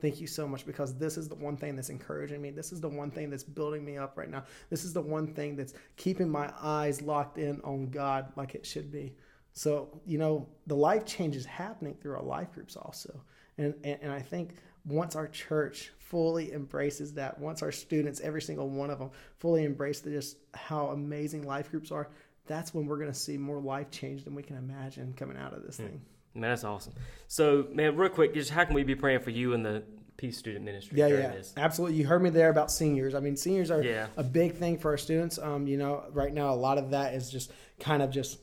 Thank 0.00 0.20
you 0.20 0.26
so 0.26 0.48
much 0.48 0.64
because 0.66 0.94
this 0.96 1.18
is 1.18 1.28
the 1.28 1.34
one 1.34 1.56
thing 1.56 1.76
that's 1.76 1.90
encouraging 1.90 2.40
me. 2.40 2.50
This 2.50 2.72
is 2.72 2.80
the 2.80 2.88
one 2.88 3.10
thing 3.10 3.28
that's 3.28 3.44
building 3.44 3.84
me 3.84 3.98
up 3.98 4.16
right 4.16 4.30
now. 4.30 4.44
This 4.70 4.84
is 4.84 4.92
the 4.92 5.02
one 5.02 5.34
thing 5.34 5.56
that's 5.56 5.74
keeping 5.96 6.28
my 6.28 6.50
eyes 6.60 7.02
locked 7.02 7.38
in 7.38 7.60
on 7.62 7.90
God 7.90 8.32
like 8.36 8.54
it 8.54 8.64
should 8.64 8.90
be. 8.90 9.14
So, 9.52 10.00
you 10.06 10.18
know, 10.18 10.48
the 10.66 10.76
life 10.76 11.04
change 11.04 11.36
is 11.36 11.44
happening 11.44 11.96
through 12.00 12.14
our 12.14 12.22
life 12.22 12.52
groups 12.52 12.76
also. 12.76 13.22
And, 13.60 13.74
and, 13.84 13.98
and 14.02 14.12
I 14.12 14.20
think 14.20 14.54
once 14.86 15.14
our 15.16 15.28
church 15.28 15.92
fully 15.98 16.52
embraces 16.52 17.12
that, 17.14 17.38
once 17.38 17.62
our 17.62 17.70
students, 17.70 18.20
every 18.20 18.40
single 18.42 18.68
one 18.68 18.90
of 18.90 18.98
them, 18.98 19.10
fully 19.38 19.64
embrace 19.64 20.00
the, 20.00 20.10
just 20.10 20.38
how 20.54 20.86
amazing 20.88 21.46
life 21.46 21.70
groups 21.70 21.92
are, 21.92 22.08
that's 22.46 22.72
when 22.74 22.86
we're 22.86 22.96
going 22.96 23.12
to 23.12 23.18
see 23.18 23.36
more 23.36 23.60
life 23.60 23.90
change 23.90 24.24
than 24.24 24.34
we 24.34 24.42
can 24.42 24.56
imagine 24.56 25.12
coming 25.16 25.36
out 25.36 25.52
of 25.52 25.62
this 25.62 25.76
Hmm. 25.76 25.84
thing. 25.86 26.00
Man, 26.34 26.50
that's 26.50 26.64
awesome. 26.64 26.94
So, 27.28 27.66
man, 27.72 27.96
real 27.96 28.08
quick, 28.08 28.34
just 28.34 28.50
how 28.50 28.64
can 28.64 28.74
we 28.74 28.82
be 28.84 28.94
praying 28.94 29.20
for 29.20 29.30
you 29.30 29.52
and 29.52 29.66
the 29.66 29.82
Peace 30.16 30.38
Student 30.38 30.64
Ministry? 30.64 30.96
Yeah, 30.98 31.08
yeah, 31.08 31.28
this? 31.32 31.52
absolutely. 31.56 31.98
You 31.98 32.06
heard 32.06 32.22
me 32.22 32.30
there 32.30 32.50
about 32.50 32.70
seniors. 32.70 33.14
I 33.14 33.20
mean, 33.20 33.36
seniors 33.36 33.70
are 33.70 33.82
Yeah. 33.82 34.06
a 34.16 34.22
big 34.22 34.54
thing 34.54 34.78
for 34.78 34.92
our 34.92 34.96
students. 34.96 35.38
Um, 35.38 35.66
you 35.66 35.76
know, 35.76 36.04
right 36.12 36.32
now 36.32 36.54
a 36.54 36.56
lot 36.56 36.78
of 36.78 36.90
that 36.90 37.14
is 37.14 37.30
just 37.30 37.50
kind 37.80 38.00
of 38.02 38.10
just 38.10 38.38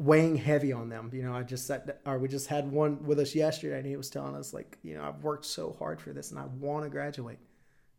weighing 0.00 0.34
heavy 0.34 0.72
on 0.72 0.88
them. 0.88 1.10
You 1.12 1.22
know, 1.22 1.34
I 1.34 1.42
just 1.42 1.66
said, 1.66 1.98
or 2.06 2.18
we 2.18 2.26
just 2.26 2.46
had 2.46 2.72
one 2.72 3.04
with 3.04 3.20
us 3.20 3.34
yesterday, 3.34 3.76
and 3.76 3.86
he 3.86 3.96
was 3.96 4.08
telling 4.08 4.34
us 4.34 4.52
like, 4.54 4.78
you 4.82 4.94
know, 4.94 5.04
I've 5.04 5.22
worked 5.22 5.44
so 5.44 5.76
hard 5.78 6.00
for 6.00 6.12
this, 6.12 6.30
and 6.30 6.40
I 6.40 6.46
want 6.46 6.84
to 6.84 6.90
graduate, 6.90 7.38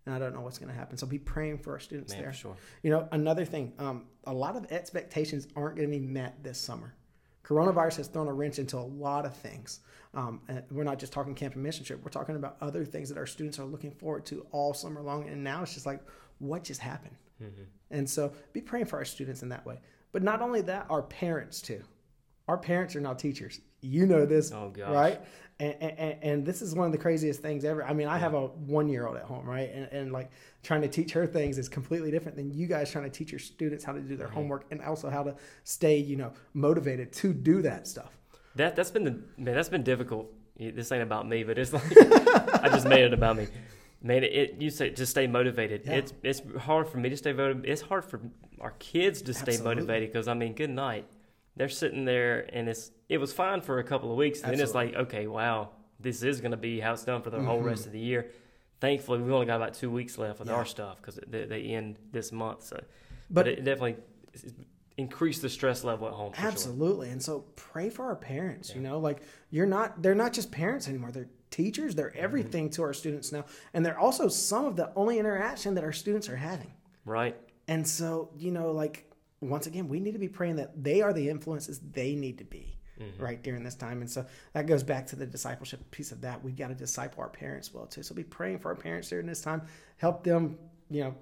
and 0.05 0.15
I 0.15 0.19
don't 0.19 0.33
know 0.33 0.41
what's 0.41 0.57
going 0.57 0.71
to 0.71 0.77
happen. 0.77 0.97
So 0.97 1.05
be 1.05 1.19
praying 1.19 1.59
for 1.59 1.73
our 1.73 1.79
students 1.79 2.11
Man, 2.13 2.23
there. 2.23 2.33
sure. 2.33 2.57
You 2.81 2.89
know, 2.89 3.07
another 3.11 3.45
thing, 3.45 3.73
um, 3.77 4.07
a 4.25 4.33
lot 4.33 4.55
of 4.55 4.71
expectations 4.71 5.47
aren't 5.55 5.77
going 5.77 5.91
to 5.91 5.97
be 5.97 6.03
met 6.03 6.43
this 6.43 6.59
summer. 6.59 6.95
Coronavirus 7.43 7.97
has 7.97 8.07
thrown 8.07 8.27
a 8.27 8.33
wrench 8.33 8.57
into 8.57 8.77
a 8.77 8.79
lot 8.79 9.25
of 9.25 9.35
things. 9.35 9.81
Um, 10.13 10.41
and 10.47 10.63
we're 10.71 10.83
not 10.83 10.99
just 10.99 11.13
talking 11.13 11.35
camp 11.35 11.53
and 11.53 11.63
mission 11.63 11.85
trip. 11.85 12.03
We're 12.03 12.11
talking 12.11 12.35
about 12.35 12.57
other 12.61 12.83
things 12.83 13.09
that 13.09 13.17
our 13.17 13.25
students 13.27 13.59
are 13.59 13.65
looking 13.65 13.91
forward 13.91 14.25
to 14.27 14.45
all 14.51 14.73
summer 14.73 15.01
long. 15.01 15.29
And 15.29 15.43
now 15.43 15.61
it's 15.61 15.73
just 15.73 15.85
like, 15.85 16.01
what 16.39 16.63
just 16.63 16.81
happened? 16.81 17.15
And 17.91 18.09
so 18.09 18.33
be 18.53 18.61
praying 18.61 18.85
for 18.85 18.97
our 18.97 19.05
students 19.05 19.43
in 19.43 19.49
that 19.49 19.65
way. 19.65 19.79
But 20.11 20.23
not 20.23 20.41
only 20.41 20.61
that, 20.61 20.85
our 20.89 21.01
parents 21.01 21.61
too. 21.61 21.81
Our 22.51 22.57
parents 22.57 22.97
are 22.97 22.99
now 22.99 23.13
teachers. 23.13 23.61
You 23.79 24.05
know 24.05 24.25
this, 24.25 24.51
Oh, 24.51 24.71
gosh. 24.75 24.89
right? 24.93 25.21
And, 25.61 25.73
and, 25.81 26.15
and 26.21 26.45
this 26.45 26.61
is 26.61 26.75
one 26.75 26.85
of 26.85 26.91
the 26.91 26.97
craziest 26.97 27.41
things 27.41 27.63
ever. 27.63 27.81
I 27.81 27.93
mean, 27.93 28.09
I 28.09 28.17
have 28.17 28.33
a 28.33 28.47
one 28.47 28.89
year 28.89 29.07
old 29.07 29.15
at 29.15 29.23
home, 29.23 29.45
right? 29.45 29.71
And, 29.73 29.85
and 29.93 30.11
like 30.11 30.31
trying 30.61 30.81
to 30.81 30.89
teach 30.89 31.13
her 31.13 31.25
things 31.25 31.57
is 31.57 31.69
completely 31.69 32.11
different 32.11 32.35
than 32.35 32.51
you 32.51 32.67
guys 32.67 32.91
trying 32.91 33.05
to 33.05 33.09
teach 33.09 33.31
your 33.31 33.39
students 33.39 33.85
how 33.85 33.93
to 33.93 34.01
do 34.01 34.17
their 34.17 34.27
homework 34.27 34.65
and 34.69 34.81
also 34.81 35.09
how 35.09 35.23
to 35.23 35.33
stay, 35.63 35.95
you 35.97 36.17
know, 36.17 36.33
motivated 36.53 37.13
to 37.13 37.33
do 37.33 37.61
that 37.61 37.87
stuff. 37.87 38.11
That 38.57 38.75
that's 38.75 38.91
been 38.91 39.05
the 39.05 39.11
man. 39.37 39.55
That's 39.55 39.69
been 39.69 39.83
difficult. 39.83 40.29
This 40.59 40.91
ain't 40.91 41.03
about 41.03 41.25
me, 41.25 41.45
but 41.45 41.57
it's 41.57 41.71
like 41.77 41.83
I 41.97 42.67
just 42.67 42.85
made 42.85 43.05
it 43.05 43.13
about 43.13 43.37
me. 43.37 43.47
Man, 44.03 44.25
it, 44.25 44.33
it 44.33 44.55
you 44.61 44.69
say 44.71 44.89
just 44.89 45.11
stay 45.11 45.25
motivated. 45.25 45.83
Yeah. 45.85 45.93
It's 45.93 46.13
it's 46.21 46.41
hard 46.59 46.89
for 46.89 46.97
me 46.97 47.07
to 47.07 47.15
stay 47.15 47.31
motivated. 47.31 47.71
It's 47.71 47.81
hard 47.81 48.03
for 48.03 48.19
our 48.59 48.71
kids 48.71 49.21
to 49.21 49.33
stay 49.33 49.53
Absolutely. 49.53 49.75
motivated 49.75 50.11
because 50.11 50.27
I 50.27 50.33
mean, 50.33 50.53
good 50.53 50.69
night. 50.69 51.07
They're 51.61 51.69
sitting 51.69 52.05
there 52.05 52.49
and 52.55 52.67
it's 52.67 52.89
it 53.07 53.19
was 53.19 53.31
fine 53.31 53.61
for 53.61 53.77
a 53.77 53.83
couple 53.83 54.09
of 54.09 54.17
weeks, 54.17 54.41
and 54.41 54.51
then 54.51 54.59
it's 54.59 54.73
like, 54.73 54.95
okay, 54.95 55.27
wow, 55.27 55.69
this 55.99 56.23
is 56.23 56.41
going 56.41 56.49
to 56.53 56.57
be 56.57 56.79
how 56.79 56.93
it's 56.93 57.03
done 57.03 57.21
for 57.21 57.29
the 57.29 57.39
whole 57.39 57.61
rest 57.61 57.85
of 57.85 57.91
the 57.91 57.99
year. 57.99 58.31
Thankfully, 58.79 59.19
we've 59.21 59.31
only 59.31 59.45
got 59.45 59.57
about 59.57 59.75
two 59.75 59.91
weeks 59.91 60.17
left 60.17 60.39
with 60.39 60.47
Mm-hmm. 60.47 60.55
Yeah. 60.55 60.59
our 60.59 60.65
stuff 60.65 60.97
because 60.97 61.19
they, 61.27 61.45
they 61.45 61.61
end 61.65 61.99
this 62.11 62.31
month. 62.31 62.63
So, 62.63 62.77
But- 63.29 63.45
but, 63.45 63.47
it 63.47 63.63
definitely 63.63 63.97
increased 64.97 65.43
the 65.43 65.49
stress 65.49 65.83
level 65.83 66.07
at 66.07 66.13
home. 66.15 66.33
For 66.33 66.39
Sure. 66.41 66.47
Absolutely. 66.49 67.09
And 67.11 67.21
so 67.21 67.41
pray 67.55 67.91
for 67.91 68.05
our 68.05 68.15
parents, 68.15 68.73
you 68.73 68.81
know, 68.81 68.97
like 68.97 69.21
you're 69.51 69.67
not 69.67 70.01
they're 70.01 70.15
not 70.15 70.33
just 70.33 70.51
parents 70.51 70.87
anymore. 70.87 71.11
They're 71.11 71.29
teachers, 71.51 71.93
they're 71.93 72.15
everything 72.17 72.71
to 72.71 72.81
our 72.81 72.93
students 72.93 73.31
now. 73.31 73.45
And 73.75 73.85
they're 73.85 73.99
also 73.99 74.27
some 74.29 74.65
of 74.65 74.75
the 74.77 74.91
only 74.95 75.19
interaction 75.19 75.75
that 75.75 75.83
our 75.83 75.93
students 75.93 76.27
are 76.27 76.37
having. 76.37 76.73
Right. 77.05 77.37
And 77.67 77.87
so, 77.87 78.31
you 78.35 78.49
know, 78.51 78.71
like 78.71 79.10
once 79.41 79.67
again, 79.67 79.87
we 79.89 79.99
need 79.99 80.13
to 80.13 80.19
be 80.19 80.27
praying 80.29 80.55
that 80.57 80.83
they 80.83 81.01
are 81.01 81.11
the 81.13 81.27
influences 81.29 81.79
they 81.91 82.15
need 82.15 82.37
to 82.37 82.43
be 82.45 82.77
right 83.17 83.41
during 83.41 83.63
this 83.63 83.73
time. 83.73 84.01
And 84.01 84.09
so 84.09 84.23
that 84.53 84.67
goes 84.67 84.83
back 84.83 85.07
to 85.07 85.15
the 85.15 85.25
discipleship 85.25 85.79
piece 85.89 86.11
of 86.11 86.21
that. 86.21 86.43
We've 86.43 86.55
got 86.55 86.67
to 86.67 86.75
disciple 86.75 87.23
our 87.23 87.29
parents 87.29 87.73
well 87.73 87.87
too. 87.87 88.03
So 88.03 88.13
be 88.13 88.23
praying 88.23 88.59
for 88.59 88.69
our 88.69 88.75
parents 88.75 89.09
during 89.09 89.25
this 89.25 89.41
time. 89.41 89.63
Help 89.97 90.23
them, 90.23 90.59
you 90.89 91.03
know, 91.03 91.15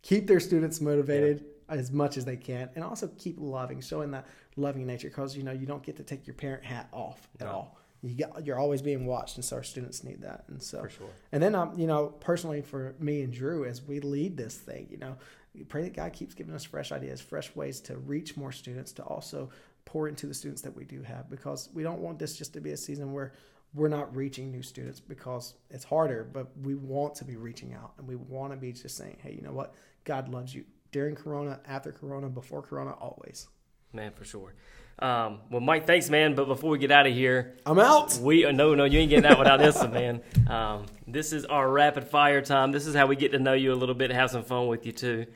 keep 0.00 0.26
their 0.26 0.40
students 0.40 0.80
motivated 0.80 1.44
as 1.68 1.92
much 1.92 2.16
as 2.16 2.24
they 2.24 2.36
can 2.38 2.70
and 2.74 2.82
also 2.82 3.08
keep 3.18 3.36
loving, 3.38 3.82
showing 3.82 4.10
that 4.12 4.26
loving 4.56 4.86
nature 4.86 5.08
because 5.08 5.36
you 5.36 5.42
know 5.42 5.52
you 5.52 5.66
don't 5.66 5.82
get 5.82 5.96
to 5.96 6.02
take 6.02 6.26
your 6.26 6.34
parent 6.34 6.64
hat 6.64 6.88
off 6.92 7.28
at 7.38 7.46
No. 7.46 7.52
all. 7.52 7.78
You 8.02 8.14
got, 8.26 8.44
you're 8.46 8.58
always 8.58 8.82
being 8.82 9.06
watched, 9.06 9.36
and 9.36 9.44
so 9.44 9.56
our 9.56 9.62
students 9.62 10.04
need 10.04 10.20
that. 10.22 10.44
And 10.48 10.62
so 10.62 10.82
For 10.82 10.90
sure. 10.90 11.08
and 11.32 11.42
then, 11.42 11.54
um, 11.54 11.78
you 11.78 11.86
know, 11.86 12.08
personally 12.20 12.60
for 12.60 12.94
me 12.98 13.22
and 13.22 13.32
Drew, 13.32 13.64
as 13.64 13.80
we 13.82 14.00
lead 14.00 14.36
this 14.36 14.56
thing, 14.56 14.88
you 14.90 14.98
know, 14.98 15.16
we 15.54 15.64
pray 15.64 15.82
that 15.82 15.94
God 15.94 16.12
keeps 16.12 16.34
giving 16.34 16.54
us 16.54 16.64
fresh 16.64 16.92
ideas, 16.92 17.20
fresh 17.20 17.54
ways 17.54 17.80
to 17.82 17.96
reach 17.96 18.36
more 18.36 18.52
students, 18.52 18.92
to 18.92 19.02
also 19.02 19.50
pour 19.84 20.08
into 20.08 20.26
the 20.26 20.34
students 20.34 20.62
that 20.62 20.74
we 20.74 20.84
do 20.84 21.02
have, 21.02 21.30
because 21.30 21.68
we 21.72 21.82
don't 21.82 22.00
want 22.00 22.18
this 22.18 22.36
just 22.36 22.52
to 22.54 22.60
be 22.60 22.70
a 22.72 22.76
season 22.76 23.12
where 23.12 23.32
we're 23.74 23.88
not 23.88 24.14
reaching 24.14 24.50
new 24.50 24.62
students 24.62 25.00
because 25.00 25.54
it's 25.68 25.84
harder, 25.84 26.28
but 26.32 26.48
we 26.62 26.74
want 26.74 27.14
to 27.16 27.24
be 27.24 27.36
reaching 27.36 27.74
out 27.74 27.92
and 27.98 28.06
we 28.06 28.14
want 28.14 28.52
to 28.52 28.56
be 28.56 28.72
just 28.72 28.96
saying, 28.96 29.16
hey, 29.20 29.32
you 29.32 29.42
know 29.42 29.52
what? 29.52 29.74
God 30.04 30.28
loves 30.28 30.54
you 30.54 30.64
during 30.92 31.16
Corona, 31.16 31.60
after 31.66 31.90
Corona, 31.90 32.28
before 32.28 32.62
Corona, 32.62 32.92
always. 32.92 33.48
Man, 33.92 34.12
for 34.12 34.24
sure. 34.24 34.54
Um, 35.00 35.40
well, 35.50 35.60
Mike, 35.60 35.86
thanks, 35.88 36.08
man. 36.08 36.36
But 36.36 36.46
before 36.46 36.70
we 36.70 36.78
get 36.78 36.92
out 36.92 37.06
of 37.06 37.12
here, 37.12 37.56
I'm 37.66 37.80
out. 37.80 38.16
we 38.18 38.44
uh, 38.44 38.52
no, 38.52 38.76
no, 38.76 38.84
you 38.84 39.00
ain't 39.00 39.10
getting 39.10 39.26
out 39.26 39.40
without 39.40 39.58
this 39.58 39.76
one, 39.76 39.92
man. 39.92 40.20
Um, 40.48 40.86
this 41.08 41.32
is 41.32 41.44
our 41.46 41.68
rapid 41.68 42.04
fire 42.04 42.40
time. 42.40 42.70
This 42.70 42.86
is 42.86 42.94
how 42.94 43.06
we 43.06 43.16
get 43.16 43.32
to 43.32 43.40
know 43.40 43.54
you 43.54 43.72
a 43.72 43.74
little 43.74 43.94
bit, 43.94 44.12
have 44.12 44.30
some 44.30 44.44
fun 44.44 44.68
with 44.68 44.86
you 44.86 44.92
too. 44.92 45.26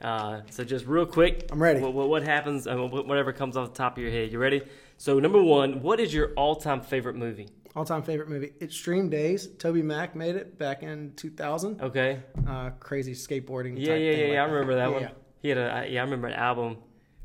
Uh, 0.00 0.42
so 0.50 0.62
just 0.64 0.86
real 0.86 1.06
quick, 1.06 1.48
I'm 1.50 1.60
ready. 1.60 1.80
What, 1.80 1.92
what, 1.92 2.08
what 2.08 2.22
happens? 2.22 2.66
Uh, 2.66 2.76
whatever 2.76 3.32
comes 3.32 3.56
off 3.56 3.72
the 3.72 3.78
top 3.78 3.96
of 3.96 4.02
your 4.02 4.12
head. 4.12 4.30
You 4.30 4.38
ready? 4.38 4.62
So 4.96 5.18
number 5.18 5.42
one, 5.42 5.82
what 5.82 5.98
is 6.00 6.14
your 6.14 6.32
all-time 6.34 6.80
favorite 6.80 7.16
movie? 7.16 7.48
All 7.76 7.84
time 7.84 8.02
favorite 8.02 8.28
movie, 8.28 8.52
Extreme 8.60 9.10
Days. 9.10 9.46
TobyMac 9.46 10.14
made 10.14 10.34
it 10.36 10.58
back 10.58 10.82
in 10.82 11.12
2000. 11.16 11.80
Okay. 11.80 12.20
Uh, 12.46 12.70
crazy 12.80 13.12
skateboarding. 13.12 13.74
Yeah, 13.78 13.92
type 13.92 14.00
yeah, 14.00 14.10
thing 14.12 14.18
yeah, 14.20 14.24
like 14.26 14.32
yeah. 14.34 14.42
I 14.42 14.46
remember 14.46 14.74
that 14.76 14.86
Yeah, 14.88 14.92
one. 14.94 15.02
yeah. 15.02 15.08
He 15.42 15.48
had 15.50 15.58
a 15.58 15.70
I- 15.72 15.84
yeah. 15.86 16.00
I 16.00 16.04
remember 16.04 16.26
an 16.28 16.34
album. 16.34 16.78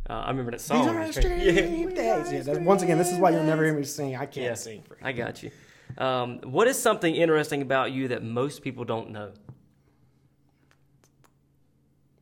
Uh, 0.08 0.14
I 0.14 0.30
remember 0.30 0.52
that 0.52 0.62
song. 0.62 0.80
These 0.80 0.88
song. 0.88 0.98
are 0.98 1.02
It's 1.04 1.18
extreme 1.18 1.90
days. 1.96 2.32
Yeah, 2.32 2.42
that's, 2.42 2.60
once 2.60 2.84
again, 2.84 2.98
this 2.98 3.12
is 3.12 3.18
why 3.18 3.32
you'll 3.32 3.44
never 3.46 3.64
hear 3.64 3.74
me 3.74 3.84
sing. 3.84 4.16
I 4.16 4.26
can't 4.26 4.46
Yeah. 4.46 4.54
sing 4.56 4.84
for 4.84 4.96
you. 4.96 5.00
I 5.02 5.12
got 5.14 5.42
you. 5.42 5.50
Um, 5.98 6.40
what 6.44 6.68
is 6.68 6.78
something 6.78 7.16
interesting 7.16 7.62
about 7.62 7.92
you 7.92 8.10
that 8.10 8.22
most 8.24 8.62
people 8.62 8.84
don't 8.84 9.12
know? 9.12 9.32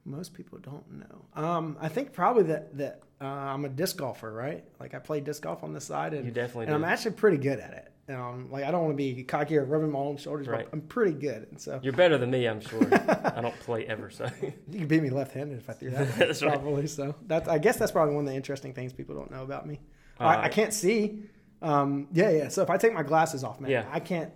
Most 0.06 0.34
people 0.34 0.58
don't 0.60 0.92
know. 1.00 1.26
Um, 1.44 1.78
I 1.80 1.88
think 1.88 2.12
probably 2.14 2.44
that 2.44 2.76
that 2.78 3.02
uh, 3.22 3.26
I'm 3.26 3.66
a 3.66 3.70
disc 3.70 3.98
golfer, 3.98 4.32
right? 4.34 4.64
Like 4.80 4.94
I 4.96 5.00
play 5.00 5.22
disc 5.22 5.44
golf 5.44 5.64
on 5.64 5.74
the 5.74 5.82
side, 5.82 6.14
and 6.14 6.26
You 6.26 6.32
definitely 6.32 6.66
and 6.68 6.76
I'm 6.76 6.84
actually 6.84 7.12
pretty 7.12 7.38
good 7.38 7.60
at 7.60 7.74
it. 7.74 7.88
Um, 8.14 8.50
like 8.52 8.64
I 8.64 8.72
don't 8.72 8.82
want 8.84 8.94
to 8.94 8.98
be 8.98 9.24
cocky 9.24 9.56
or 9.58 9.64
rubbing 9.64 9.92
my 9.92 10.00
own 10.00 10.18
shoulders, 10.18 10.48
Right. 10.48 10.66
but 10.66 10.74
I'm 10.74 10.82
pretty 10.82 11.14
good. 11.14 11.48
And 11.52 11.62
so 11.62 11.80
You're 11.84 11.94
better 11.94 12.18
than 12.18 12.32
me, 12.32 12.48
I'm 12.48 12.60
sure. 12.60 12.82
I 12.92 13.40
don't 13.42 13.58
play 13.60 13.86
ever, 13.86 14.10
so 14.10 14.28
you 14.42 14.80
can 14.80 14.88
beat 14.88 15.04
me 15.04 15.12
left-handed 15.12 15.58
if 15.60 15.70
I 15.70 15.74
threw 15.74 15.92
that. 15.92 16.16
That's 16.18 16.42
right. 16.42 16.52
probably 16.60 16.88
so. 16.88 17.16
That's 17.28 17.48
I 17.48 17.58
guess 17.60 17.78
that's 17.78 17.92
probably 17.92 18.16
one 18.16 18.26
of 18.26 18.30
the 18.32 18.36
interesting 18.36 18.74
things 18.74 18.92
people 18.92 19.16
don't 19.16 19.30
know 19.32 19.44
about 19.44 19.68
me. 19.68 19.80
Uh, 20.20 20.24
I, 20.24 20.44
I 20.46 20.50
can't 20.50 20.74
see. 20.74 21.20
Um, 21.62 22.08
yeah, 22.12 22.32
yeah. 22.32 22.48
So 22.50 22.64
if 22.64 22.70
I 22.72 22.78
take 22.78 22.92
my 22.94 23.04
glasses 23.04 23.44
off, 23.44 23.62
man, 23.62 23.70
Yeah. 23.72 23.86
I 23.92 24.00
can't. 24.00 24.32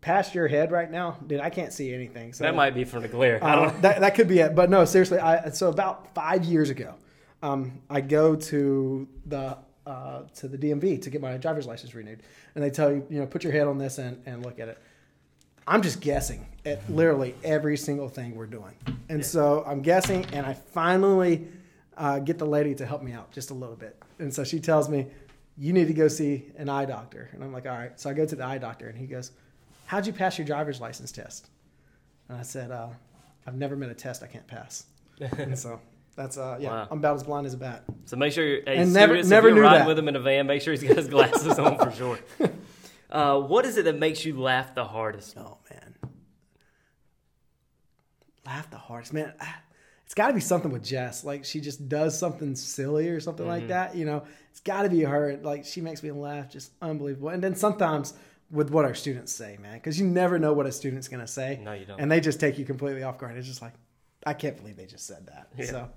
Past 0.00 0.34
your 0.34 0.48
head 0.48 0.70
right 0.72 0.90
now, 0.90 1.18
dude. 1.26 1.40
I 1.40 1.50
can't 1.50 1.72
see 1.74 1.92
anything. 1.92 2.32
So 2.32 2.44
that 2.44 2.54
might 2.54 2.74
be 2.74 2.84
from 2.84 3.02
the 3.02 3.08
glare. 3.08 3.42
I 3.44 3.52
Uh, 3.52 3.56
don't. 3.56 3.82
that, 3.82 4.00
that 4.00 4.14
could 4.14 4.28
be 4.28 4.38
it. 4.38 4.54
But 4.54 4.70
no, 4.70 4.84
seriously. 4.86 5.18
I, 5.18 5.50
so 5.50 5.68
about 5.68 6.14
five 6.14 6.42
years 6.44 6.70
ago, 6.70 6.94
um, 7.42 7.82
I 7.90 8.00
go 8.00 8.34
to 8.34 9.06
the 9.26 9.58
uh, 9.86 10.22
to 10.36 10.48
the 10.48 10.56
DMV 10.56 11.02
to 11.02 11.10
get 11.10 11.20
my 11.20 11.36
driver's 11.36 11.66
license 11.66 11.94
renewed, 11.94 12.22
and 12.54 12.64
they 12.64 12.70
tell 12.70 12.90
you, 12.90 13.06
you 13.10 13.18
know, 13.20 13.26
put 13.26 13.44
your 13.44 13.52
head 13.52 13.66
on 13.66 13.76
this 13.76 13.98
and, 13.98 14.22
and 14.24 14.44
look 14.44 14.58
at 14.58 14.68
it. 14.68 14.78
I'm 15.66 15.82
just 15.82 16.00
guessing 16.00 16.46
at 16.64 16.88
literally 16.90 17.34
every 17.44 17.76
single 17.76 18.08
thing 18.08 18.34
we're 18.34 18.46
doing, 18.46 18.74
and 19.10 19.24
so 19.24 19.62
I'm 19.66 19.82
guessing, 19.82 20.24
and 20.32 20.46
I 20.46 20.54
finally 20.54 21.46
uh, 21.96 22.18
get 22.20 22.38
the 22.38 22.46
lady 22.46 22.74
to 22.76 22.86
help 22.86 23.02
me 23.02 23.12
out 23.12 23.32
just 23.32 23.50
a 23.50 23.54
little 23.54 23.76
bit, 23.76 24.00
and 24.18 24.32
so 24.32 24.44
she 24.44 24.60
tells 24.60 24.88
me, 24.88 25.06
"You 25.58 25.72
need 25.74 25.88
to 25.88 25.94
go 25.94 26.08
see 26.08 26.46
an 26.56 26.68
eye 26.70 26.86
doctor," 26.86 27.28
and 27.32 27.44
I'm 27.44 27.52
like, 27.52 27.66
"All 27.66 27.76
right." 27.76 27.98
So 28.00 28.08
I 28.08 28.14
go 28.14 28.24
to 28.24 28.34
the 28.36 28.44
eye 28.44 28.58
doctor, 28.58 28.88
and 28.88 28.96
he 28.96 29.06
goes, 29.06 29.32
"How'd 29.90 30.06
you 30.06 30.12
pass 30.12 30.38
your 30.38 30.46
driver's 30.46 30.80
license 30.80 31.10
test?" 31.10 31.48
And 32.28 32.38
I 32.38 32.42
said, 32.42 32.70
uh, 32.70 32.88
I've 33.46 33.56
never 33.56 33.74
met 33.74 33.90
a 33.90 33.94
test 33.94 34.22
I 34.22 34.26
can't 34.28 34.46
pass. 34.46 34.84
and 35.38 35.58
so 35.58 35.80
that's, 36.14 36.36
uh, 36.38 36.58
yeah, 36.60 36.68
Wow. 36.70 36.88
I'm 36.92 36.98
about 36.98 37.16
as 37.16 37.24
blind 37.24 37.44
as 37.46 37.54
a 37.54 37.56
bat. 37.56 37.82
So 38.04 38.16
make 38.16 38.32
sure 38.32 38.46
you're 38.46 38.62
hey, 38.64 38.76
And 38.76 38.92
never- 38.92 39.14
serious. 39.14 39.28
never 39.28 39.48
if 39.48 39.54
you're 39.56 39.64
riding 39.64 39.80
that. 39.80 39.88
with 39.88 39.98
him 39.98 40.06
in 40.08 40.14
a 40.14 40.20
van, 40.20 40.46
make 40.46 40.62
sure 40.62 40.72
he's 40.72 40.84
got 40.84 40.96
his 40.96 41.08
glasses 41.08 41.58
on 41.58 41.76
for 41.78 41.90
sure. 41.90 42.18
Uh, 43.10 43.40
what 43.40 43.64
is 43.66 43.76
it 43.76 43.84
that 43.86 43.98
makes 43.98 44.24
you 44.24 44.40
laugh 44.40 44.72
the 44.76 44.84
hardest? 44.84 45.36
Oh, 45.36 45.58
man. 45.68 45.96
Laugh 48.46 48.70
the 48.70 48.76
hardest. 48.78 49.12
Man, 49.12 49.32
ah, 49.40 49.60
it's 50.04 50.14
got 50.14 50.28
to 50.28 50.32
be 50.32 50.40
something 50.40 50.70
with 50.70 50.84
Jess. 50.84 51.24
Like, 51.24 51.44
she 51.44 51.60
just 51.60 51.88
does 51.88 52.16
something 52.16 52.54
silly 52.54 53.08
or 53.08 53.18
something 53.18 53.46
like 53.46 53.66
that. 53.66 53.96
You 53.96 54.06
know, 54.06 54.22
it's 54.52 54.60
got 54.60 54.82
to 54.84 54.88
be 54.88 55.00
her. 55.02 55.38
Like, 55.42 55.64
she 55.64 55.80
makes 55.80 56.02
me 56.04 56.12
laugh 56.12 56.48
just 56.50 56.70
unbelievable. 56.80 57.30
And 57.30 57.42
then 57.42 57.56
sometimes 57.56 58.14
with 58.50 58.70
what 58.70 58.84
our 58.84 58.94
students 58.94 59.32
say, 59.32 59.58
man, 59.60 59.74
because 59.74 59.98
you 59.98 60.06
never 60.06 60.38
know 60.38 60.52
what 60.52 60.66
a 60.66 60.72
student's 60.72 61.08
going 61.08 61.20
to 61.20 61.26
say. 61.26 61.60
No, 61.62 61.72
you 61.72 61.84
don't. 61.84 62.00
And 62.00 62.10
they 62.10 62.20
just 62.20 62.40
take 62.40 62.58
you 62.58 62.64
completely 62.64 63.02
off 63.02 63.18
guard. 63.18 63.36
It's 63.36 63.46
just 63.46 63.62
like, 63.62 63.74
I 64.26 64.34
can't 64.34 64.56
believe 64.56 64.76
they 64.76 64.86
just 64.86 65.06
said 65.06 65.26
that. 65.26 65.48
Yeah. 65.56 65.66
So. 65.66 65.88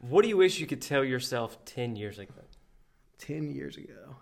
What 0.00 0.22
do 0.22 0.28
you 0.28 0.36
wish 0.36 0.58
you 0.58 0.66
could 0.66 0.80
tell 0.80 1.04
yourself 1.04 1.62
ten 1.64 1.94
years 1.94 2.18
ago? 2.18 2.32
10 3.20 3.50
years 3.50 3.76
ago, 3.76 4.16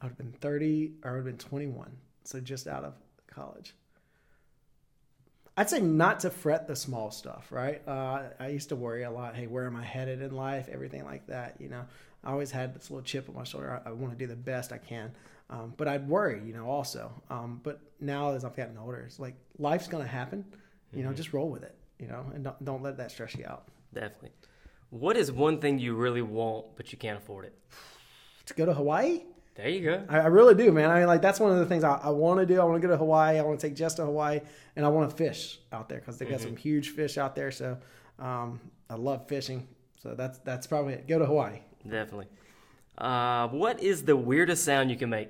I 0.00 0.04
would 0.04 0.10
have 0.10 0.18
been 0.18 0.32
30 0.32 0.92
or 1.02 1.10
I 1.10 1.12
would 1.12 1.18
have 1.18 1.24
been 1.24 1.38
21. 1.38 1.96
So 2.24 2.40
just 2.40 2.66
out 2.66 2.84
of 2.84 2.94
college. 3.28 3.74
I'd 5.56 5.70
say 5.70 5.80
not 5.80 6.20
to 6.20 6.30
fret 6.30 6.68
the 6.68 6.76
small 6.76 7.10
stuff, 7.10 7.48
right? 7.50 7.82
Uh, 7.86 8.24
I 8.38 8.48
used 8.48 8.68
to 8.68 8.76
worry 8.76 9.02
a 9.02 9.10
lot. 9.10 9.34
Hey, 9.34 9.48
where 9.48 9.66
am 9.66 9.74
I 9.74 9.82
headed 9.82 10.22
in 10.22 10.32
life? 10.32 10.68
Everything 10.70 11.04
like 11.04 11.26
that. 11.28 11.56
You 11.58 11.68
know, 11.68 11.84
I 12.24 12.32
always 12.32 12.50
had 12.50 12.74
this 12.74 12.90
little 12.90 13.04
chip 13.04 13.28
on 13.28 13.34
my 13.34 13.44
shoulder. 13.44 13.82
I, 13.84 13.90
I 13.90 13.92
want 13.92 14.12
to 14.12 14.18
do 14.18 14.26
the 14.26 14.36
best 14.36 14.72
I 14.72 14.78
can. 14.78 15.12
Um, 15.50 15.72
but 15.76 15.88
I'd 15.88 16.08
worry, 16.08 16.42
you 16.44 16.52
know, 16.52 16.66
also. 16.66 17.10
Um, 17.30 17.60
but 17.62 17.80
now 18.00 18.32
as 18.32 18.44
I've 18.44 18.56
gotten 18.56 18.76
older, 18.76 19.04
it's 19.06 19.18
like 19.18 19.34
life's 19.58 19.88
going 19.88 20.02
to 20.02 20.08
happen. 20.08 20.44
You 20.92 21.04
know, 21.04 21.12
just 21.12 21.32
roll 21.32 21.50
with 21.50 21.62
it, 21.62 21.74
you 21.98 22.06
know, 22.06 22.24
and 22.34 22.44
don't, 22.44 22.64
don't 22.64 22.82
let 22.82 22.96
that 22.96 23.10
stress 23.10 23.34
you 23.34 23.44
out. 23.46 23.68
Definitely. 23.92 24.32
What 24.90 25.16
is 25.16 25.30
one 25.30 25.60
thing 25.60 25.78
you 25.78 25.94
really 25.94 26.22
want 26.22 26.76
but 26.76 26.92
you 26.92 26.98
can't 26.98 27.18
afford 27.18 27.46
it? 27.46 27.54
To 28.46 28.54
go 28.54 28.64
to 28.64 28.72
Hawaii? 28.72 29.24
There 29.56 29.68
you 29.68 29.82
go. 29.84 30.04
I, 30.08 30.20
I 30.20 30.26
really 30.28 30.54
do, 30.54 30.72
man. 30.72 30.88
I 30.88 31.00
mean, 31.00 31.06
like 31.06 31.20
that's 31.20 31.38
one 31.38 31.52
of 31.52 31.58
the 31.58 31.66
things 31.66 31.84
I, 31.84 31.96
I 31.96 32.08
want 32.08 32.40
to 32.40 32.46
do. 32.46 32.58
I 32.62 32.64
want 32.64 32.80
to 32.80 32.88
go 32.88 32.90
to 32.90 32.96
Hawaii. 32.96 33.38
I 33.38 33.42
want 33.42 33.60
to 33.60 33.68
take 33.68 33.76
Jess 33.76 33.92
to 33.96 34.06
Hawaii, 34.06 34.40
and 34.74 34.86
I 34.86 34.88
want 34.88 35.10
to 35.10 35.14
fish 35.16 35.58
out 35.70 35.90
there 35.90 35.98
because 35.98 36.16
they 36.16 36.24
got 36.24 36.40
some 36.40 36.56
huge 36.56 36.90
fish 36.90 37.18
out 37.18 37.34
there. 37.34 37.50
So 37.50 37.76
um, 38.18 38.58
I 38.88 38.94
love 38.94 39.28
fishing. 39.28 39.68
So 40.02 40.14
that's 40.14 40.38
that's 40.38 40.66
probably 40.66 40.94
it. 40.94 41.08
Go 41.08 41.18
to 41.18 41.26
Hawaii. 41.26 41.58
Definitely. 41.84 42.26
Uh, 42.96 43.48
what 43.48 43.80
is 43.82 44.04
the 44.04 44.16
weirdest 44.16 44.64
sound 44.64 44.90
you 44.90 44.96
can 44.96 45.10
make? 45.10 45.28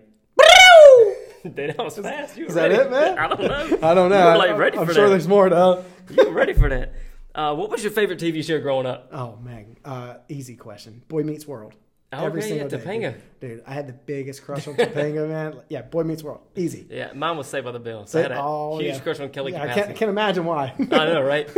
that 1.44 1.78
was 1.78 1.98
fast. 1.98 2.36
You 2.36 2.46
Is 2.46 2.54
that 2.54 2.70
it, 2.72 2.90
man? 2.90 3.18
I 3.18 3.28
don't 3.28 3.40
know. 3.42 3.78
I 3.88 3.94
don't 3.94 4.10
know. 4.10 4.18
You 4.18 4.32
were 4.32 4.38
like 4.38 4.56
ready 4.58 4.78
I'm 4.78 4.86
for 4.86 4.94
sure 4.94 5.04
that. 5.04 5.10
there's 5.10 5.28
more 5.28 5.48
though. 5.48 5.84
You 6.10 6.26
were 6.26 6.32
ready 6.32 6.52
for 6.52 6.68
that. 6.68 6.92
Uh, 7.34 7.54
what 7.54 7.70
was 7.70 7.82
your 7.82 7.92
favorite 7.92 8.18
TV 8.18 8.44
show 8.44 8.58
growing 8.60 8.86
up? 8.86 9.08
Oh 9.12 9.36
man, 9.36 9.76
uh, 9.84 10.14
easy 10.28 10.56
question. 10.56 11.02
Boy 11.08 11.22
Meets 11.22 11.46
World. 11.46 11.74
Okay, 12.10 12.56
yeah, 12.56 12.64
day, 12.66 12.78
Topanga. 12.78 13.12
dude. 13.12 13.50
Dude, 13.58 13.62
I 13.66 13.74
had 13.74 13.86
the 13.86 13.92
biggest 13.92 14.42
crush 14.42 14.66
on 14.66 14.74
Topanga, 14.76 15.28
man. 15.28 15.60
Yeah, 15.68 15.82
Boy 15.82 16.04
Meets 16.04 16.22
World. 16.22 16.40
Easy. 16.56 16.86
Yeah, 16.90 17.12
mine 17.12 17.36
was 17.36 17.46
Saved 17.48 17.66
by 17.66 17.72
the 17.72 17.78
Bell. 17.78 18.06
So 18.06 18.18
I 18.18 18.22
had 18.22 18.32
a 18.32 18.40
Oh, 18.40 18.78
huge 18.78 18.94
yeah. 18.94 19.00
crush 19.00 19.20
on 19.20 19.28
Kelly 19.28 19.52
Yeah, 19.52 19.62
I 19.64 19.74
can't, 19.74 19.94
can't 19.94 20.08
imagine 20.08 20.46
why. 20.46 20.72
I 20.78 20.84
know, 20.86 21.20
right? 21.22 21.50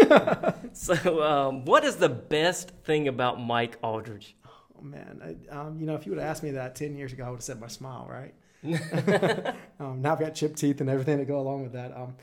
so, 0.77 1.23
um, 1.23 1.65
what 1.65 1.85
is 1.85 1.97
the 1.97 2.09
best 2.09 2.71
thing 2.85 3.07
about 3.07 3.41
Mike 3.41 3.79
Aldridge? 3.81 4.35
Oh, 4.81 4.85
man, 4.85 5.39
I, 5.51 5.55
um, 5.55 5.79
you 5.79 5.87
know, 5.87 5.95
if 5.95 6.07
you 6.07 6.13
would 6.13 6.19
have 6.21 6.29
asked 6.31 6.43
me 6.43 6.53
that 6.53 6.75
ten 6.75 6.97
years 6.97 7.13
ago, 7.13 7.25
I 7.25 7.31
would 7.31 7.37
have 7.37 7.45
said 7.45 7.61
my 7.61 7.69
smile, 7.69 8.09
right? 8.11 8.35
um, 9.81 10.03
now 10.03 10.13
I've 10.13 10.21
got 10.21 10.35
chipped 10.35 10.59
teeth 10.59 10.81
and 10.81 10.91
everything 10.91 11.19
to 11.19 11.25
go 11.25 11.39
along 11.41 11.63
with 11.63 11.73
that. 11.73 11.97
Um, 11.97 12.15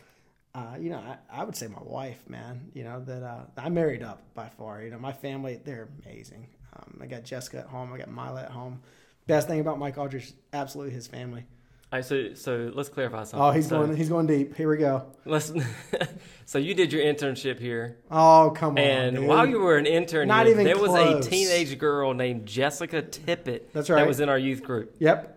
uh, 0.53 0.75
you 0.79 0.89
know, 0.89 0.97
I, 0.97 1.17
I 1.29 1.43
would 1.43 1.55
say 1.55 1.67
my 1.67 1.81
wife, 1.81 2.27
man. 2.27 2.71
You 2.73 2.83
know 2.83 2.99
that 3.05 3.23
uh, 3.23 3.45
I 3.57 3.69
married 3.69 4.03
up 4.03 4.21
by 4.33 4.49
far. 4.49 4.81
You 4.81 4.91
know, 4.91 4.99
my 4.99 5.13
family, 5.13 5.59
they're 5.63 5.89
amazing. 6.03 6.47
Um, 6.75 6.99
I 7.01 7.05
got 7.05 7.23
Jessica 7.23 7.59
at 7.59 7.67
home. 7.67 7.93
I 7.93 7.97
got 7.97 8.09
Mila 8.09 8.41
at 8.43 8.51
home. 8.51 8.81
Best 9.27 9.47
thing 9.47 9.59
about 9.59 9.77
Mike 9.77 9.97
Aldridge, 9.97 10.33
absolutely 10.53 10.93
his 10.93 11.05
family. 11.07 11.45
All 11.89 11.97
right, 11.99 12.05
so 12.05 12.33
so 12.33 12.69
let's 12.73 12.89
clarify 12.89 13.23
something. 13.23 13.39
Oh, 13.39 13.51
he's 13.51 13.69
so, 13.69 13.79
going. 13.85 13.95
He's 13.95 14.09
going 14.09 14.27
deep. 14.27 14.55
Here 14.57 14.69
we 14.69 14.75
go. 14.75 15.05
Let's. 15.23 15.53
so 16.45 16.59
you 16.59 16.73
did 16.73 16.91
your 16.91 17.01
internship 17.01 17.59
here, 17.59 17.99
Oh, 18.11 18.51
come 18.53 18.71
on. 18.73 18.77
and 18.79 19.15
dude. 19.15 19.25
while 19.25 19.47
you 19.47 19.59
were 19.61 19.77
an 19.77 19.85
intern, 19.85 20.27
Not 20.27 20.47
here, 20.47 20.55
even 20.55 20.65
there 20.65 20.77
was 20.77 20.93
a 20.93 21.21
teenage 21.29 21.77
girl 21.77 22.13
named 22.13 22.45
Jessica 22.45 23.01
Tippett. 23.01 23.71
That's 23.71 23.87
That 23.87 24.05
was 24.05 24.19
in 24.19 24.27
our 24.27 24.37
youth 24.37 24.63
group. 24.63 24.95
Yep. 24.99 25.33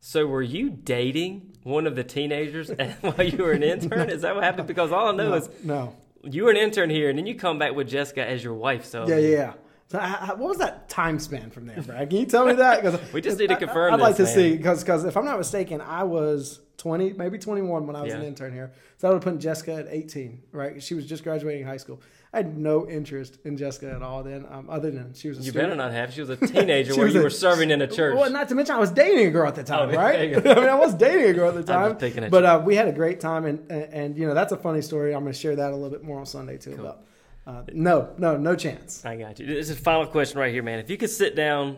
So 0.00 0.26
were 0.26 0.42
you 0.42 0.68
dating 0.68 1.56
one 1.62 1.86
of 1.86 1.94
the 1.94 2.02
teenagers 2.04 2.70
while 3.00 3.22
you 3.22 3.38
were 3.38 3.52
an 3.52 3.62
intern? 3.62 4.10
Is 4.10 4.22
that 4.22 4.34
what 4.34 4.42
happened? 4.42 4.66
Because 4.66 4.90
all 4.90 5.08
I 5.08 5.12
know 5.12 5.30
No, 5.30 5.34
is 5.36 5.48
no. 5.62 5.94
you 6.24 6.42
were 6.44 6.50
an 6.50 6.56
intern 6.56 6.90
here, 6.90 7.08
and 7.08 7.16
then 7.16 7.26
you 7.26 7.36
come 7.36 7.60
back 7.60 7.72
with 7.76 7.88
Jessica 7.88 8.26
as 8.28 8.42
your 8.42 8.54
wife. 8.54 8.84
So 8.84 9.06
Yeah, 9.06 9.18
yeah. 9.18 9.52
Yeah. 9.94 10.18
So, 10.18 10.24
I, 10.24 10.30
I- 10.30 10.34
what 10.34 10.48
was 10.48 10.58
that 10.58 10.88
time 10.88 11.18
span 11.18 11.50
from 11.50 11.66
there, 11.66 11.80
Brad? 11.82 12.10
Can 12.10 12.18
you 12.20 12.26
tell 12.26 12.44
me 12.46 12.54
that? 12.54 12.82
'Cause- 12.82 12.98
We 13.12 13.20
just 13.20 13.38
need 13.38 13.48
to 13.48 13.56
confirm 13.56 13.94
I'd 13.94 14.00
like 14.00 14.16
to 14.16 14.24
man. 14.24 14.34
see 14.34 14.56
because 14.56 14.82
because 14.82 15.04
if 15.04 15.16
I'm 15.16 15.24
not 15.24 15.38
mistaken, 15.38 15.80
I 15.80 16.04
was 16.04 16.60
20, 16.78 17.12
maybe 17.14 17.38
21 17.38 17.86
when 17.86 17.96
I 17.96 18.02
was 18.02 18.12
an 18.12 18.22
intern 18.22 18.52
here. 18.52 18.72
So 18.98 19.08
I 19.08 19.12
would 19.12 19.22
have 19.24 19.32
put 19.32 19.40
Jessica 19.40 19.74
at 19.74 19.86
18, 19.88 20.42
right? 20.52 20.82
She 20.82 20.94
was 20.94 21.06
just 21.06 21.22
graduating 21.24 21.64
high 21.66 21.76
school. 21.78 22.00
I 22.32 22.38
had 22.38 22.58
no 22.58 22.88
interest 22.88 23.38
in 23.44 23.56
Jessica 23.56 23.92
at 23.92 24.02
all 24.02 24.24
then, 24.24 24.44
um, 24.50 24.68
other 24.68 24.90
than 24.90 25.14
she 25.14 25.28
was 25.28 25.38
a 25.38 25.42
You 25.42 25.50
student. 25.50 25.70
better 25.70 25.76
not 25.76 25.92
have. 25.92 26.12
She 26.12 26.20
was 26.20 26.30
a 26.30 26.36
teenager 26.36 26.92
where 26.96 27.04
was 27.04 27.14
you 27.14 27.20
a- 27.20 27.22
were 27.24 27.30
serving 27.30 27.70
in 27.70 27.80
a 27.80 27.86
church. 27.98 28.16
Well, 28.18 28.28
not 28.28 28.48
to 28.48 28.56
mention 28.56 28.74
I 28.74 28.78
was 28.80 28.90
dating 28.90 29.24
a 29.28 29.30
girl 29.30 29.46
at 29.46 29.54
the 29.54 29.62
time, 29.62 29.90
Oh, 29.90 29.96
right? 29.96 30.34
I 30.36 30.40
mean, 30.54 30.68
I 30.68 30.74
was 30.74 30.94
dating 30.94 31.30
a 31.30 31.32
girl 31.32 31.56
at 31.56 31.64
the 31.64 31.72
I'm 31.72 31.96
time. 31.96 32.30
but 32.30 32.44
uh, 32.44 32.60
we 32.64 32.74
had 32.74 32.88
a 32.88 32.92
great 32.92 33.20
time, 33.20 33.44
and, 33.44 33.70
and 33.70 33.82
and 33.94 34.18
you 34.18 34.26
know 34.26 34.34
that's 34.34 34.50
a 34.52 34.56
funny 34.56 34.82
story. 34.82 35.14
I'm 35.14 35.22
going 35.22 35.32
to 35.32 35.38
share 35.38 35.54
that 35.54 35.70
a 35.70 35.76
little 35.76 35.90
bit 35.90 36.02
more 36.02 36.18
on 36.18 36.26
Sunday 36.26 36.58
too. 36.58 36.72
About 36.74 37.02
uh, 37.46 37.62
no, 37.72 38.10
no, 38.18 38.36
no 38.36 38.56
chance. 38.56 39.04
I 39.04 39.16
got 39.16 39.38
you. 39.38 39.46
This 39.46 39.70
is 39.70 39.78
final 39.78 40.06
question 40.06 40.38
right 40.38 40.52
here, 40.52 40.62
man. 40.62 40.78
If 40.78 40.88
you 40.90 40.96
could 40.96 41.10
sit 41.10 41.34
down, 41.36 41.76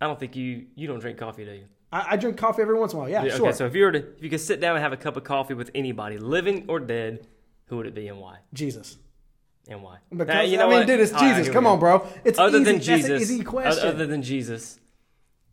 I 0.00 0.06
don't 0.06 0.18
think 0.18 0.34
you 0.36 0.66
you 0.74 0.86
don't 0.86 0.98
drink 1.00 1.18
coffee, 1.18 1.44
do 1.44 1.52
you? 1.52 1.64
I, 1.92 2.06
I 2.10 2.16
drink 2.16 2.36
coffee 2.36 2.62
every 2.62 2.78
once 2.78 2.92
in 2.92 2.98
a 2.98 3.00
while. 3.02 3.08
Yeah, 3.08 3.22
Yeah, 3.24 3.36
sure. 3.36 3.46
Okay, 3.48 3.56
so 3.56 3.66
if 3.66 3.74
you 3.76 3.84
were 3.84 3.92
to 3.92 3.98
if 4.16 4.22
you 4.22 4.30
could 4.30 4.40
sit 4.40 4.60
down 4.60 4.74
and 4.76 4.82
have 4.82 4.92
a 4.92 4.96
cup 4.96 5.16
of 5.16 5.24
coffee 5.24 5.54
with 5.54 5.70
anybody, 5.74 6.18
living 6.18 6.64
or 6.68 6.80
dead, 6.80 7.26
who 7.66 7.76
would 7.76 7.86
it 7.86 7.94
be 7.94 8.08
and 8.08 8.18
why? 8.18 8.38
Jesus. 8.52 8.96
And 9.68 9.82
why? 9.82 9.96
Because 10.10 10.26
Now, 10.28 10.40
you 10.42 10.58
know 10.58 10.66
I 10.66 10.68
mean, 10.68 10.78
what? 10.80 10.86
dude, 10.88 11.00
it's 11.00 11.12
All 11.12 11.20
right, 11.20 11.28
Jesus. 11.30 11.46
here 11.46 11.54
Come 11.54 11.66
on, 11.66 11.78
bro. 11.78 12.06
It's 12.24 12.38
Other 12.38 12.58
easy. 12.58 12.64
than 12.72 12.80
Jesus, 12.82 13.22
easy 13.22 13.44
question. 13.44 13.88
other 13.88 14.06
than 14.06 14.20
Jesus, 14.22 14.78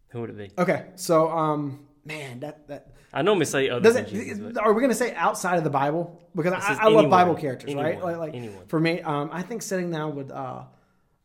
who 0.10 0.20
would 0.22 0.32
it 0.32 0.38
be? 0.38 0.52
okay, 0.58 0.88
so 0.96 1.30
um, 1.32 1.88
man, 2.06 2.40
that 2.42 2.68
that 2.68 2.88
I 3.14 3.22
normally 3.22 3.46
say 3.46 3.70
other 3.70 3.82
does 3.82 3.96
than 3.96 4.06
it. 4.06 4.10
Jesus. 4.10 4.58
Are 4.58 4.74
we 4.74 4.82
gonna 4.82 4.94
say 4.94 5.14
outside 5.16 5.58
of 5.58 5.64
the 5.64 5.70
Bible? 5.70 6.22
Because 6.36 6.54
I, 6.54 6.86
I 6.86 6.88
love. 6.88 7.10
Bible 7.10 7.36
characters, 7.36 7.74
right? 7.76 8.02
Like, 8.02 8.18
like 8.18 8.36
Anyone. 8.36 8.66
for 8.68 8.80
me, 8.80 9.02
um, 9.02 9.30
I 9.32 9.42
think 9.42 9.62
sitting 9.62 9.92
down 9.92 10.16
with 10.16 10.32
uh, 10.32 10.64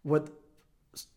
with 0.05 0.31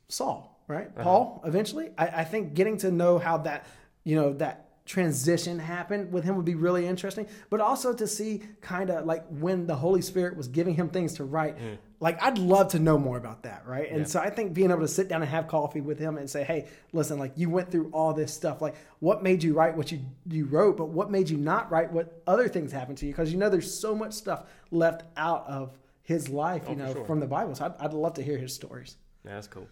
Saul, 0.07 0.63
right? 0.67 0.87
Uh-huh. 0.87 1.03
Paul. 1.03 1.41
Eventually, 1.45 1.89
I, 1.97 2.07
I 2.07 2.23
think 2.23 2.53
getting 2.53 2.77
to 2.77 2.91
know 2.91 3.17
how 3.17 3.37
that 3.39 3.65
you 4.03 4.15
know 4.15 4.33
that 4.33 4.85
transition 4.85 5.59
happened 5.59 6.11
with 6.11 6.23
him 6.23 6.35
would 6.35 6.45
be 6.45 6.55
really 6.55 6.85
interesting. 6.85 7.27
But 7.49 7.61
also 7.61 7.93
to 7.93 8.07
see 8.07 8.41
kind 8.61 8.89
of 8.89 9.05
like 9.05 9.25
when 9.29 9.67
the 9.67 9.75
Holy 9.75 10.01
Spirit 10.01 10.35
was 10.35 10.47
giving 10.47 10.75
him 10.75 10.89
things 10.89 11.13
to 11.15 11.23
write. 11.23 11.57
Like 12.01 12.21
I'd 12.21 12.37
love 12.37 12.69
to 12.69 12.79
know 12.79 12.97
more 12.97 13.17
about 13.17 13.43
that, 13.43 13.63
right? 13.65 13.91
And 13.91 14.07
so 14.07 14.19
I 14.21 14.29
think 14.29 14.53
being 14.53 14.71
able 14.71 14.81
to 14.81 14.87
sit 14.87 15.09
down 15.09 15.21
and 15.21 15.29
have 15.29 15.47
coffee 15.47 15.81
with 15.81 15.99
him 15.99 16.17
and 16.17 16.29
say, 16.29 16.43
"Hey, 16.43 16.67
listen, 16.93 17.19
like 17.19 17.33
you 17.35 17.49
went 17.49 17.71
through 17.71 17.89
all 17.91 18.13
this 18.13 18.33
stuff. 18.33 18.61
Like 18.61 18.75
what 18.99 19.21
made 19.21 19.43
you 19.43 19.53
write 19.53 19.75
what 19.75 19.91
you 19.91 19.99
you 20.25 20.45
wrote, 20.45 20.77
but 20.77 20.89
what 20.89 21.11
made 21.11 21.29
you 21.29 21.37
not 21.37 21.69
write 21.69 21.91
what 21.91 22.21
other 22.25 22.47
things 22.47 22.71
happened 22.71 22.99
to 22.99 23.05
you? 23.05 23.11
Because 23.11 23.33
you 23.33 23.37
know 23.37 23.49
there's 23.49 23.73
so 23.73 23.93
much 23.93 24.13
stuff 24.13 24.45
left 24.71 25.03
out 25.17 25.45
of 25.47 25.77
his 26.01 26.29
life, 26.29 26.63
you 26.69 26.75
know, 26.75 26.93
sure. 26.93 27.05
from 27.05 27.19
the 27.19 27.27
Bible. 27.27 27.53
So 27.53 27.65
I'd, 27.65 27.85
I'd 27.85 27.93
love 27.93 28.13
to 28.15 28.23
hear 28.23 28.37
his 28.37 28.53
stories. 28.53 28.95
Yeah, 29.25 29.35
That's 29.35 29.47
cool. 29.47 29.67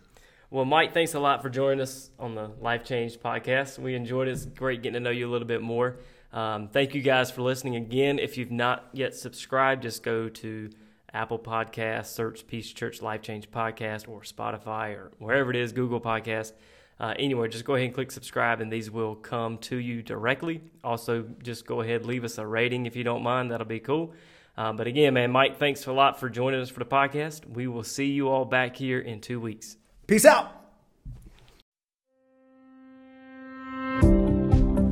Well, 0.50 0.66
Mike, 0.66 0.94
thanks 0.94 1.14
a 1.14 1.20
lot 1.20 1.42
for 1.42 1.50
joining 1.50 1.82
us 1.82 2.10
on 2.20 2.36
the 2.36 2.52
Life 2.62 2.84
Change 2.84 3.18
podcast. 3.20 3.80
We 3.80 3.96
enjoyed 3.96 4.28
it. 4.28 4.32
It's 4.32 4.46
great 4.46 4.82
getting 4.82 4.94
to 4.94 5.00
know 5.00 5.10
you 5.10 5.30
a 5.30 5.32
little 5.32 5.48
bit 5.48 5.62
more. 5.62 5.98
Um, 6.32 6.68
thank 6.70 6.94
you 6.94 7.02
guys 7.02 7.32
for 7.32 7.42
listening 7.42 7.76
again. 7.76 8.20
If 8.20 8.38
you've 8.38 8.52
not 8.52 8.88
yet 8.94 9.16
subscribed, 9.16 9.84
just 9.84 10.04
go 10.04 10.30
to 10.30 10.70
Apple 11.14 11.40
Podcasts, 11.40 12.08
search 12.08 12.48
Peace 12.48 12.72
Church 12.72 13.02
Life 13.02 13.22
Change 13.22 13.50
Podcast, 13.50 14.08
or 14.08 14.22
Spotify, 14.22 14.96
or 14.96 15.12
wherever 15.20 15.50
it 15.50 15.56
is, 15.56 15.72
Google 15.72 16.02
Podcast. 16.02 16.54
Uh, 17.00 17.14
anywhere, 17.20 17.48
just 17.48 17.64
go 17.64 17.76
ahead 17.76 17.86
and 17.86 17.94
click 17.94 18.12
subscribe, 18.12 18.60
and 18.60 18.72
these 18.72 18.90
will 18.90 19.16
come 19.16 19.58
to 19.60 19.78
you 19.78 20.02
directly. 20.02 20.62
Also, 20.84 21.26
just 21.44 21.66
go 21.66 21.82
ahead 21.82 22.06
leave 22.06 22.24
us 22.24 22.38
a 22.38 22.46
rating 22.46 22.86
if 22.86 22.96
you 22.96 23.04
don't 23.04 23.24
mind. 23.24 23.52
That'll 23.52 23.68
be 23.68 23.80
cool. 23.80 24.14
Uh, 24.58 24.74
but 24.74 24.88
again, 24.88 25.14
man, 25.14 25.32
Mike, 25.32 25.60
thanks 25.60 25.86
a 25.86 25.94
lot 25.94 26.20
for 26.20 26.30
joining 26.30 26.60
us 26.60 26.70
for 26.70 26.80
the 26.80 26.86
podcast. 26.86 27.48
We 27.48 27.68
will 27.68 27.84
see 27.84 28.08
you 28.08 28.30
all 28.30 28.46
back 28.46 28.76
here 28.76 29.00
in 29.00 29.22
two 29.22 29.40
weeks. 29.40 29.78
Peace 30.08 30.26
out. 30.26 30.52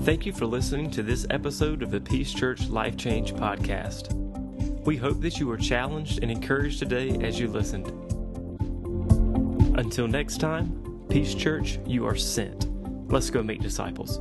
Thank 0.06 0.28
you 0.28 0.34
for 0.34 0.46
listening 0.46 0.92
to 0.92 1.02
this 1.02 1.26
episode 1.32 1.82
of 1.82 1.90
the 1.90 2.00
Peace 2.00 2.32
Church 2.32 2.68
Life 2.70 2.96
Change 2.96 3.34
podcast. 3.34 4.35
We 4.86 4.98
hope 4.98 5.20
that 5.22 5.40
you 5.40 5.48
were 5.48 5.58
challenged 5.58 6.20
and 6.22 6.30
encouraged 6.30 6.78
today 6.78 7.18
as 7.26 7.40
you 7.40 7.48
listened. 7.48 7.88
Until 9.80 10.08
next 10.08 10.38
time, 10.38 11.04
Peace 11.10 11.34
Church, 11.34 11.80
you 11.88 12.06
are 12.06 12.16
sent. 12.16 12.68
Let's 13.12 13.32
go 13.32 13.42
make 13.42 13.62
disciples. 13.62 14.20